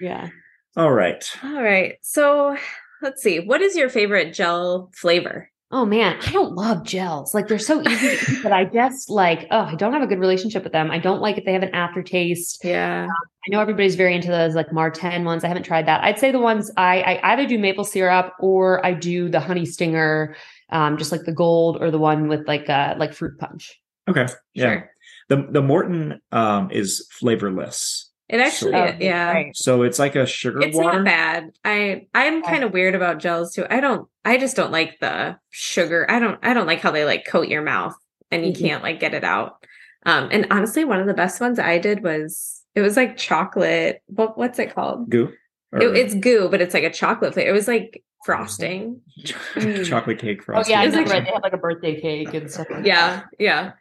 [0.00, 0.28] Yeah.
[0.76, 1.24] All right.
[1.42, 1.96] All right.
[2.02, 2.56] So
[3.02, 3.40] let's see.
[3.40, 5.50] What is your favorite gel flavor?
[5.70, 7.34] Oh man, I don't love gels.
[7.34, 10.06] Like they're so easy to eat, but I just like, oh, I don't have a
[10.06, 10.88] good relationship with them.
[10.88, 12.60] I don't like if they have an aftertaste.
[12.62, 13.04] Yeah.
[13.04, 15.42] Um, I know everybody's very into those like Maurten ones.
[15.42, 16.04] I haven't tried that.
[16.04, 19.66] I'd say the ones I, I either do maple syrup or I do the honey
[19.66, 20.36] stinger,
[20.70, 23.80] um, just like the gold or the one with like uh like fruit punch.
[24.08, 24.26] Okay.
[24.54, 24.64] Yeah.
[24.64, 24.90] Sure.
[25.28, 28.10] The the Maurten um is flavorless.
[28.34, 29.44] It actually, so, yeah.
[29.54, 30.98] So it's like a sugar it's water.
[30.98, 31.52] not bad.
[31.64, 33.64] I I'm kind of weird about gels too.
[33.70, 34.08] I don't.
[34.24, 36.04] I just don't like the sugar.
[36.10, 36.36] I don't.
[36.42, 37.94] I don't like how they like coat your mouth
[38.32, 38.64] and you mm-hmm.
[38.64, 39.64] can't like get it out.
[40.04, 44.02] Um, and honestly, one of the best ones I did was it was like chocolate.
[44.06, 45.10] What what's it called?
[45.10, 45.32] GU.
[45.74, 47.50] It, it's GU, but it's like a chocolate flavor.
[47.50, 49.00] It was like frosting,
[49.84, 50.74] chocolate cake frosting.
[50.74, 51.24] Oh yeah, I know, like, right.
[51.24, 52.66] They have like a birthday cake and stuff.
[52.68, 53.26] Like yeah, that.
[53.38, 53.72] yeah.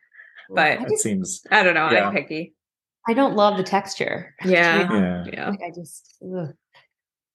[0.47, 1.41] But that seems.
[1.49, 1.89] I don't know.
[1.89, 2.07] Yeah.
[2.07, 2.53] I'm picky.
[3.07, 4.35] I don't love the texture.
[4.45, 4.91] Yeah.
[4.91, 5.25] Yeah.
[5.31, 5.49] yeah.
[5.49, 6.53] Like I just, ugh.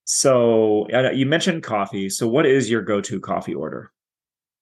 [0.05, 2.09] So you mentioned coffee.
[2.09, 3.93] So what is your go-to coffee order?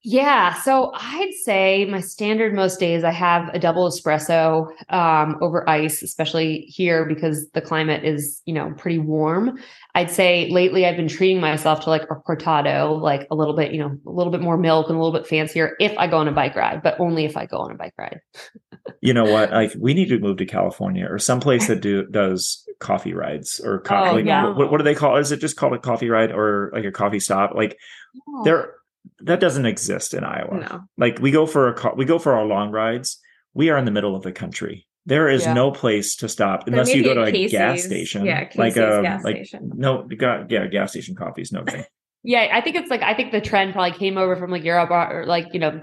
[0.08, 5.68] Yeah, so I'd say my standard most days I have a double espresso um, over
[5.68, 9.58] ice, especially here because the climate is you know pretty warm.
[9.96, 13.72] I'd say lately I've been treating myself to like a cortado, like a little bit
[13.72, 16.18] you know a little bit more milk and a little bit fancier if I go
[16.18, 18.20] on a bike ride, but only if I go on a bike ride.
[19.00, 19.50] you know what?
[19.50, 23.80] Like we need to move to California or someplace that do does coffee rides or
[23.80, 24.10] coffee.
[24.10, 24.54] Oh, like, yeah.
[24.54, 25.16] what, what do they call?
[25.16, 25.22] It?
[25.22, 27.56] Is it just called a coffee ride or like a coffee stop?
[27.56, 27.76] Like
[28.14, 28.42] yeah.
[28.44, 28.74] there
[29.20, 30.60] that doesn't exist in Iowa.
[30.60, 30.80] No.
[30.98, 33.18] Like we go for a car, we go for our long rides.
[33.54, 34.86] We are in the middle of the country.
[35.06, 35.52] there is Yeah.
[35.54, 38.24] no place to stop unless you go to a a gas station.
[38.26, 39.70] yeah, like a um, gas like station.
[39.76, 41.86] no, got yeah, gas station coffee is no good.
[42.28, 44.90] Yeah, I think it's like I think the trend probably came over from like Europe
[44.90, 45.80] or, like you know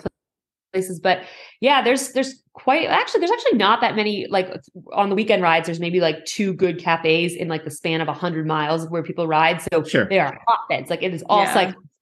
[0.73, 1.21] places, but
[1.61, 4.49] yeah, there's there's quite actually there's actually not that many like
[4.91, 5.67] on the weekend rides.
[5.67, 9.03] There's maybe like two good cafes in like the span of a hundred miles where
[9.03, 9.61] people ride.
[9.71, 10.05] So Sure.
[10.09, 10.89] they are hotbeds.
[10.89, 11.53] Like it is all Yeah.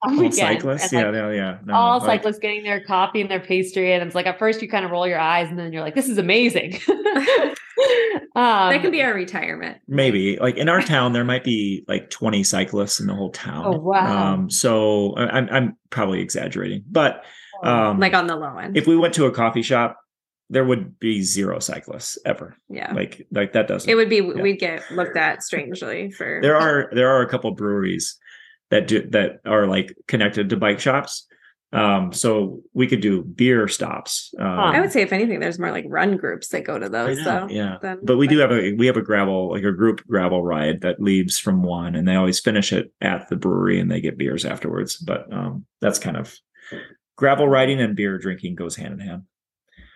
[0.04, 0.38] All weekends.
[0.38, 1.58] cyclists, and, yeah, like, yeah, yeah.
[1.64, 4.60] No, all like- cyclists getting their coffee and their pastry, and it's like at first
[4.62, 7.54] you kind of roll your eyes, and then you're like, "This is amazing." um,
[8.34, 9.78] that can be our retirement.
[9.88, 13.64] Maybe like in our town, there might be like 20 cyclists in the whole town.
[13.66, 14.32] Oh, wow.
[14.34, 17.24] Um, so I- I'm I'm probably exaggerating, but
[17.62, 18.76] um, Like on the low end.
[18.76, 19.98] if we went to a coffee shop,
[20.50, 22.56] there would be zero cyclists ever.
[22.68, 22.92] yeah.
[22.92, 23.88] Like like that doesn't.
[23.88, 24.42] It would be Yeah.
[24.42, 28.18] we'd get looked at strangely for there are there are a couple breweries
[28.72, 31.26] that do that are like connected to bike shops.
[31.74, 34.34] Um, so we could do beer stops.
[34.38, 37.18] Um, I would say if anything, there's more like run groups that go to those.
[37.18, 37.76] know, So yeah.
[37.80, 40.80] then- But we do have a we have a gravel like a group gravel ride
[40.82, 44.18] that leaves from one, and they always finish it at the brewery, and they get
[44.18, 44.96] beers afterwards.
[44.96, 46.34] But um, that's kind of
[47.16, 49.22] gravel riding and beer drinking goes hand in hand.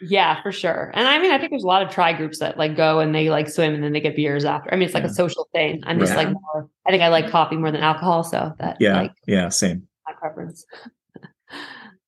[0.02, 0.90] Yeah, for sure.
[0.94, 3.14] And I mean, I think there's a lot of tri groups that like go and
[3.14, 4.72] they like swim and then they get beers after.
[4.72, 5.10] I mean, it's like Yeah.
[5.10, 5.82] a social thing.
[5.86, 6.26] I'm just Right.
[6.26, 8.22] like more, I think I like coffee more than alcohol.
[8.24, 9.88] So that Yeah, like yeah, same.
[10.06, 10.66] my preference.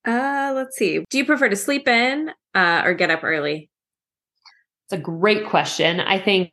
[0.07, 1.05] uh let's see.
[1.11, 3.71] Do you prefer to sleep in uh or get up early?
[4.91, 6.01] It's a great question.
[6.01, 6.51] I think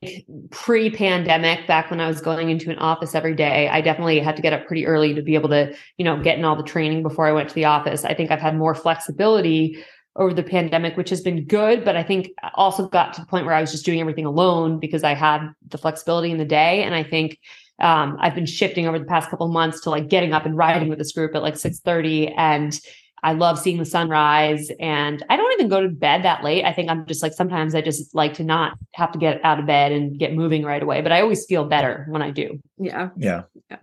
[0.52, 4.36] pre pandemic, back when I was going into an office every day, I definitely had
[4.36, 6.64] to get up pretty early to be able to, you know, get in all the
[6.64, 8.04] training before I went to the office.
[8.04, 9.82] I think I've had more flexibility
[10.16, 11.84] over the pandemic, which has been good.
[11.84, 14.26] But I think I also got to the point where I was just doing everything
[14.26, 16.84] alone because I had the flexibility in the day.
[16.84, 17.40] And I think
[17.80, 20.56] um, I've been shifting over the past couple of months to like getting up and
[20.58, 22.80] riding with this group at like 6:30 and
[23.24, 26.64] I love seeing the sunrise and I don't even go to bed that late.
[26.64, 29.60] I think I'm just like sometimes I just like to not have to get out
[29.60, 32.62] of bed and get moving right away, but I always feel better when I do.
[32.78, 33.10] Yeah.
[33.18, 33.44] Yeah.
[33.72, 33.78] Yeah.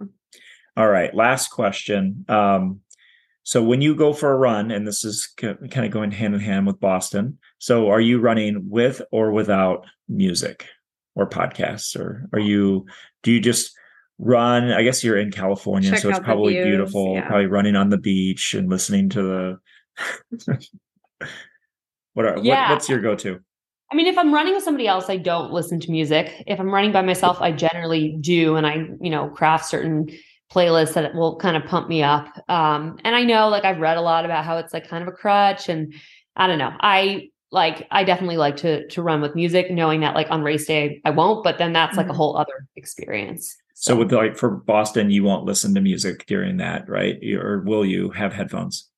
[0.77, 1.13] All right.
[1.13, 2.25] Last question.
[2.29, 2.83] Um,
[3.45, 6.41] so when you go for a run, and this is kind of going hand in
[6.41, 7.39] hand with Boston.
[7.59, 10.67] So are you running with or without music
[11.15, 12.87] or podcasts, or are you?
[13.23, 13.73] Do you just
[14.19, 14.71] run?
[14.71, 17.15] I guess you're in California, Check so it's probably views, beautiful.
[17.15, 17.27] yeah.
[17.27, 19.59] Probably running on the beach and listening to
[20.39, 20.59] the.
[22.15, 22.69] what are Yeah.
[22.69, 23.41] what, what's your go-to?
[23.91, 26.45] I mean, if I'm running with somebody else, I don't listen to music.
[26.47, 28.57] If I'm running by myself, I generally do.
[28.57, 30.09] And I, you know, craft certain
[30.53, 32.27] playlists that will kind of pump me up.
[32.49, 35.09] Um, and I know like I've read a lot about how it's like kind of
[35.09, 35.95] a crutch and
[36.37, 36.73] I don't know.
[36.81, 40.67] I like I definitely like to to run with music, knowing that like on race
[40.67, 42.17] day I won't, but then that's like a Mhm.
[42.17, 43.57] whole other experience.
[43.75, 47.19] So with like for Boston, you won't listen to music during that, right?
[47.35, 48.89] Or will you have headphones?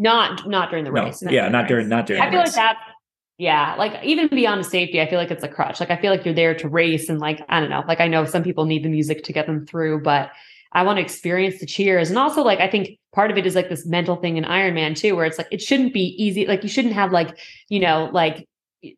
[0.00, 1.22] not not during the No, race.
[1.22, 1.90] not yeah, during not the during race.
[1.90, 2.22] not during.
[2.22, 2.76] I feel like that.
[3.36, 5.80] Yeah, like even beyond safety, I feel like it's a crutch.
[5.80, 7.82] Like I feel like you're there to race, and like I don't know.
[7.86, 10.30] Like I know some people need the music to get them through, but
[10.72, 13.54] I want to experience the cheers, and also like I think part of it is
[13.54, 16.46] like this mental thing in Ironman too, where it's like it shouldn't be easy.
[16.46, 17.38] Like you shouldn't have like
[17.68, 18.46] you know like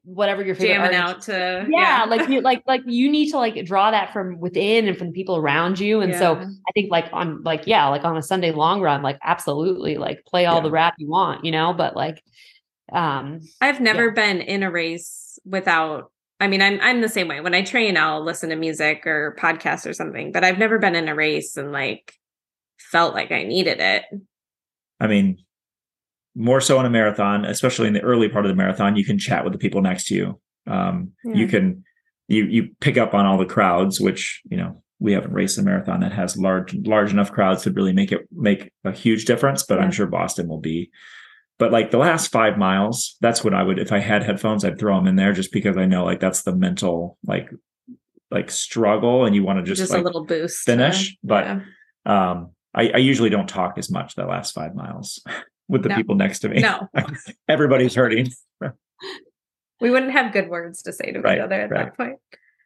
[0.04, 3.38] whatever your favorite Jamming artist- out to Yeah, like you like like you need to
[3.38, 6.90] like draw that from within and from the people around you, and so I think
[6.90, 10.56] like on like yeah, like on a Sunday long run, like absolutely like play all
[10.56, 10.62] Yeah.
[10.64, 12.22] the rap you want, you know, but like
[12.92, 16.10] um I've never been in a race without
[16.40, 17.40] I mean I'm I'm the same way.
[17.40, 20.96] When I train I'll listen to music or podcasts or something, but I've never been
[20.96, 22.14] in a race and like
[22.78, 24.04] felt like I needed it.
[24.98, 25.38] I mean,
[26.34, 29.18] more so in a marathon, especially in the early part of the marathon, you can
[29.18, 30.40] chat with the people next to you.
[30.66, 31.84] Um, You can
[32.28, 35.62] you you pick up on all the crowds, which you know we haven't raced a
[35.62, 39.62] marathon that has large large enough crowds to really make it make a huge difference.
[39.62, 39.84] But Yeah.
[39.84, 40.90] I'm sure Boston will be.
[41.60, 44.78] But like the last five miles, that's what I would if I had headphones, I'd
[44.78, 47.50] throw them in there just because I know like that's the mental like
[48.30, 50.64] like struggle, and you want to just, Just, like a little boost.
[50.64, 51.60] to- finish, but yeah.
[52.06, 55.22] um, I, I usually don't talk as much the last five miles
[55.68, 55.96] with the No.
[55.96, 56.60] people next to me.
[56.60, 56.88] no.
[57.48, 58.28] Everybody's hurting.
[59.80, 61.84] We wouldn't have good words to say to Right, each other at right.
[61.86, 62.18] that point.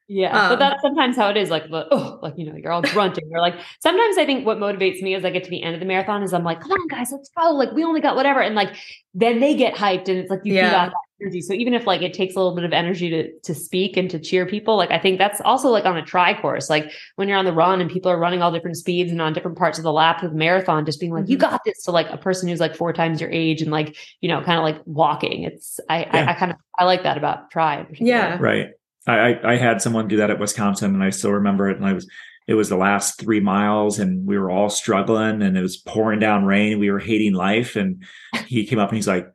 [0.06, 1.48] Yeah, Um, but that's sometimes how it is.
[1.48, 3.24] Like, the, oh, like you know, you're all grunting.
[3.32, 5.80] Or like sometimes I think what motivates me as I get to the end of
[5.80, 7.50] the marathon is I'm like, come on, guys, let's go.
[7.52, 8.74] Like we only got whatever, and like
[9.14, 10.76] then they get hyped, and it's like you feed Yeah.
[10.86, 11.40] off that energy.
[11.40, 14.10] So even if like it takes a little bit of energy to to speak and
[14.10, 16.68] to cheer people, like I think that's also like on a tri course.
[16.68, 19.32] Like when you're on the run and people are running all different speeds and on
[19.32, 21.40] different parts of the lap of the marathon, just being like, you Mhm.
[21.40, 21.82] got this.
[21.84, 24.58] To like a person who's like four times your age and like you know, kind
[24.58, 25.44] of like walking.
[25.44, 26.10] It's I Yeah.
[26.12, 27.86] I, I kind of I like that about tri.
[27.92, 28.36] Yeah.
[28.38, 28.68] Right.
[29.06, 31.76] I, I I had someone do that at Wisconsin, and I still remember it.
[31.76, 32.08] And I was
[32.46, 36.20] it was the last three miles, and we were all struggling, and it was pouring
[36.20, 36.78] down rain.
[36.78, 38.04] We were hating life, and
[38.46, 39.26] he came up and he's like,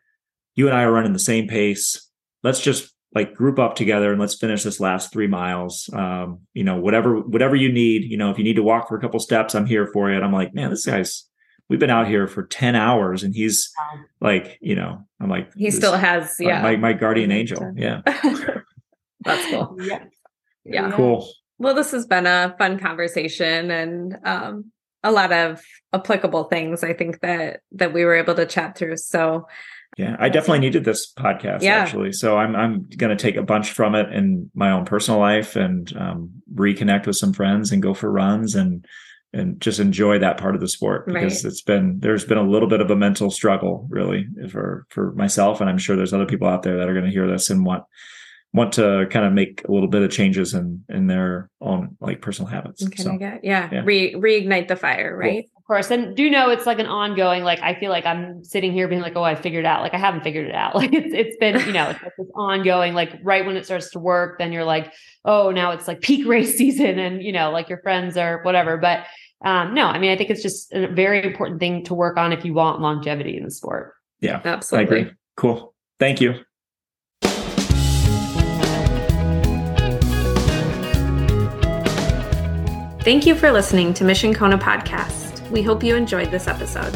[0.56, 2.10] "You and I are running the same pace.
[2.44, 5.90] Let's just like group up together and let's finish this last three miles.
[5.94, 8.04] Um, you know, whatever whatever you need.
[8.04, 10.16] You know, if you need to walk for a couple steps, I'm here for you.
[10.16, 11.26] And I'm like, man, this guy's
[11.70, 13.72] we've been out here for 10 hours and he's
[14.20, 18.02] like you know i'm like he still has yeah my, my guardian angel yeah
[19.22, 20.04] that's cool yeah.
[20.66, 21.28] yeah cool
[21.58, 24.72] well this has been a fun conversation and um
[25.04, 25.62] a lot of
[25.94, 29.48] applicable things i think that that we were able to chat through so
[29.98, 31.76] yeah i definitely needed this podcast yeah.
[31.76, 35.20] actually so i'm i'm going to take a bunch from it in my own personal
[35.20, 38.86] life and um, reconnect with some friends and go for runs and
[39.32, 41.52] and just enjoy that part of the sport because right.
[41.52, 45.62] it's been there's been a little bit of a mental struggle really for for myself
[45.62, 47.64] and I'm sure there's other people out there that are going to hear this and
[47.64, 47.84] want
[48.54, 52.22] want to kind of make a little bit of changes in in their own like
[52.22, 52.84] personal habits.
[52.84, 53.82] Okay, so, get, yeah, yeah.
[53.84, 55.44] Re, reignite the fire, right?
[55.44, 55.58] Cool.
[55.58, 57.44] Of course, and do know it's like an ongoing.
[57.44, 59.84] Like I feel like I'm sitting here being like, oh, I figured it out.
[59.84, 60.76] Like I haven't figured it out.
[60.80, 62.94] Like it's it's been you know it's like this ongoing.
[62.94, 64.94] Like right when it starts to work, then you're like,
[65.26, 68.78] oh, now it's like peak race season, and you know like your friends are whatever.
[68.78, 69.06] But
[69.46, 72.34] um, no, I mean, I think it's just a very important thing to work on
[72.34, 73.94] if you want longevity in the sport.
[74.22, 74.98] Yeah, absolutely.
[74.98, 75.14] I agree.
[75.36, 75.74] Cool.
[76.00, 76.40] Thank you.
[83.10, 85.50] Thank you for listening to Mission Kona podcast.
[85.50, 86.96] We hope you enjoyed this episode.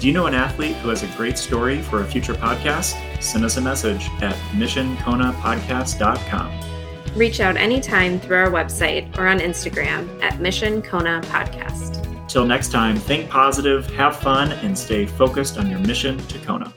[0.00, 3.22] Do you know an athlete who has a great story for a future podcast?
[3.22, 7.14] Send us a message at missionkonapodcast.com.
[7.14, 12.28] Reach out anytime through our website or on Instagram at Mission Kona Podcast.
[12.28, 16.74] Till next time, think positive, have fun, and stay focused on your mission to Kona.